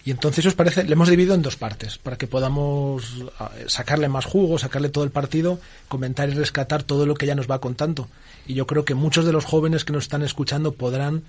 Y 0.04 0.12
entonces, 0.12 0.46
os 0.46 0.54
parece, 0.54 0.84
le 0.84 0.94
hemos 0.94 1.10
dividido 1.10 1.34
en 1.34 1.42
dos 1.42 1.56
partes, 1.56 1.98
para 1.98 2.16
que 2.16 2.28
podamos 2.28 3.24
ah, 3.40 3.50
sacarle 3.68 4.08
más 4.08 4.26
jugo, 4.26 4.60
sacarle 4.60 4.90
todo 4.90 5.04
el 5.04 5.10
partido, 5.10 5.60
comentar 5.88 6.30
y 6.30 6.34
rescatar 6.34 6.84
todo 6.84 7.08
lo 7.08 7.16
que 7.16 7.26
ella 7.26 7.34
nos 7.34 7.50
va 7.50 7.60
contando. 7.60 8.08
Y 8.46 8.54
yo 8.54 8.68
creo 8.68 8.86
que 8.86 8.94
muchos 8.94 9.26
de 9.26 9.32
los 9.32 9.46
jóvenes 9.46 9.84
que 9.84 9.94
nos 9.94 10.04
están 10.04 10.22
escuchando 10.22 10.74
podrán 10.74 11.24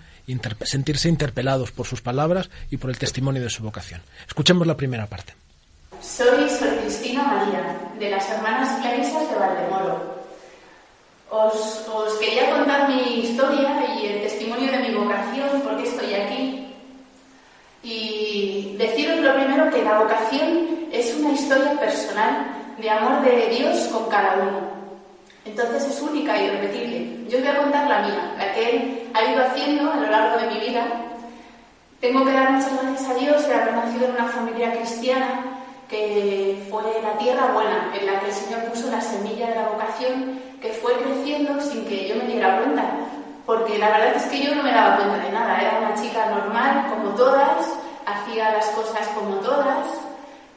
sentirse 0.65 1.09
interpelados 1.09 1.73
por 1.73 1.87
sus 1.87 2.03
palabras 2.03 2.51
y 2.71 2.77
por 2.77 2.91
el 2.91 2.99
testimonio 2.99 3.43
de 3.43 3.49
su 3.49 3.63
vocación. 3.63 4.03
Escuchemos 4.29 4.67
la 4.67 4.77
primera 4.77 5.07
parte. 5.07 5.35
Soy 6.03 6.49
Sor 6.51 6.79
Cristina 6.83 7.23
María, 7.23 7.93
de 7.99 8.11
las 8.11 8.29
Hermanas 8.29 8.81
Clarisas 8.83 9.31
de 9.31 9.37
Valdemoro. 9.37 10.16
Os, 11.31 11.89
os 11.93 12.15
quería 12.19 12.51
contar 12.51 12.89
mi 12.89 13.21
historia 13.21 13.85
y 13.99 14.07
el 14.07 14.23
testimonio 14.23 14.71
de 14.71 14.79
mi 14.79 14.95
vocación, 14.95 15.61
por 15.63 15.77
qué 15.77 15.83
estoy 15.83 16.15
aquí. 16.15 16.75
Y 17.83 18.77
deciros 18.79 19.19
lo 19.21 19.35
primero 19.35 19.71
que 19.71 19.83
la 19.83 19.99
vocación 19.99 20.89
es 20.93 21.15
una 21.17 21.33
historia 21.33 21.73
personal 21.81 22.47
de 22.79 22.91
amor 22.91 23.23
de 23.23 23.49
Dios 23.49 23.89
con 23.89 24.09
cada 24.09 24.37
uno. 24.37 24.77
Entonces 25.45 25.87
es 25.87 26.01
única 26.01 26.37
y 26.37 26.47
irrepetible. 26.47 27.29
Yo 27.29 27.39
voy 27.39 27.49
a 27.49 27.57
contar 27.57 27.89
la 27.89 28.03
mía, 28.03 28.35
la 28.39 28.53
que 28.55 28.71
Él 28.71 29.11
ha 29.15 29.25
ido 29.25 29.45
haciendo 29.45 29.91
a 29.91 29.97
lo 29.97 30.11
largo 30.11 30.39
de 30.39 30.55
mi 30.55 30.61
vida. 30.61 30.87
Tengo 32.01 32.25
que 32.25 32.33
dar 32.33 32.53
muchas 32.53 32.83
gracias 32.83 33.11
a 33.11 33.15
Dios 33.15 33.49
de 33.49 33.55
haber 33.55 33.75
nacido 33.75 34.07
en 34.07 34.13
una 34.13 34.29
familia 34.29 34.73
cristiana 34.73 35.56
que 35.89 36.67
fue 36.71 36.83
la 37.03 37.17
tierra 37.19 37.53
buena, 37.53 37.93
en 37.95 38.07
la 38.07 38.21
que 38.21 38.27
el 38.27 38.33
Señor 38.33 38.65
puso 38.65 38.91
la 38.91 39.01
semilla 39.01 39.49
de 39.49 39.55
la 39.55 39.69
vocación, 39.69 40.41
que 40.61 40.71
fue 40.73 40.93
creciendo 40.95 41.61
sin 41.61 41.85
que 41.87 42.09
yo 42.09 42.17
me 42.17 42.25
diera 42.25 42.59
cuenta. 42.59 42.85
Porque 43.45 43.79
la 43.79 43.91
verdad 43.91 44.17
es 44.17 44.25
que 44.25 44.43
yo 44.43 44.55
no 44.55 44.65
me 44.65 44.73
daba 44.73 44.97
cuenta 44.97 45.19
de 45.19 45.33
nada. 45.33 45.61
Era 45.61 45.79
una 45.79 46.03
chica 46.03 46.27
normal, 46.27 46.87
como 46.91 47.15
todas, 47.15 47.67
hacía 48.05 48.53
las 48.53 48.67
cosas 48.69 49.07
como 49.09 49.37
todas, 49.37 49.87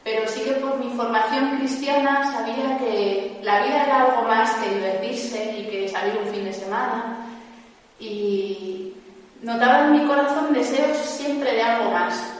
pero 0.02 0.26
sí 0.28 0.40
que 0.40 0.52
por 0.52 0.76
mi 0.78 0.90
formación 0.96 1.58
cristiana 1.58 2.32
sabía 2.32 2.78
que 2.78 3.38
la 3.42 3.62
vida 3.64 3.84
era 3.84 4.02
algo 4.02 4.22
más 4.22 4.50
que 4.54 4.74
divertirse 4.74 5.56
y 5.58 5.70
que 5.70 5.88
salir 5.88 6.18
un 6.24 6.32
fin 6.32 6.44
de 6.44 6.52
semana. 6.52 7.26
Y 7.98 8.94
notaba 9.42 9.86
en 9.86 9.92
mi 9.92 10.06
corazón 10.06 10.52
deseos 10.52 10.96
siempre 10.96 11.52
de 11.52 11.62
algo 11.62 11.90
más. 11.90 12.32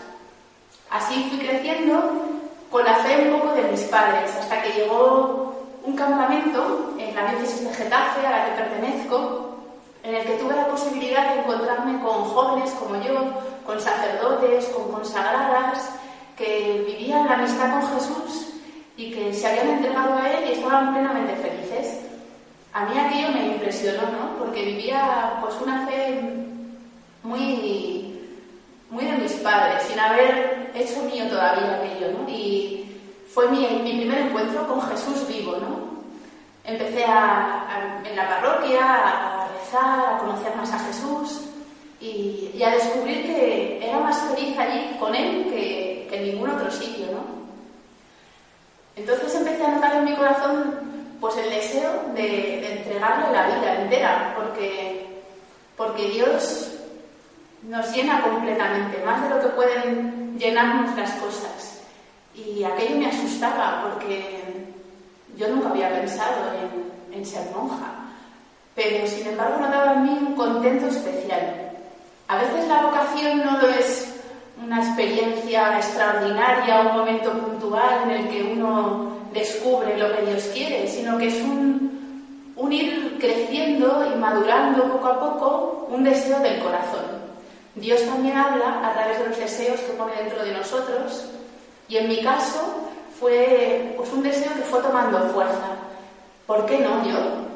Así 0.90 1.28
fui 1.30 1.38
creciendo 1.46 2.29
con 2.70 2.84
la 2.84 2.94
fe 2.96 3.28
un 3.28 3.40
poco 3.40 3.54
de 3.54 3.64
mis 3.64 3.82
padres, 3.82 4.30
hasta 4.38 4.62
que 4.62 4.80
llegó 4.80 5.54
un 5.84 5.96
campamento 5.96 6.94
en 6.98 7.14
la 7.14 7.32
diócesis 7.32 7.68
de 7.68 7.74
Getafe, 7.74 8.26
a 8.26 8.30
la 8.30 8.44
que 8.44 8.62
pertenezco, 8.62 9.56
en 10.02 10.14
el 10.14 10.24
que 10.24 10.34
tuve 10.34 10.54
la 10.54 10.68
posibilidad 10.68 11.34
de 11.34 11.40
encontrarme 11.40 12.00
con 12.00 12.24
jóvenes 12.24 12.70
como 12.72 13.02
yo, 13.02 13.32
con 13.66 13.80
sacerdotes, 13.80 14.66
con 14.66 14.92
consagradas, 14.92 15.90
que 16.36 16.84
vivían 16.86 17.26
la 17.26 17.34
amistad 17.34 17.72
con 17.72 17.94
Jesús 17.94 18.54
y 18.96 19.12
que 19.12 19.34
se 19.34 19.46
habían 19.46 19.68
entregado 19.68 20.14
a 20.14 20.30
Él 20.30 20.48
y 20.48 20.52
estaban 20.52 20.92
plenamente 20.94 21.36
felices. 21.36 22.00
A 22.72 22.84
mí 22.86 22.98
aquello 22.98 23.32
me 23.32 23.46
impresionó, 23.46 24.02
¿no? 24.02 24.38
Porque 24.38 24.64
vivía 24.64 25.38
pues 25.42 25.54
una 25.60 25.86
fe 25.86 26.20
muy, 27.22 28.18
muy 28.90 29.04
de 29.04 29.18
mis 29.18 29.32
padres, 29.34 29.82
sin 29.82 29.98
haber 29.98 30.59
hecho 30.80 31.02
mío 31.02 31.26
todavía 31.28 31.76
aquello, 31.76 32.12
¿no? 32.12 32.28
Y 32.28 32.98
fue 33.32 33.48
mi, 33.48 33.66
mi 33.82 33.98
primer 33.98 34.18
encuentro 34.18 34.66
con 34.66 34.82
Jesús 34.82 35.26
vivo, 35.28 35.56
¿no? 35.56 35.90
Empecé 36.64 37.04
a, 37.04 38.02
en 38.04 38.16
la 38.16 38.28
parroquia 38.28 38.80
a 38.82 39.48
rezar, 39.48 40.14
a 40.14 40.18
conocer 40.18 40.54
más 40.56 40.72
a 40.72 40.78
Jesús 40.78 41.42
y, 42.00 42.50
y 42.54 42.62
a 42.62 42.70
descubrir 42.70 43.22
que 43.24 43.86
era 43.86 43.98
más 43.98 44.18
feliz 44.22 44.58
allí 44.58 44.96
con 44.98 45.14
Él 45.14 45.46
que, 45.50 46.06
que 46.10 46.16
en 46.16 46.24
ningún 46.24 46.50
otro 46.50 46.70
sitio, 46.70 47.06
¿no? 47.06 47.40
Entonces 48.96 49.34
empecé 49.34 49.64
a 49.64 49.72
notar 49.72 49.96
en 49.96 50.04
mi 50.04 50.14
corazón 50.14 50.90
pues 51.20 51.36
el 51.36 51.50
deseo 51.50 51.90
de, 52.14 52.22
de 52.22 52.72
entregarle 52.78 53.32
la 53.32 53.46
vida 53.46 53.82
entera, 53.82 54.34
porque, 54.36 55.06
porque 55.76 56.08
Dios 56.08 56.72
nos 57.62 57.94
llena 57.94 58.22
completamente, 58.22 59.02
más 59.04 59.22
de 59.22 59.28
lo 59.28 59.40
que 59.40 59.48
pueden 59.48 60.19
llenarnos 60.38 60.96
las 60.96 61.10
cosas. 61.12 61.82
Y 62.34 62.62
aquello 62.64 62.96
me 62.96 63.06
asustaba 63.06 63.82
porque 63.82 64.40
yo 65.36 65.48
nunca 65.48 65.70
había 65.70 65.90
pensado 65.90 66.52
en, 67.12 67.26
ser 67.26 67.50
monja, 67.54 67.92
pero 68.74 69.06
sin 69.06 69.26
embargo 69.26 69.60
notaba 69.60 69.94
en 69.94 70.02
mí 70.04 70.18
un 70.26 70.34
contento 70.34 70.86
especial. 70.86 71.72
A 72.28 72.36
veces 72.36 72.66
la 72.68 72.82
vocación 72.82 73.44
no 73.44 73.60
es 73.68 74.14
una 74.62 74.78
experiencia 74.78 75.76
extraordinaria, 75.76 76.80
un 76.80 76.96
momento 76.98 77.32
puntual 77.32 78.04
en 78.04 78.10
el 78.10 78.28
que 78.28 78.42
uno 78.54 79.12
descubre 79.32 79.98
lo 79.98 80.14
que 80.16 80.26
Dios 80.26 80.44
quiere, 80.54 80.86
sino 80.88 81.18
que 81.18 81.28
es 81.28 81.42
un, 81.42 82.54
un 82.56 82.72
ir 82.72 83.18
creciendo 83.20 84.10
y 84.14 84.18
madurando 84.18 84.84
poco 84.84 85.06
a 85.06 85.20
poco 85.20 85.88
un 85.90 86.04
deseo 86.04 86.38
del 86.40 86.60
corazón. 86.60 87.19
Dios 87.80 88.02
también 88.04 88.36
habla 88.36 88.86
a 88.86 88.92
través 88.92 89.18
de 89.18 89.28
los 89.28 89.38
deseos 89.38 89.80
que 89.80 89.92
pone 89.92 90.14
dentro 90.14 90.44
de 90.44 90.52
nosotros 90.52 91.24
y 91.88 91.96
en 91.96 92.08
mi 92.08 92.22
caso 92.22 92.90
fue 93.18 93.94
pues, 93.96 94.12
un 94.12 94.22
deseo 94.22 94.52
que 94.54 94.62
fue 94.62 94.80
tomando 94.80 95.18
fuerza. 95.30 95.76
¿Por 96.46 96.66
qué 96.66 96.78
no 96.78 97.04
yo? 97.04 97.50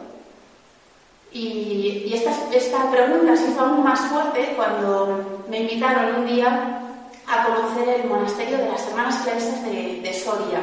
Y, 1.33 2.13
esta 2.53 2.91
pregunta 2.91 3.37
se 3.37 3.51
hizo 3.51 3.61
aún 3.61 3.83
más 3.83 4.01
fuerte 4.03 4.55
cuando 4.57 5.43
me 5.49 5.61
invitaron 5.61 6.21
un 6.21 6.27
día 6.27 6.81
a 7.27 7.45
conocer 7.47 8.01
el 8.01 8.09
monasterio 8.09 8.59
de 8.59 8.69
las 8.69 8.87
Hermanas 8.87 9.17
Clarisas 9.25 9.65
de, 9.65 10.01
de 10.01 10.15
Soria. 10.15 10.61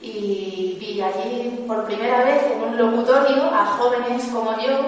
Y 0.00 0.76
vi 0.78 1.00
allí 1.00 1.64
por 1.66 1.84
primera 1.86 2.22
vez 2.22 2.44
en 2.52 2.62
un 2.62 2.78
locutorio 2.78 3.44
a 3.52 3.66
jóvenes 3.66 4.24
como 4.32 4.56
yo 4.60 4.78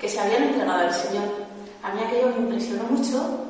que 0.00 0.08
se 0.08 0.20
habían 0.20 0.44
entregado 0.44 0.80
al 0.80 0.94
Señor. 0.94 1.41
A 1.82 1.92
mí 1.92 2.00
aquello 2.02 2.28
me 2.28 2.44
impresionó 2.44 2.84
mucho 2.84 3.46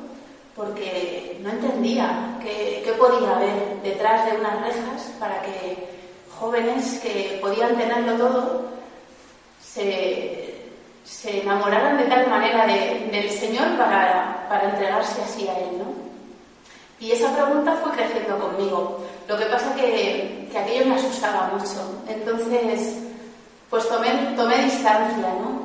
porque 0.55 1.39
no 1.41 1.49
entendía 1.49 2.37
qué, 2.41 2.93
podía 2.97 3.35
haber 3.35 3.81
detrás 3.83 4.29
de 4.29 4.37
unas 4.37 4.61
rejas 4.61 5.11
para 5.19 5.41
que 5.41 5.89
jóvenes 6.39 6.99
que 6.99 7.39
podían 7.41 7.75
tenerlo 7.75 8.13
todo 8.13 8.61
se, 9.61 10.55
se 11.03 11.41
enamoraran 11.41 11.97
de 11.97 12.05
tal 12.05 12.29
manera 12.29 12.65
de, 12.67 13.09
del 13.11 13.29
Señor 13.29 13.77
para, 13.77 14.45
para 14.47 14.69
entregarse 14.69 15.21
así 15.21 15.47
a 15.47 15.57
Él, 15.59 15.77
¿no? 15.79 16.03
Y 16.99 17.11
esa 17.11 17.33
pregunta 17.35 17.75
fue 17.83 17.91
creciendo 17.91 18.39
conmigo. 18.39 18.99
Lo 19.27 19.37
que 19.37 19.45
pasa 19.47 19.75
que, 19.75 20.47
que 20.49 20.57
aquello 20.57 20.85
me 20.85 20.95
asustaba 20.95 21.51
mucho. 21.53 22.01
Entonces, 22.07 22.97
pues 23.69 23.87
tomé, 23.89 24.09
tomé 24.37 24.63
distancia, 24.63 25.33
¿no? 25.41 25.63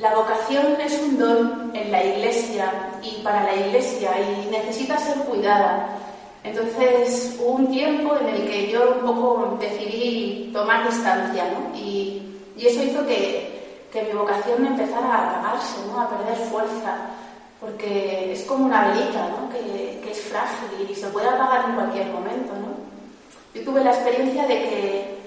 La 0.00 0.14
vocación 0.14 0.80
es 0.80 0.98
un 1.00 1.18
don 1.18 1.59
en 1.74 1.92
la 1.92 2.04
iglesia 2.04 2.72
y 3.02 3.22
para 3.22 3.44
la 3.44 3.54
iglesia 3.54 4.10
y 4.20 4.50
necesita 4.50 4.98
ser 4.98 5.18
cuidada. 5.18 5.96
Entonces 6.42 7.36
hubo 7.40 7.52
un 7.52 7.70
tiempo 7.70 8.16
en 8.18 8.28
el 8.28 8.48
que 8.48 8.70
yo 8.70 8.96
un 8.96 9.06
poco 9.06 9.58
decidí 9.60 10.50
tomar 10.52 10.86
distancia, 10.86 11.44
¿no? 11.52 11.76
Y, 11.76 12.22
y 12.56 12.66
eso 12.66 12.82
hizo 12.82 13.06
que, 13.06 13.86
que, 13.92 14.02
mi 14.02 14.12
vocación 14.12 14.66
empezara 14.66 15.06
a 15.06 15.38
apagarse, 15.38 15.76
¿no? 15.86 16.00
A 16.00 16.08
perder 16.08 16.36
fuerza 16.48 16.96
porque 17.60 18.32
es 18.32 18.42
como 18.44 18.64
una 18.64 18.88
velita, 18.88 19.28
¿no? 19.28 19.50
que, 19.50 20.00
que, 20.02 20.10
es 20.10 20.20
frágil 20.22 20.90
y 20.90 20.94
se 20.94 21.08
puede 21.08 21.28
apagar 21.28 21.68
en 21.68 21.74
cualquier 21.74 22.06
momento. 22.06 22.52
Yo 23.54 23.62
tuve 23.64 23.84
la 23.84 23.92
experiencia 23.92 24.46
de 24.46 24.54
que, 24.54 25.18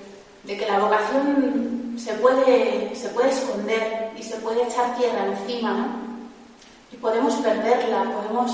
de 0.44 0.58
que 0.58 0.66
la 0.66 0.80
vocación 0.80 1.96
se 1.98 2.14
puede, 2.16 2.96
se 2.96 3.10
puede 3.10 3.30
esconder 3.30 4.12
y 4.18 4.24
se 4.24 4.38
puede 4.38 4.64
echar 4.64 4.98
tierra 4.98 5.26
encima. 5.28 6.00
Podemos 7.02 7.34
perderla, 7.36 8.04
podemos 8.04 8.52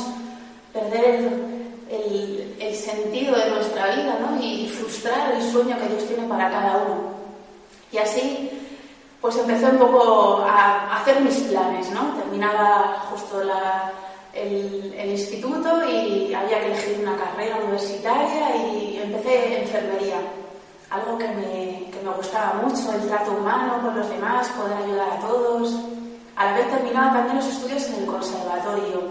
perder 0.74 1.30
el, 1.90 2.76
sentido 2.76 3.36
de 3.36 3.50
nuestra 3.50 3.96
vida 3.96 4.18
¿no? 4.22 4.42
y 4.42 4.68
frustrar 4.70 5.34
el 5.34 5.52
sueño 5.52 5.78
que 5.78 5.88
Dios 5.88 6.08
tiene 6.08 6.28
para 6.28 6.50
cada 6.50 6.78
uno. 6.78 7.14
Y 7.92 7.98
así 7.98 8.50
pues 9.22 9.36
empecé 9.38 9.66
un 9.66 9.78
poco 9.78 10.44
a 10.48 10.98
hacer 10.98 11.20
mis 11.22 11.36
planes, 11.42 11.90
¿no? 11.92 12.14
Terminaba 12.16 13.06
justo 13.10 13.42
el, 14.34 14.94
el, 14.94 15.12
instituto 15.12 15.84
y 15.90 16.34
había 16.34 16.62
que 16.62 16.68
elegir 16.68 17.00
una 17.02 17.18
carrera 17.18 17.58
universitaria 17.58 18.56
y 18.56 19.02
empecé 19.04 19.62
enfermería, 19.62 20.22
algo 20.90 21.18
que 21.18 21.28
me, 21.28 21.92
que 21.92 22.02
me 22.02 22.12
gustaba 22.16 22.62
mucho, 22.64 22.94
el 22.94 23.08
trato 23.10 23.32
humano 23.32 23.82
con 23.82 24.00
los 24.00 24.10
demás, 24.10 24.48
poder 24.50 24.78
ayudar 24.78 25.10
a 25.10 25.20
todos. 25.20 25.74
A 26.40 26.46
la 26.46 26.54
vez 26.54 26.72
terminaba 26.72 27.14
también 27.14 27.36
los 27.36 27.46
estudios 27.46 27.86
en 27.90 27.96
el 27.96 28.06
conservatorio. 28.08 29.04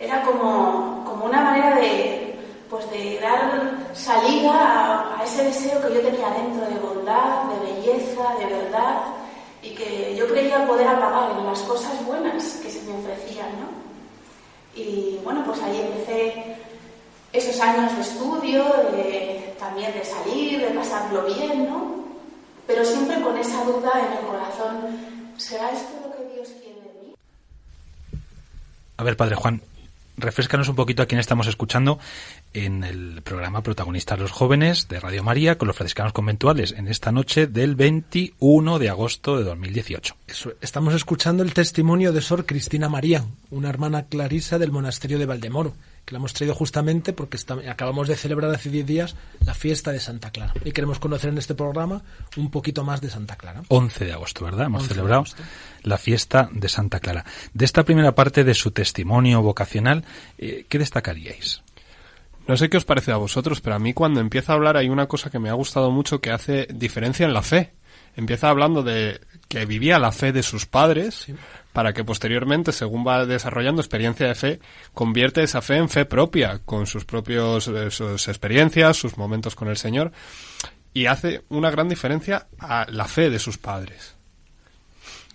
Era 0.00 0.22
como, 0.22 1.04
como 1.04 1.26
una 1.26 1.40
manera 1.40 1.76
de, 1.76 2.34
pues 2.68 2.90
de 2.90 3.20
dar 3.20 3.94
salida 3.94 4.52
a, 4.52 5.20
a 5.20 5.24
ese 5.24 5.44
deseo 5.44 5.80
que 5.80 5.94
yo 5.94 6.00
tenía 6.00 6.30
dentro 6.30 6.66
de 6.66 6.80
bondad, 6.80 7.44
de 7.44 7.72
belleza, 7.72 8.34
de 8.38 8.46
verdad 8.46 9.14
y 9.64 9.70
que 9.70 10.14
yo 10.16 10.28
creía 10.28 10.66
poder 10.66 10.86
apagar 10.86 11.30
en 11.38 11.46
las 11.46 11.60
cosas 11.60 12.04
buenas 12.04 12.60
que 12.62 12.70
se 12.70 12.82
me 12.82 12.98
ofrecían, 12.98 13.48
¿no? 13.60 13.84
Y 14.74 15.18
bueno, 15.24 15.42
pues 15.44 15.62
ahí 15.62 15.80
empecé 15.80 16.56
esos 17.32 17.58
años 17.60 17.94
de 17.96 18.02
estudio, 18.02 18.64
de, 18.92 19.54
también 19.58 19.92
de 19.94 20.04
salir, 20.04 20.60
de 20.60 20.74
pasarlo 20.74 21.24
bien, 21.24 21.70
¿no? 21.70 22.04
Pero 22.66 22.84
siempre 22.84 23.20
con 23.22 23.36
esa 23.38 23.64
duda 23.64 23.92
en 24.06 24.18
el 24.18 24.26
corazón, 24.26 25.34
¿será 25.38 25.70
esto 25.70 25.92
lo 26.04 26.14
que 26.14 26.34
Dios 26.34 26.48
quiere 26.60 26.80
de 26.80 26.92
mí? 27.02 27.14
A 28.96 29.02
ver, 29.02 29.16
Padre 29.16 29.34
Juan, 29.34 29.62
refrescanos 30.16 30.68
un 30.68 30.76
poquito 30.76 31.02
a 31.02 31.06
quién 31.06 31.18
estamos 31.18 31.48
escuchando 31.48 31.98
en 32.52 32.84
el 32.84 33.22
programa 33.22 33.62
Protagonistas 33.62 34.18
los 34.18 34.30
Jóvenes 34.30 34.86
de 34.86 35.00
Radio 35.00 35.24
María 35.24 35.58
con 35.58 35.66
los 35.66 35.76
franciscanos 35.76 36.12
conventuales 36.12 36.72
en 36.72 36.86
esta 36.86 37.10
noche 37.10 37.48
del 37.48 37.74
21 37.74 38.78
de 38.78 38.88
agosto 38.88 39.36
de 39.36 39.44
2018. 39.44 40.16
estamos 40.60 40.94
escuchando 40.94 41.42
el 41.42 41.52
testimonio 41.52 42.12
de 42.12 42.20
Sor 42.20 42.46
Cristina 42.46 42.88
María, 42.88 43.24
una 43.50 43.68
hermana 43.68 44.04
clarisa 44.04 44.58
del 44.58 44.70
monasterio 44.70 45.18
de 45.18 45.26
Valdemoro 45.26 45.74
que 46.04 46.12
la 46.12 46.18
hemos 46.18 46.34
traído 46.34 46.54
justamente 46.54 47.12
porque 47.12 47.38
acabamos 47.68 48.08
de 48.08 48.16
celebrar 48.16 48.50
hace 48.50 48.70
10 48.70 48.86
días 48.86 49.16
la 49.44 49.54
fiesta 49.54 49.92
de 49.92 50.00
Santa 50.00 50.30
Clara. 50.30 50.52
Y 50.64 50.72
queremos 50.72 50.98
conocer 50.98 51.30
en 51.30 51.38
este 51.38 51.54
programa 51.54 52.02
un 52.36 52.50
poquito 52.50 52.84
más 52.84 53.00
de 53.00 53.10
Santa 53.10 53.36
Clara. 53.36 53.62
11 53.68 54.04
de 54.04 54.12
agosto, 54.12 54.44
¿verdad? 54.44 54.66
Hemos 54.66 54.86
celebrado 54.86 55.24
la 55.82 55.98
fiesta 55.98 56.48
de 56.52 56.68
Santa 56.68 57.00
Clara. 57.00 57.24
De 57.52 57.64
esta 57.64 57.84
primera 57.84 58.14
parte 58.14 58.44
de 58.44 58.54
su 58.54 58.70
testimonio 58.70 59.42
vocacional, 59.42 60.04
eh, 60.38 60.66
¿qué 60.68 60.78
destacaríais? 60.78 61.62
No 62.46 62.56
sé 62.58 62.68
qué 62.68 62.76
os 62.76 62.84
parece 62.84 63.10
a 63.10 63.16
vosotros, 63.16 63.62
pero 63.62 63.76
a 63.76 63.78
mí 63.78 63.94
cuando 63.94 64.20
empieza 64.20 64.52
a 64.52 64.56
hablar 64.56 64.76
hay 64.76 64.90
una 64.90 65.06
cosa 65.06 65.30
que 65.30 65.38
me 65.38 65.48
ha 65.48 65.54
gustado 65.54 65.90
mucho 65.90 66.20
que 66.20 66.30
hace 66.30 66.68
diferencia 66.74 67.24
en 67.24 67.32
la 67.32 67.42
fe. 67.42 67.72
Empieza 68.16 68.48
hablando 68.48 68.82
de 68.82 69.20
que 69.48 69.66
vivía 69.66 69.98
la 69.98 70.12
fe 70.12 70.32
de 70.32 70.42
sus 70.42 70.66
padres, 70.66 71.26
para 71.72 71.92
que 71.92 72.04
posteriormente, 72.04 72.72
según 72.72 73.06
va 73.06 73.26
desarrollando 73.26 73.82
experiencia 73.82 74.28
de 74.28 74.34
fe, 74.34 74.60
convierte 74.92 75.42
esa 75.42 75.60
fe 75.60 75.76
en 75.76 75.88
fe 75.88 76.04
propia, 76.04 76.60
con 76.64 76.86
sus 76.86 77.04
propios 77.04 77.68
eh, 77.68 77.90
sus 77.90 78.28
experiencias, 78.28 78.96
sus 78.96 79.18
momentos 79.18 79.56
con 79.56 79.68
el 79.68 79.76
Señor, 79.76 80.12
y 80.92 81.06
hace 81.06 81.42
una 81.48 81.70
gran 81.70 81.88
diferencia 81.88 82.46
a 82.58 82.86
la 82.88 83.06
fe 83.06 83.30
de 83.30 83.40
sus 83.40 83.58
padres. 83.58 84.14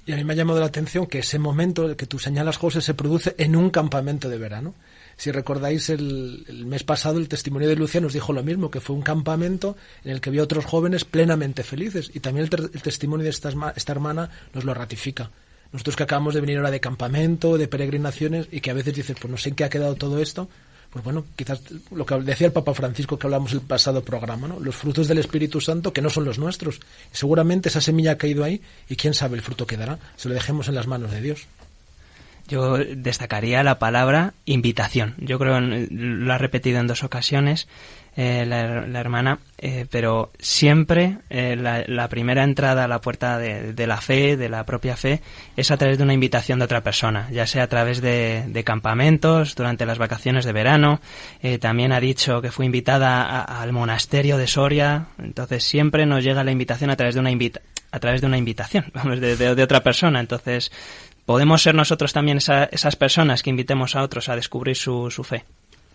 Y 0.06 0.14
a 0.14 0.16
mí 0.16 0.24
me 0.24 0.34
ha 0.34 0.38
llamado 0.38 0.60
la 0.60 0.66
atención 0.66 1.06
que 1.06 1.20
ese 1.20 1.38
momento 1.38 1.96
que 1.96 2.08
tú 2.08 2.18
señalas, 2.18 2.58
José, 2.58 2.82
se 2.82 2.94
produce 2.94 3.36
en 3.38 3.56
un 3.56 3.70
campamento 3.70 4.30
de 4.30 4.38
verano. 4.38 4.74
Si 5.20 5.32
recordáis, 5.32 5.90
el, 5.90 6.46
mes 6.66 6.86
pasado 6.86 7.20
el 7.20 7.28
testimonio 7.28 7.68
de 7.68 7.76
Lucia 7.76 8.00
nos 8.00 8.14
dijo 8.14 8.32
lo 8.32 8.42
mismo, 8.42 8.72
que 8.72 8.80
fue 8.80 8.96
un 8.96 9.02
campamento 9.02 9.76
en 10.06 10.12
el 10.12 10.22
que 10.22 10.30
había 10.30 10.42
otros 10.42 10.64
jóvenes 10.64 11.04
plenamente 11.04 11.64
felices. 11.64 12.10
Y 12.14 12.22
también 12.22 12.48
el, 12.50 12.70
el 12.74 12.82
testimonio 12.82 13.26
de 13.26 13.30
esta, 13.30 13.52
esta 13.76 13.92
hermana 13.92 14.30
nos 14.54 14.64
lo 14.64 14.74
ratifica. 14.74 15.30
Nosotros 15.74 15.98
que 15.98 16.04
acabamos 16.04 16.36
de 16.36 16.40
venir 16.40 16.56
ahora 16.56 16.72
de 16.72 16.80
campamento, 16.80 17.58
de 17.58 17.68
peregrinaciones, 17.68 18.48
y 18.50 18.62
que 18.62 18.72
a 18.72 18.74
veces 18.74 18.96
dices, 18.96 19.18
pues 19.20 19.30
no 19.30 19.36
sé 19.36 19.50
en 19.50 19.56
qué 19.56 19.66
ha 19.66 19.70
quedado 19.70 19.96
todo 19.96 20.20
esto, 20.20 20.48
pues 20.90 21.04
bueno, 21.04 21.26
quizás 21.36 21.64
lo 21.92 22.06
que 22.06 22.16
decía 22.22 22.48
el 22.48 22.54
Papa 22.54 22.74
Francisco 22.74 23.20
que 23.20 23.28
hablamos 23.28 23.52
el 23.52 23.60
pasado 23.60 24.02
programa, 24.02 24.48
¿no? 24.48 24.58
Los 24.62 24.78
frutos 24.78 25.10
del 25.10 25.18
Espíritu 25.18 25.60
Santo 25.60 25.92
que 25.92 26.02
no 26.02 26.10
son 26.10 26.24
los 26.24 26.40
nuestros. 26.40 26.80
seguramente 27.12 27.68
esa 27.68 27.82
semilla 27.82 28.14
ha 28.14 28.18
caído 28.18 28.46
ahí 28.46 28.62
y 28.88 28.96
quién 28.96 29.14
sabe 29.14 29.36
el 29.36 29.44
fruto 29.44 29.68
que 29.68 29.76
dará. 29.76 30.00
Se 30.16 30.30
lo 30.30 30.34
dejemos 30.34 30.70
en 30.70 30.76
las 30.76 30.88
manos 30.88 31.12
de 31.12 31.20
Dios. 31.20 31.46
Yo 32.50 32.78
destacaría 32.78 33.64
la 33.64 33.80
palabra 33.80 34.34
invitación. 34.46 35.16
Yo 35.20 35.38
creo 35.40 35.60
lo 35.60 36.34
ha 36.34 36.38
repetido 36.38 36.80
en 36.80 36.88
dos 36.88 37.04
ocasiones 37.04 37.68
eh, 38.22 38.46
la, 38.46 39.00
hermana, 39.00 39.40
eh, 39.60 39.86
pero 39.90 40.32
siempre 40.40 41.20
eh, 41.30 41.56
la, 41.56 42.08
primera 42.10 42.44
entrada 42.44 42.84
a 42.84 42.88
la 42.90 43.00
puerta 43.00 43.38
de, 43.38 43.88
la 43.88 44.02
fe, 44.02 44.36
de 44.36 44.50
la 44.50 44.66
propia 44.66 44.98
fe, 44.98 45.22
es 45.56 45.72
a 45.72 45.78
través 45.78 45.98
de 45.98 46.04
una 46.04 46.14
invitación 46.14 46.60
de 46.60 46.66
otra 46.66 46.82
persona, 46.82 47.30
ya 47.32 47.48
sea 47.48 47.64
a 47.64 47.68
través 47.68 48.02
de, 48.02 48.64
campamentos, 48.66 49.56
durante 49.56 49.86
las 49.86 50.00
vacaciones 50.00 50.44
de 50.44 50.52
verano. 50.52 51.00
también 51.62 51.94
ha 51.94 52.02
dicho 52.02 52.42
que 52.42 52.52
fue 52.52 52.66
invitada 52.66 53.42
al 53.42 53.72
monasterio 53.72 54.38
de 54.38 54.48
Soria, 54.48 55.06
entonces 55.18 55.64
siempre 55.64 56.06
nos 56.06 56.22
llega 56.22 56.44
la 56.44 56.52
invitación 56.52 56.90
a 56.90 56.98
través 56.98 57.14
de 57.14 57.22
una 57.22 57.32
a 57.92 58.00
través 58.00 58.22
de 58.22 58.28
una 58.28 58.38
invitación, 58.38 58.86
vamos, 58.94 59.20
de, 59.20 59.50
otra 59.50 59.82
persona. 59.82 60.20
Entonces, 60.20 60.72
podemos 61.30 61.62
ser 61.62 61.76
nosotros 61.76 62.12
también 62.12 62.40
esas 62.40 62.96
personas 62.96 63.44
que 63.44 63.52
invitemos 63.52 63.96
a 63.96 64.02
otros 64.02 64.30
a 64.30 64.36
descubrir 64.36 64.76
su, 64.76 65.12
su 65.12 65.24
fe. 65.24 65.46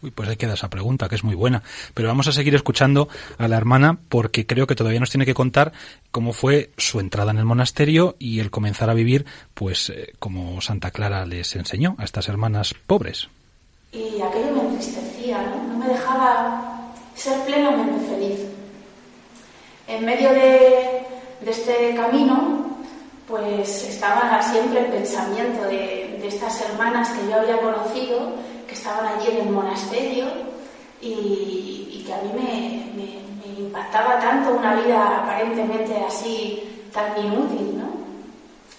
Uy, 0.00 0.12
pues 0.12 0.28
ahí 0.28 0.36
queda 0.36 0.54
esa 0.54 0.70
pregunta, 0.70 1.08
que 1.08 1.16
es 1.16 1.24
muy 1.24 1.34
buena. 1.34 1.64
Pero 1.92 2.06
vamos 2.06 2.28
a 2.28 2.32
seguir 2.32 2.54
escuchando 2.54 3.08
a 3.36 3.48
la 3.48 3.56
hermana 3.56 3.98
porque 4.08 4.46
creo 4.46 4.68
que 4.68 4.76
todavía 4.76 5.00
nos 5.00 5.10
tiene 5.10 5.26
que 5.26 5.34
contar 5.34 5.72
cómo 6.12 6.32
fue 6.32 6.70
su 6.76 7.00
entrada 7.00 7.32
en 7.32 7.38
el 7.38 7.46
monasterio 7.46 8.14
y 8.20 8.38
el 8.38 8.52
comenzar 8.52 8.90
a 8.90 8.94
vivir, 8.94 9.26
pues, 9.54 9.90
eh, 9.90 10.12
como 10.20 10.60
Santa 10.60 10.92
Clara 10.92 11.26
les 11.26 11.56
enseñó 11.56 11.96
a 11.98 12.04
estas 12.04 12.28
hermanas 12.28 12.72
pobres. 12.86 13.28
Y 13.90 14.20
aquello 14.22 14.52
me 14.52 14.68
entristecía, 14.68 15.42
¿no? 15.42 15.64
No 15.66 15.78
me 15.78 15.88
dejaba 15.88 16.92
ser 17.16 17.44
plenamente 17.44 18.06
feliz. 18.06 18.40
En 19.88 20.04
medio 20.04 20.32
de, 20.32 21.02
de 21.44 21.50
este 21.50 21.92
camino, 21.96 22.73
pues 23.28 23.84
estaba 23.84 24.40
siempre 24.42 24.80
el 24.80 24.86
pensamiento 24.86 25.62
de, 25.64 26.18
de 26.20 26.28
estas 26.28 26.60
hermanas 26.60 27.10
que 27.10 27.28
yo 27.28 27.40
había 27.40 27.58
conocido 27.58 28.32
que 28.66 28.74
estaban 28.74 29.06
allí 29.06 29.28
en 29.30 29.46
el 29.46 29.50
monasterio 29.50 30.26
y, 31.00 32.04
que 32.06 32.12
a 32.12 32.18
mí 32.18 32.30
me, 32.34 33.24
impactaba 33.58 34.18
tanto 34.18 34.54
una 34.54 34.74
vida 34.74 35.20
aparentemente 35.22 35.96
así 36.06 36.86
tan 36.92 37.16
inútil, 37.18 37.78
¿no? 37.78 37.84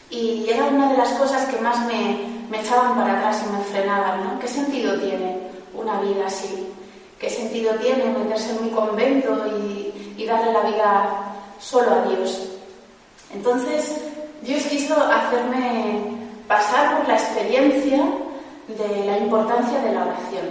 Y 0.09 0.47
era 0.49 0.65
una 0.65 0.91
de 0.91 0.97
las 0.97 1.09
cosas 1.13 1.45
que 1.45 1.59
más 1.59 1.85
me, 1.87 2.19
me 2.49 2.61
echaban 2.61 2.95
para 2.95 3.17
atrás 3.17 3.43
y 3.45 3.51
me 3.51 3.63
frenaban, 3.63 4.23
¿no? 4.23 4.39
¿Qué 4.39 4.47
sentido 4.47 4.99
tiene 4.99 5.39
una 5.73 5.99
vida 6.01 6.27
así? 6.27 6.67
¿Qué 7.19 7.29
sentido 7.29 7.73
tiene 7.75 8.05
meterse 8.05 8.51
en 8.51 8.63
un 8.63 8.69
convento 8.69 9.45
y, 9.47 10.13
y 10.17 10.25
darle 10.25 10.53
la 10.53 10.61
vida 10.61 11.35
solo 11.59 11.91
a 11.91 12.01
Dios? 12.09 12.49
Entonces, 13.33 14.01
Dios 14.45 14.63
quiso 14.63 14.95
hacerme 14.95 16.01
pasar 16.47 16.97
por 16.97 17.07
la 17.07 17.15
experiencia 17.15 17.97
de 18.67 19.05
la 19.05 19.17
importancia 19.17 19.79
de 19.79 19.91
la 19.91 20.05
oración. 20.05 20.45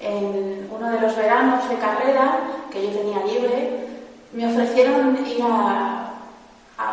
En 0.00 0.68
uno 0.74 0.90
de 0.90 1.00
los 1.00 1.14
veranos 1.16 1.68
de 1.68 1.76
carrera 1.76 2.40
que 2.70 2.82
yo 2.82 2.98
tenía 2.98 3.24
libre, 3.24 3.86
me 4.32 4.46
ofrecieron 4.46 5.18
ir 5.26 5.42
a, 5.42 6.02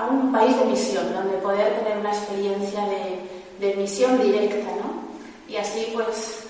un 0.09 0.31
país 0.31 0.57
de 0.57 0.65
misión, 0.65 1.13
donde 1.13 1.37
poder 1.37 1.79
tener 1.79 1.97
una 1.97 2.09
experiencia 2.09 2.81
de, 2.87 3.65
de 3.65 3.75
misión 3.75 4.21
directa, 4.21 4.69
¿no? 4.75 5.03
Y 5.47 5.57
así, 5.57 5.91
pues, 5.93 6.45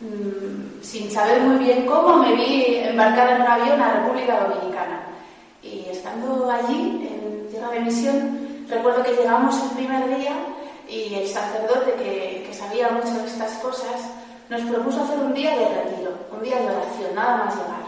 mm, 0.00 0.82
sin 0.82 1.10
saber 1.10 1.40
muy 1.42 1.64
bien 1.64 1.86
cómo, 1.86 2.16
me 2.16 2.34
vi 2.34 2.76
embarcada 2.76 3.36
en 3.36 3.42
un 3.42 3.48
avión 3.48 3.80
a 3.80 4.00
República 4.00 4.40
Dominicana. 4.40 5.00
Y 5.62 5.86
estando 5.90 6.50
allí, 6.50 7.08
en 7.10 7.48
tierra 7.50 7.70
de 7.70 7.80
misión, 7.80 8.43
recuerdo 8.68 9.02
que 9.02 9.14
llegamos 9.14 9.62
el 9.62 9.70
primer 9.70 10.16
día 10.16 10.32
y 10.88 11.14
el 11.14 11.28
sacerdote 11.28 11.94
que, 11.94 12.44
que, 12.46 12.54
sabía 12.54 12.90
mucho 12.90 13.14
de 13.14 13.26
estas 13.26 13.52
cosas 13.58 14.00
nos 14.48 14.60
propuso 14.62 15.02
hacer 15.02 15.18
un 15.18 15.34
día 15.34 15.56
de 15.56 15.68
retiro, 15.68 16.12
un 16.32 16.42
día 16.42 16.56
de 16.58 16.66
oración, 16.66 17.14
nada 17.14 17.44
más 17.44 17.56
llegar. 17.56 17.84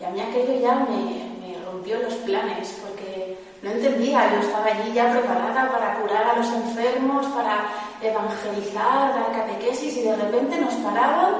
Y 0.00 0.04
a 0.04 0.10
mí 0.10 0.20
aquello 0.20 0.60
ya 0.60 0.74
me, 0.76 1.46
me 1.46 1.64
rompió 1.64 1.98
los 2.02 2.14
planes 2.14 2.80
porque 2.82 3.36
no 3.62 3.70
entendía, 3.70 4.32
yo 4.32 4.40
estaba 4.40 4.66
allí 4.66 4.92
ya 4.94 5.12
preparada 5.12 5.70
para 5.70 6.00
curar 6.00 6.30
a 6.30 6.36
los 6.38 6.48
enfermos, 6.48 7.26
para 7.26 7.66
evangelizar, 8.00 9.14
dar 9.14 9.32
catequesis 9.32 9.98
y 9.98 10.02
de 10.02 10.16
repente 10.16 10.58
nos 10.58 10.74
paraban 10.74 11.34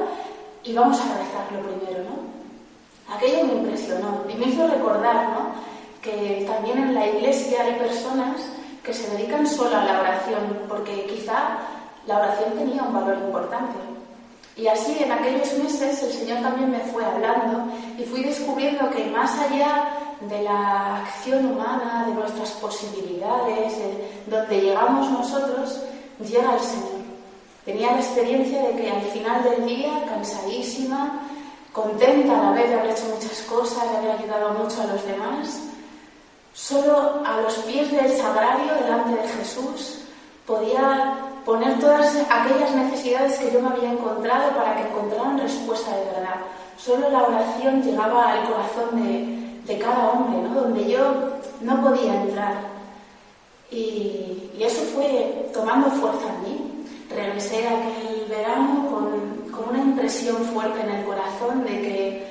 y 0.62 0.74
vamos 0.74 1.00
a 1.00 1.04
rezar 1.04 1.50
lo 1.52 1.60
primero, 1.60 2.04
¿no? 2.04 3.14
Aquello 3.14 3.44
me 3.44 3.54
impresionó 3.54 4.24
y 4.28 4.34
me 4.34 4.46
hizo 4.46 4.68
recordar, 4.68 5.30
¿no? 5.30 5.70
Que 6.02 6.44
también 6.46 6.78
en 6.78 6.94
la 6.94 7.06
iglesia 7.06 7.62
hay 7.64 7.74
personas 7.74 8.40
que 8.84 8.94
se 8.94 9.10
dedican 9.10 9.46
solo 9.46 9.76
a 9.76 9.84
la 9.84 10.00
oración, 10.00 10.62
porque 10.68 11.06
quizá 11.06 11.58
la 12.06 12.18
oración 12.18 12.52
tenía 12.54 12.82
un 12.82 12.94
valor 12.94 13.18
importante. 13.18 13.78
Y 14.56 14.66
así 14.66 14.96
en 15.02 15.12
aquellos 15.12 15.52
meses 15.54 16.02
el 16.02 16.12
Señor 16.12 16.40
también 16.42 16.70
me 16.70 16.80
fue 16.80 17.04
hablando 17.04 17.72
y 17.98 18.04
fui 18.04 18.22
descubriendo 18.22 18.90
que 18.90 19.06
más 19.06 19.38
allá 19.38 19.96
de 20.20 20.42
la 20.42 20.98
acción 20.98 21.46
humana, 21.52 22.04
de 22.06 22.14
nuestras 22.14 22.50
posibilidades, 22.52 23.78
de 23.78 24.36
donde 24.36 24.60
llegamos 24.60 25.10
nosotros, 25.10 25.80
llega 26.18 26.54
el 26.54 26.60
Señor. 26.60 27.00
Tenía 27.64 27.92
la 27.92 28.00
experiencia 28.00 28.62
de 28.62 28.76
que 28.76 28.90
al 28.90 29.02
final 29.02 29.42
del 29.44 29.66
día, 29.66 30.04
cansadísima, 30.06 31.22
contenta 31.72 32.42
la 32.42 32.50
vez 32.52 32.68
de 32.68 32.74
haber 32.74 32.90
hecho 32.90 33.04
muchas 33.14 33.40
cosas, 33.42 33.90
de 33.90 33.96
haber 33.96 34.10
ayudado 34.12 34.54
mucho 34.54 34.82
a 34.82 34.86
los 34.86 35.06
demás, 35.06 35.60
Solo 36.52 37.22
a 37.24 37.40
los 37.40 37.54
pies 37.58 37.90
del 37.92 38.10
sagrario, 38.16 38.74
delante 38.74 39.22
de 39.22 39.28
Jesús, 39.28 40.00
podía 40.46 41.16
poner 41.44 41.78
todas 41.78 42.16
aquellas 42.28 42.74
necesidades 42.74 43.38
que 43.38 43.52
yo 43.52 43.60
me 43.60 43.68
había 43.68 43.92
encontrado 43.92 44.50
para 44.56 44.76
que 44.76 44.88
encontraran 44.88 45.38
respuesta 45.38 45.96
de 45.96 46.04
verdad. 46.06 46.40
Solo 46.76 47.08
la 47.10 47.24
oración 47.24 47.82
llegaba 47.82 48.32
al 48.32 48.48
corazón 48.48 49.02
de, 49.02 49.78
cada 49.78 50.10
hombre, 50.10 50.42
¿no? 50.42 50.62
donde 50.62 50.90
yo 50.90 51.00
no 51.60 51.80
podía 51.82 52.22
entrar. 52.22 52.54
Y, 53.70 54.36
eso 54.58 54.82
fue 54.94 55.48
tomando 55.54 55.90
fuerza 55.90 56.26
en 56.34 56.42
mí. 56.42 56.84
Regresé 57.08 57.66
aquel 57.66 58.26
verano 58.28 58.88
con, 58.90 59.50
con, 59.50 59.70
una 59.70 59.78
impresión 59.78 60.36
fuerte 60.52 60.80
en 60.82 60.90
el 60.90 61.04
corazón 61.06 61.64
de 61.64 61.70
que, 61.70 62.26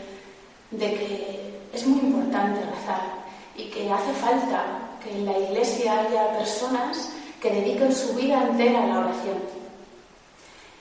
de 0.72 0.94
que 0.94 1.60
es 1.74 1.88
muy 1.88 2.00
importante 2.02 2.62
rezar 2.62 3.19
y 3.60 3.70
que 3.70 3.92
hace 3.92 4.14
falta 4.14 4.64
que 5.04 5.12
en 5.12 5.26
la 5.26 5.38
iglesia 5.38 6.02
haya 6.02 6.38
personas 6.38 7.12
que 7.42 7.52
dediquen 7.52 7.94
su 7.94 8.14
vida 8.14 8.42
entera 8.44 8.84
a 8.84 8.88
la 8.88 9.00
oración. 9.00 9.38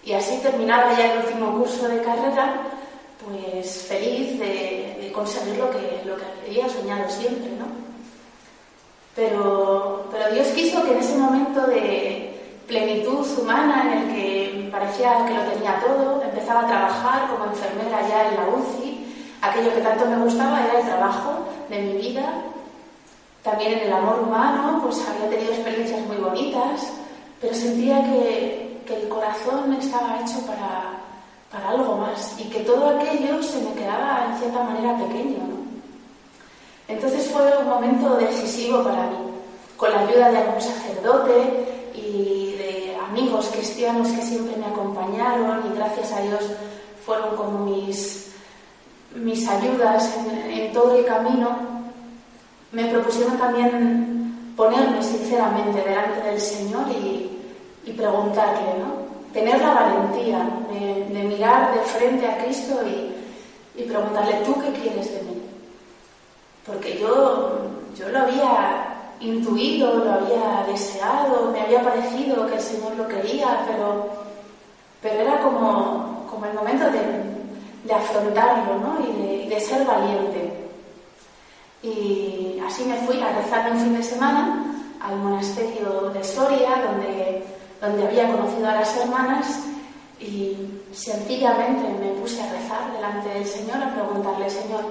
Y 0.04 0.12
así 0.12 0.38
terminaba 0.38 0.96
ya 0.96 1.12
el 1.12 1.18
último 1.24 1.58
curso 1.58 1.88
de 1.88 2.02
carrera, 2.02 2.62
pues 3.24 3.86
feliz 3.88 4.38
de, 4.38 4.96
de 5.00 5.12
conseguir 5.12 5.56
lo 5.56 5.70
que, 5.70 6.02
lo 6.04 6.16
que 6.16 6.24
había 6.46 6.68
soñado 6.68 7.08
siempre, 7.10 7.50
¿no? 7.58 7.66
Pero, 9.16 10.04
pero 10.12 10.32
Dios 10.32 10.46
quiso 10.48 10.82
que 10.84 10.92
en 10.92 10.98
ese 10.98 11.16
momento 11.16 11.66
de 11.66 12.62
plenitud 12.68 13.26
humana 13.40 13.82
en 13.82 13.98
el 13.98 14.14
que 14.14 14.68
parecía 14.70 15.26
que 15.26 15.34
lo 15.34 15.42
tenía 15.42 15.80
todo, 15.80 16.22
empezaba 16.22 16.60
a 16.60 16.68
trabajar 16.68 17.28
como 17.28 17.46
enfermera 17.46 18.06
ya 18.08 18.28
en 18.28 18.36
la 18.36 18.48
UCI, 18.56 19.06
aquello 19.42 19.74
que 19.74 19.80
tanto 19.80 20.06
me 20.06 20.18
gustaba 20.18 20.64
era 20.64 20.78
el 20.78 20.86
trabajo 20.86 21.48
de 21.68 21.80
mi 21.80 21.92
vida, 21.94 22.30
también 23.43 23.72
en 23.72 23.86
el 23.86 23.93
amor 23.93 24.20
humano, 24.20 24.80
pues 24.82 25.01
había 25.09 25.30
tenido 25.30 25.53
experiencias 25.53 26.07
muy 26.07 26.16
bonitas, 26.16 26.93
pero 27.41 27.55
sentía 27.55 28.03
que, 28.05 28.66
el 28.89 29.07
corazón 29.11 29.74
estaba 29.74 30.18
hecho 30.18 30.41
para, 30.47 30.99
para 31.53 31.68
algo 31.68 31.99
más 31.99 32.34
y 32.41 32.45
que 32.45 32.61
todo 32.61 32.89
aquello 32.89 33.43
se 33.43 33.61
me 33.61 33.74
quedaba 33.74 34.28
en 34.30 34.39
cierta 34.39 34.62
manera 34.62 34.97
pequeño. 34.97 35.45
Entonces 36.89 37.30
fue 37.30 37.55
un 37.59 37.68
momento 37.68 38.16
decisivo 38.16 38.82
para 38.82 39.03
mí, 39.09 39.16
con 39.76 39.93
la 39.93 40.01
ayuda 40.01 40.30
de 40.30 40.39
algún 40.39 40.61
sacerdote 40.62 41.91
y 41.95 42.55
de 42.57 42.97
amigos 43.11 43.51
cristianos 43.53 44.09
que 44.09 44.22
siempre 44.22 44.57
me 44.57 44.64
acompañaron 44.64 45.70
y 45.70 45.76
gracias 45.76 46.11
a 46.12 46.22
Dios 46.22 46.45
fueron 47.05 47.36
como 47.36 47.66
mis, 47.66 48.32
mis 49.14 49.47
ayudas 49.47 50.16
en 50.49 50.72
todo 50.72 50.97
el 50.97 51.05
camino, 51.05 51.77
me 52.72 52.84
propusieron 52.86 53.38
también 53.38 54.52
ponerme 54.56 55.02
sinceramente 55.02 55.82
delante 55.82 56.22
del 56.28 56.40
Señor 56.40 56.84
y, 56.90 57.38
y 57.84 57.92
preguntarle, 57.92 58.78
¿no? 58.80 59.08
tener 59.32 59.60
la 59.60 59.74
valentía 59.74 60.38
de, 60.70 61.22
mirar 61.24 61.74
de 61.74 61.80
frente 61.80 62.26
a 62.26 62.38
Cristo 62.38 62.80
y, 62.86 63.80
y 63.80 63.84
preguntarle, 63.84 64.34
¿tú 64.44 64.54
qué 64.60 64.72
quieres 64.72 65.12
de 65.12 65.22
mí? 65.22 65.38
porque 66.68 66.98
yo, 66.98 67.62
yo 67.96 68.08
lo 68.10 68.18
había 68.18 68.84
intuido, 69.20 70.04
lo 70.04 70.12
había 70.12 70.64
deseado, 70.70 71.50
me 71.50 71.62
había 71.62 71.82
parecido 71.82 72.46
que 72.46 72.56
el 72.56 72.60
Señor 72.60 72.94
lo 72.96 73.08
quería, 73.08 73.64
pero, 73.66 74.06
pero 75.00 75.20
era 75.20 75.40
como, 75.40 76.26
como 76.30 76.44
el 76.44 76.52
momento 76.52 76.84
de, 76.90 77.00
de 77.84 77.94
afrontarlo 77.94 78.74
¿no? 78.78 78.98
y 79.02 79.48
de 79.48 79.60
ser 79.60 79.84
valiente. 79.86 80.57
Y 81.82 82.58
así 82.66 82.84
me 82.84 82.96
fui 83.06 83.20
a 83.20 83.32
rezar 83.40 83.70
un 83.70 83.80
fin 83.80 83.94
de 83.94 84.02
semana 84.02 84.64
al 85.00 85.16
monasterio 85.16 86.10
de 86.12 86.24
Soria, 86.24 86.82
donde, 86.86 87.44
donde 87.80 88.06
había 88.06 88.30
conocido 88.30 88.68
a 88.68 88.74
las 88.74 88.96
hermanas, 88.96 89.60
y 90.20 90.56
sencillamente 90.92 91.88
me 92.00 92.20
puse 92.20 92.42
a 92.42 92.52
rezar 92.52 92.92
delante 92.92 93.28
del 93.28 93.46
Señor, 93.46 93.82
a 93.82 93.94
preguntarle, 93.94 94.50
Señor, 94.50 94.84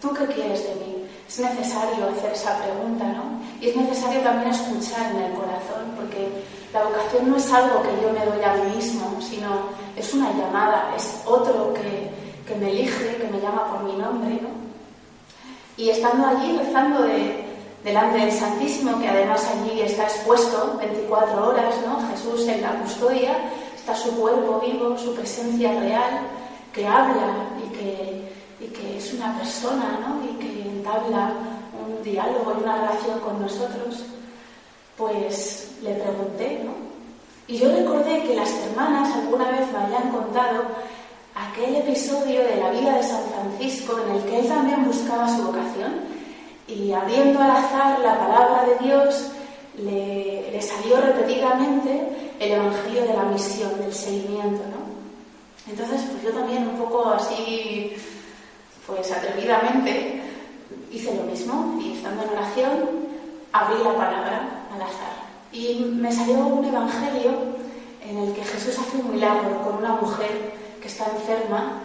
¿tú 0.00 0.12
qué 0.12 0.26
quieres 0.26 0.62
de 0.64 0.74
mí? 0.74 0.94
es 1.28 1.40
necesario 1.40 2.08
hacer 2.10 2.32
esa 2.32 2.58
pregunta, 2.58 3.04
¿no? 3.06 3.40
Y 3.60 3.70
es 3.70 3.76
necesario 3.76 4.20
también 4.20 4.50
escuchar 4.50 5.10
en 5.10 5.22
el 5.22 5.32
corazón, 5.32 5.94
porque 5.96 6.28
la 6.72 6.84
vocación 6.84 7.30
no 7.30 7.36
es 7.36 7.52
algo 7.52 7.82
que 7.82 8.02
yo 8.02 8.12
me 8.12 8.24
doy 8.24 8.44
a 8.44 8.54
mí 8.54 8.76
mismo, 8.76 9.20
sino 9.20 9.48
es 9.96 10.14
una 10.14 10.30
llamada, 10.32 10.94
es 10.96 11.22
otro 11.26 11.72
que, 11.74 12.10
que 12.46 12.54
me 12.56 12.70
elige, 12.70 13.16
que 13.16 13.28
me 13.28 13.40
llama 13.40 13.66
por 13.70 13.82
mi 13.84 13.94
nombre, 13.94 14.38
¿no? 14.42 14.63
Y 15.76 15.90
estando 15.90 16.26
allí 16.26 16.56
rezando 16.56 17.02
de, 17.02 17.44
delante 17.82 18.18
del 18.18 18.32
Santísimo, 18.32 19.00
que 19.00 19.08
además 19.08 19.44
allí 19.46 19.80
está 19.80 20.04
expuesto 20.04 20.76
24 20.78 21.48
horas, 21.48 21.74
¿no? 21.84 21.98
Jesús 22.10 22.46
en 22.48 22.62
la 22.62 22.78
custodia, 22.80 23.36
está 23.76 23.94
su 23.94 24.10
cuerpo 24.16 24.60
vivo, 24.64 24.96
su 24.96 25.14
presencia 25.14 25.78
real, 25.80 26.20
que 26.72 26.86
habla 26.86 27.48
y 27.64 27.76
que, 27.76 28.32
y 28.60 28.66
que 28.68 28.98
es 28.98 29.12
una 29.14 29.36
persona, 29.36 29.98
¿no? 30.06 30.24
Y 30.24 30.34
que 30.38 30.62
entabla 30.62 31.32
un 31.86 32.02
diálogo 32.02 32.54
y 32.58 32.62
una 32.62 32.76
relación 32.76 33.18
con 33.20 33.42
nosotros, 33.42 34.04
pues 34.96 35.76
le 35.82 35.94
pregunté, 35.94 36.62
¿no? 36.64 36.72
Y 37.46 37.58
yo 37.58 37.68
recordé 37.70 38.22
que 38.22 38.36
las 38.36 38.50
hermanas 38.50 39.14
alguna 39.14 39.50
vez 39.50 39.70
me 39.70 39.78
habían 39.78 40.10
contado 40.10 40.64
aquel 41.34 41.76
episodio 41.76 42.44
de 42.44 42.56
la 42.56 42.70
vida 42.70 42.96
de 42.96 43.02
San 43.02 43.22
Francisco 43.32 43.98
en 44.06 44.16
el 44.16 44.22
que 44.24 44.40
él 44.40 44.48
también 44.48 44.84
buscaba 44.84 45.28
su 45.28 45.42
vocación 45.44 46.02
y 46.68 46.92
abriendo 46.92 47.40
al 47.40 47.50
azar 47.50 47.98
la 48.00 48.18
palabra 48.18 48.64
de 48.66 48.84
Dios 48.84 49.30
le, 49.76 50.62
salió 50.62 51.00
repetidamente 51.00 52.32
el 52.38 52.52
Evangelio 52.52 53.02
de 53.02 53.14
la 53.14 53.24
misión, 53.24 53.78
del 53.80 53.92
seguimiento, 53.92 54.62
¿no? 54.70 54.84
Entonces, 55.70 56.02
pues 56.10 56.22
yo 56.22 56.30
también 56.30 56.68
un 56.68 56.76
poco 56.76 57.10
así, 57.10 57.92
pues 58.86 59.10
atrevidamente, 59.10 60.22
hice 60.92 61.14
lo 61.14 61.24
mismo 61.24 61.78
y 61.82 61.94
estando 61.94 62.22
en 62.22 62.30
oración 62.30 62.70
abrí 63.52 63.82
la 63.82 63.94
palabra 63.94 64.66
al 64.72 64.82
azar. 64.82 65.24
Y 65.52 65.84
me 65.96 66.12
salió 66.12 66.36
un 66.36 66.64
evangelio 66.64 67.32
en 68.06 68.18
el 68.18 68.32
que 68.34 68.44
Jesús 68.44 68.78
hace 68.78 68.98
un 68.98 69.12
milagro 69.12 69.62
con 69.62 69.76
una 69.76 69.94
mujer 69.94 70.63
que 70.84 70.88
está 70.88 71.06
enferma 71.06 71.80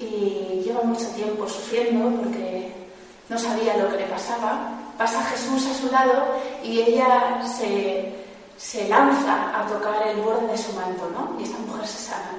y 0.00 0.62
lleva 0.64 0.82
mucho 0.82 1.06
tiempo 1.14 1.48
sufriendo 1.48 2.10
porque 2.20 2.72
no 3.28 3.38
sabía 3.38 3.76
lo 3.76 3.88
que 3.88 3.98
le 3.98 4.06
pasaba. 4.06 4.80
Pasa 4.98 5.22
Jesús 5.26 5.64
a 5.68 5.74
su 5.74 5.92
lado 5.92 6.24
y 6.64 6.80
ella 6.80 7.40
se, 7.46 8.12
se 8.56 8.88
lanza 8.88 9.56
a 9.56 9.64
tocar 9.68 10.08
el 10.08 10.16
borde 10.22 10.48
de 10.48 10.58
su 10.58 10.72
manto, 10.72 11.08
¿no? 11.14 11.38
Y 11.38 11.44
esta 11.44 11.56
mujer 11.58 11.86
se 11.86 12.10
sana. 12.10 12.34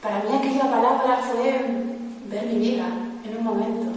Para 0.00 0.22
mí 0.22 0.34
aquella 0.38 0.70
palabra 0.70 1.20
fue 1.30 1.60
ver 2.24 2.46
mi 2.46 2.58
vida 2.58 2.86
en 3.22 3.36
un 3.36 3.44
momento, 3.44 3.92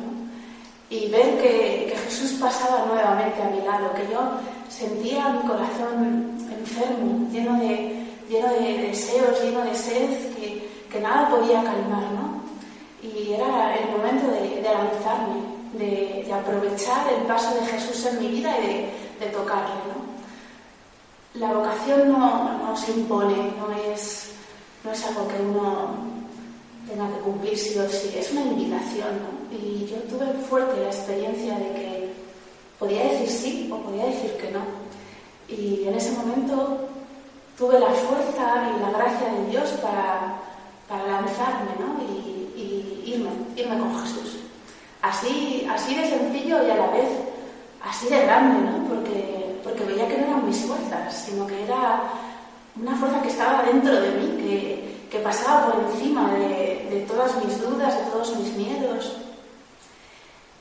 y 0.90 1.08
ver 1.08 1.42
que, 1.42 1.88
que, 1.90 1.96
Jesús 2.06 2.34
pasaba 2.34 2.86
nuevamente 2.86 3.42
a 3.42 3.50
mi 3.50 3.62
lado, 3.62 3.94
que 3.94 4.12
yo 4.12 4.20
sentía 4.68 5.30
mi 5.30 5.48
corazón 5.48 6.38
enfermo, 6.52 7.30
lleno 7.32 7.58
de, 7.60 8.06
lleno 8.30 8.50
de 8.50 8.90
deseos, 8.90 9.42
lleno 9.42 9.62
de 9.62 9.74
sed, 9.74 10.34
que 10.94 11.00
nada 11.00 11.28
podía 11.28 11.64
calmar, 11.64 12.06
¿no? 12.14 12.44
Y 13.02 13.34
era 13.34 13.76
el 13.76 13.90
momento 13.90 14.28
de, 14.28 14.62
de 14.62 14.62
lanzarme, 14.62 15.42
de, 15.74 16.24
de, 16.26 16.34
aprovechar 16.34 17.12
el 17.12 17.24
paso 17.24 17.54
de 17.56 17.66
Jesús 17.66 18.06
en 18.06 18.20
mi 18.20 18.28
vida 18.28 18.56
y 18.60 18.68
de, 18.68 18.94
de 19.20 19.32
tocarle, 19.32 19.74
¿no? 19.90 20.14
La 21.34 21.52
vocación 21.52 22.12
no, 22.12 22.60
no 22.60 22.78
se 22.78 22.92
impone, 22.92 23.36
no 23.58 23.92
es, 23.92 24.34
no 24.84 24.92
es 24.92 25.04
algo 25.08 25.28
que 25.28 25.42
uno 25.42 25.96
tenga 26.88 27.10
que 27.10 27.22
cumplir 27.22 27.58
sí 27.58 27.78
o 27.80 27.90
sí. 27.90 28.14
Es 28.16 28.32
una 28.32 28.42
invitación, 28.42 29.10
¿no? 29.18 29.58
Y 29.58 29.88
yo 29.88 29.98
tuve 30.04 30.32
fuerte 30.48 30.80
la 30.80 30.88
experiencia 30.88 31.58
de 31.58 31.74
que 31.74 32.14
podía 32.78 33.04
decir 33.06 33.30
sí 33.30 33.70
o 33.74 33.78
podía 33.78 34.06
decir 34.06 34.38
que 34.38 34.52
no. 34.52 34.62
Y 35.48 35.88
en 35.88 35.96
ese 35.96 36.12
momento 36.12 36.88
tuve 37.58 37.80
la 37.80 37.90
fuerza 37.90 38.72
y 38.76 38.80
la 38.80 38.92
gracia 38.92 39.34
de 39.34 39.50
Dios 39.50 39.70
para, 39.82 40.53
para 40.88 41.08
lanzarme, 41.08 41.72
¿no? 41.80 42.02
Y, 42.04 42.60
y 42.60 43.14
irme, 43.14 43.30
irme 43.56 43.80
con 43.80 44.02
Jesús. 44.02 44.40
Así, 45.02 45.68
así 45.70 45.96
de 45.96 46.10
sencillo 46.10 46.66
y 46.66 46.70
a 46.72 46.76
la 46.76 46.88
vez 46.88 47.10
así 47.84 48.08
de 48.08 48.22
grande, 48.22 48.62
¿no? 48.62 48.88
Porque, 48.88 49.60
porque 49.64 49.84
veía 49.84 50.08
que 50.08 50.18
no 50.18 50.28
eran 50.28 50.48
mis 50.48 50.60
fuerzas, 50.60 51.14
sino 51.14 51.46
que 51.46 51.64
era 51.64 52.04
una 52.82 52.96
fuerza 52.96 53.22
que 53.22 53.28
estaba 53.30 53.64
dentro 53.64 54.00
de 54.00 54.12
mí, 54.12 54.38
que, 54.42 55.08
que 55.12 55.20
pasaba 55.20 55.72
por 55.72 55.84
encima 55.84 56.32
de, 56.34 56.88
de, 56.90 57.06
todas 57.08 57.36
mis 57.44 57.62
dudas, 57.62 57.98
de 57.98 58.12
todos 58.12 58.36
mis 58.38 58.54
miedos. 58.56 59.18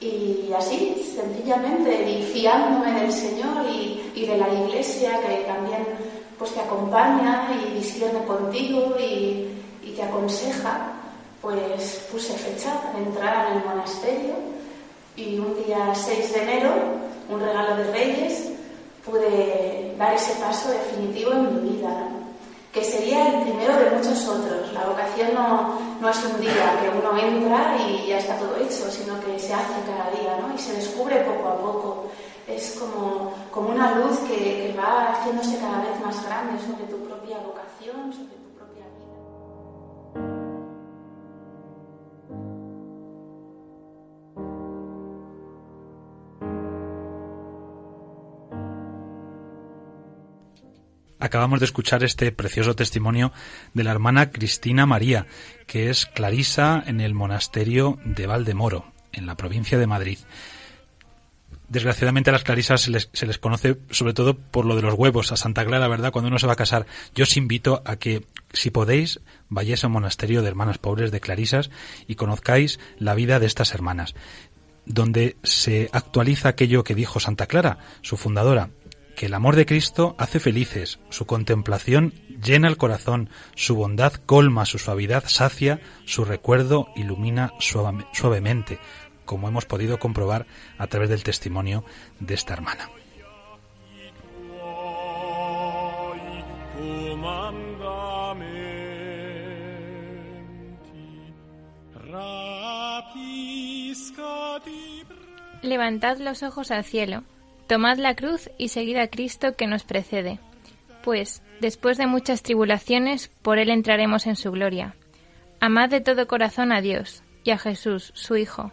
Y 0.01 0.53
así, 0.57 1.15
sencillamente, 1.15 2.11
y 2.11 2.25
fiándome 2.25 3.01
del 3.01 3.13
Señor 3.13 3.65
y, 3.71 4.11
y, 4.15 4.27
de 4.27 4.37
la 4.37 4.53
Iglesia 4.53 5.21
que 5.21 5.45
también 5.47 5.87
pues, 6.37 6.51
te 6.53 6.61
acompaña 6.61 7.49
y 7.55 7.75
discierne 7.79 8.25
contigo 8.25 8.97
y, 8.99 9.49
y 9.83 9.93
te 9.93 10.03
aconseja, 10.03 10.93
pues 11.41 12.07
puse 12.11 12.33
fecha 12.35 12.73
de 12.95 13.03
entrar 13.03 13.51
en 13.51 13.59
el 13.59 13.65
monasterio 13.65 14.35
y 15.17 15.39
un 15.39 15.63
día 15.65 15.93
6 15.95 16.33
de 16.33 16.43
enero, 16.43 16.71
un 17.29 17.41
regalo 17.41 17.77
de 17.77 17.93
Reyes, 17.93 18.51
pude 19.05 19.95
dar 19.99 20.15
ese 20.15 20.35
paso 20.41 20.71
definitivo 20.71 21.33
en 21.33 21.65
mi 21.65 21.71
vida. 21.73 22.09
que 22.73 22.83
sería 22.83 23.29
el 23.29 23.43
primero 23.43 23.77
de 23.77 23.91
muchos 23.91 24.27
otros. 24.27 24.73
La 24.73 24.87
vocación 24.87 25.35
no, 25.35 25.79
no, 26.01 26.09
es 26.09 26.25
un 26.25 26.41
día 26.41 26.81
que 26.81 26.89
uno 26.89 27.19
entra 27.19 27.77
y 27.77 28.07
ya 28.07 28.17
está 28.17 28.39
todo 28.39 28.57
hecho, 28.57 28.91
sino 28.91 29.21
que 29.21 29.39
se 29.39 29.53
hace 29.53 29.83
cada 29.85 30.11
día 30.11 30.39
¿no? 30.41 30.55
y 30.55 30.59
se 30.59 30.73
descubre 30.73 31.17
poco 31.21 31.49
a 31.51 31.59
poco. 31.59 32.05
Es 32.49 32.79
como, 32.81 33.35
como 33.51 33.69
una 33.69 33.97
luz 33.97 34.21
que, 34.21 34.37
que 34.37 34.75
va 34.75 35.13
haciéndose 35.13 35.59
cada 35.59 35.83
vez 35.83 36.01
más 36.03 36.25
grande 36.25 36.59
sobre 36.65 36.85
tu 36.85 36.97
propia 37.05 37.37
vocación, 37.45 38.11
sobre 38.11 38.42
acabamos 51.23 51.61
de 51.61 51.67
escuchar 51.67 52.03
este 52.03 52.33
precioso 52.33 52.75
testimonio 52.75 53.33
de 53.75 53.85
la 53.85 53.93
hermana 53.93 54.33
Cristina 54.33 54.87
María, 54.87 55.27
que 55.69 55.89
es 55.89 56.07
clarisa 56.07 56.83
en 56.85 57.01
el 57.01 57.15
monasterio 57.15 57.99
de 58.05 58.27
Valdemoro, 58.27 58.93
en 59.13 59.27
la 59.27 59.37
provincia 59.37 59.79
de 59.79 59.87
Madrid. 59.87 60.19
Desgraciadamente 61.69 62.31
a 62.31 62.33
las 62.33 62.43
clarisas 62.43 62.83
se 62.83 62.91
les, 62.91 63.39
conoce 63.39 63.79
sobre 63.91 64.15
todo 64.15 64.37
por 64.37 64.67
lo 64.67 64.75
de 64.75 64.83
los 64.83 64.95
huevos, 64.95 65.31
a 65.31 65.37
Santa 65.37 65.65
Clara, 65.65 65.87
¿verdad? 65.87 66.11
Cuando 66.11 66.29
uno 66.29 66.41
se 66.41 66.49
va 66.49 66.55
a 66.55 66.57
casar. 66.57 66.87
Yo 67.15 67.23
os 67.23 67.37
invito 67.37 67.83
a 67.87 67.97
que, 67.97 68.27
si 68.53 68.71
podéis, 68.71 69.21
vayáis 69.49 69.85
a 69.85 69.87
un 69.87 69.95
monasterio 69.95 70.43
de 70.43 70.49
hermanas 70.49 70.79
pobres 70.79 71.13
de 71.13 71.21
clarisas 71.21 71.71
y 72.09 72.17
conozcáis 72.17 72.81
la 72.99 73.15
vida 73.15 73.39
de 73.39 73.47
estas 73.47 73.75
hermanas, 73.75 74.17
donde 74.87 75.37
se 75.45 75.89
actualiza 75.93 76.49
aquello 76.49 76.83
que 76.83 76.97
dijo 76.97 77.21
Santa 77.21 77.47
Clara, 77.47 77.79
su 78.03 78.17
fundadora, 78.17 78.71
el 79.23 79.35
amor 79.35 79.55
de 79.55 79.67
Cristo 79.67 80.17
hace 80.19 80.41
felices, 80.41 80.99
su 81.11 81.27
contemplación 81.27 82.13
llena 82.43 82.67
el 82.67 82.77
corazón, 82.77 83.31
su 83.55 83.77
bondad 83.77 84.15
colma, 84.15 84.67
su 84.67 84.79
suavidad 84.79 85.25
sacia, 85.27 85.81
su 86.05 86.25
recuerdo 86.25 86.89
ilumina 86.97 87.53
suave, 87.61 88.05
suavemente, 88.13 88.81
como 89.25 89.47
hemos 89.47 89.65
podido 89.65 90.01
comprobar 90.01 90.47
a 90.77 90.89
través 90.89 91.09
del 91.09 91.23
testimonio 91.23 91.85
de 92.19 92.35
esta 92.35 92.55
hermana. 92.55 92.91
Levantad 105.63 106.19
los 106.19 106.43
ojos 106.43 106.73
al 106.73 106.85
cielo, 106.85 107.23
tomad 107.73 107.97
la 107.97 108.15
cruz 108.15 108.51
y 108.59 108.69
seguid 108.69 108.99
a 108.99 109.09
Cristo 109.09 109.57
que 109.57 109.67
nos 109.67 109.83
precede. 109.83 110.39
Pues, 111.03 111.43
después 111.59 111.97
de 111.97 112.07
muchas 112.07 112.43
tribulaciones, 112.43 113.29
por 113.41 113.59
Él 113.59 113.71
entraremos 113.71 114.27
en 114.27 114.37
su 114.37 114.51
gloria. 114.53 114.95
Amad 115.59 115.89
de 115.89 116.03
todo 116.03 116.27
corazón 116.27 116.71
a 116.71 116.83
Dios 116.83 117.23
y 117.45 117.51
a 117.51 117.57
Jesús, 117.57 118.13
su 118.15 118.37
Hijo, 118.37 118.73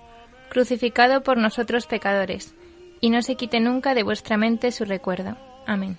crucificado 0.50 1.24
por 1.24 1.38
nosotros 1.38 1.86
pecadores, 1.88 2.54
y 3.00 3.10
no 3.10 3.22
se 3.22 3.36
quite 3.36 3.62
nunca 3.62 3.94
de 3.94 4.04
vuestra 4.04 4.36
mente 4.36 4.70
su 4.74 4.84
recuerdo. 4.84 5.38
Amén. 5.66 5.98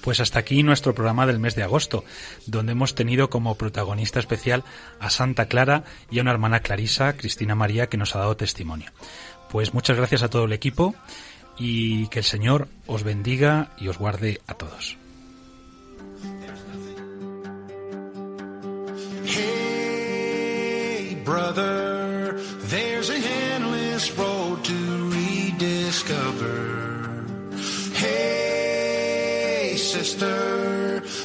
Pues 0.00 0.18
hasta 0.18 0.38
aquí 0.38 0.62
nuestro 0.62 0.94
programa 0.94 1.26
del 1.26 1.38
mes 1.38 1.54
de 1.54 1.62
agosto, 1.62 2.04
donde 2.46 2.72
hemos 2.72 2.94
tenido 2.94 3.28
como 3.28 3.56
protagonista 3.56 4.18
especial 4.18 4.64
a 4.98 5.10
Santa 5.10 5.46
Clara 5.46 5.84
y 6.10 6.18
a 6.18 6.22
una 6.22 6.32
hermana 6.32 6.60
Clarisa, 6.60 7.16
Cristina 7.16 7.54
María, 7.54 7.88
que 7.88 7.98
nos 7.98 8.16
ha 8.16 8.20
dado 8.20 8.36
testimonio. 8.36 8.90
Pues 9.50 9.74
muchas 9.74 9.98
gracias 9.98 10.22
a 10.22 10.30
todo 10.30 10.44
el 10.46 10.54
equipo 10.54 10.94
y 11.58 12.08
que 12.08 12.20
el 12.20 12.24
Señor 12.24 12.68
os 12.86 13.04
bendiga 13.04 13.70
y 13.78 13.88
os 13.88 13.98
guarde 13.98 14.40
a 14.46 14.54
todos. 14.54 14.96
Hey, 19.26 21.22
brother, 21.24 22.40
there's 22.70 23.10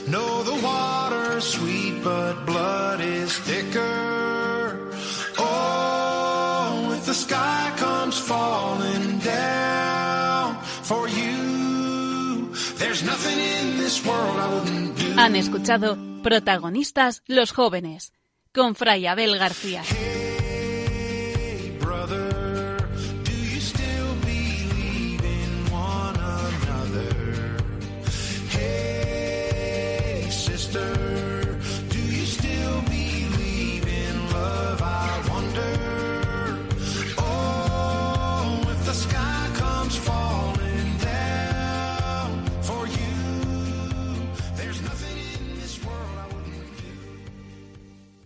know 0.08 0.44
the 0.44 0.58
water's 0.64 1.44
sweet, 1.44 2.04
but 2.04 2.46
blood 2.46 3.00
is 3.02 3.38
thicker. 3.40 4.92
Oh, 5.38 7.00
the 7.06 7.14
sky 7.14 7.74
comes 7.78 8.18
falling 8.20 9.20
down 9.20 10.62
for 10.90 11.08
you, 11.10 12.52
there's 12.78 13.04
nothing 13.04 13.38
in 13.40 13.78
this 13.78 14.06
world 14.06 14.38
I 14.38 14.48
wouldn't. 14.54 15.18
Han 15.18 15.36
escuchado 15.36 15.98
Protagonistas 16.24 17.24
los 17.28 17.52
jóvenes 17.52 18.14
con 18.54 18.76
Fray 18.76 19.06
Abel 19.08 19.38
García. 19.38 19.84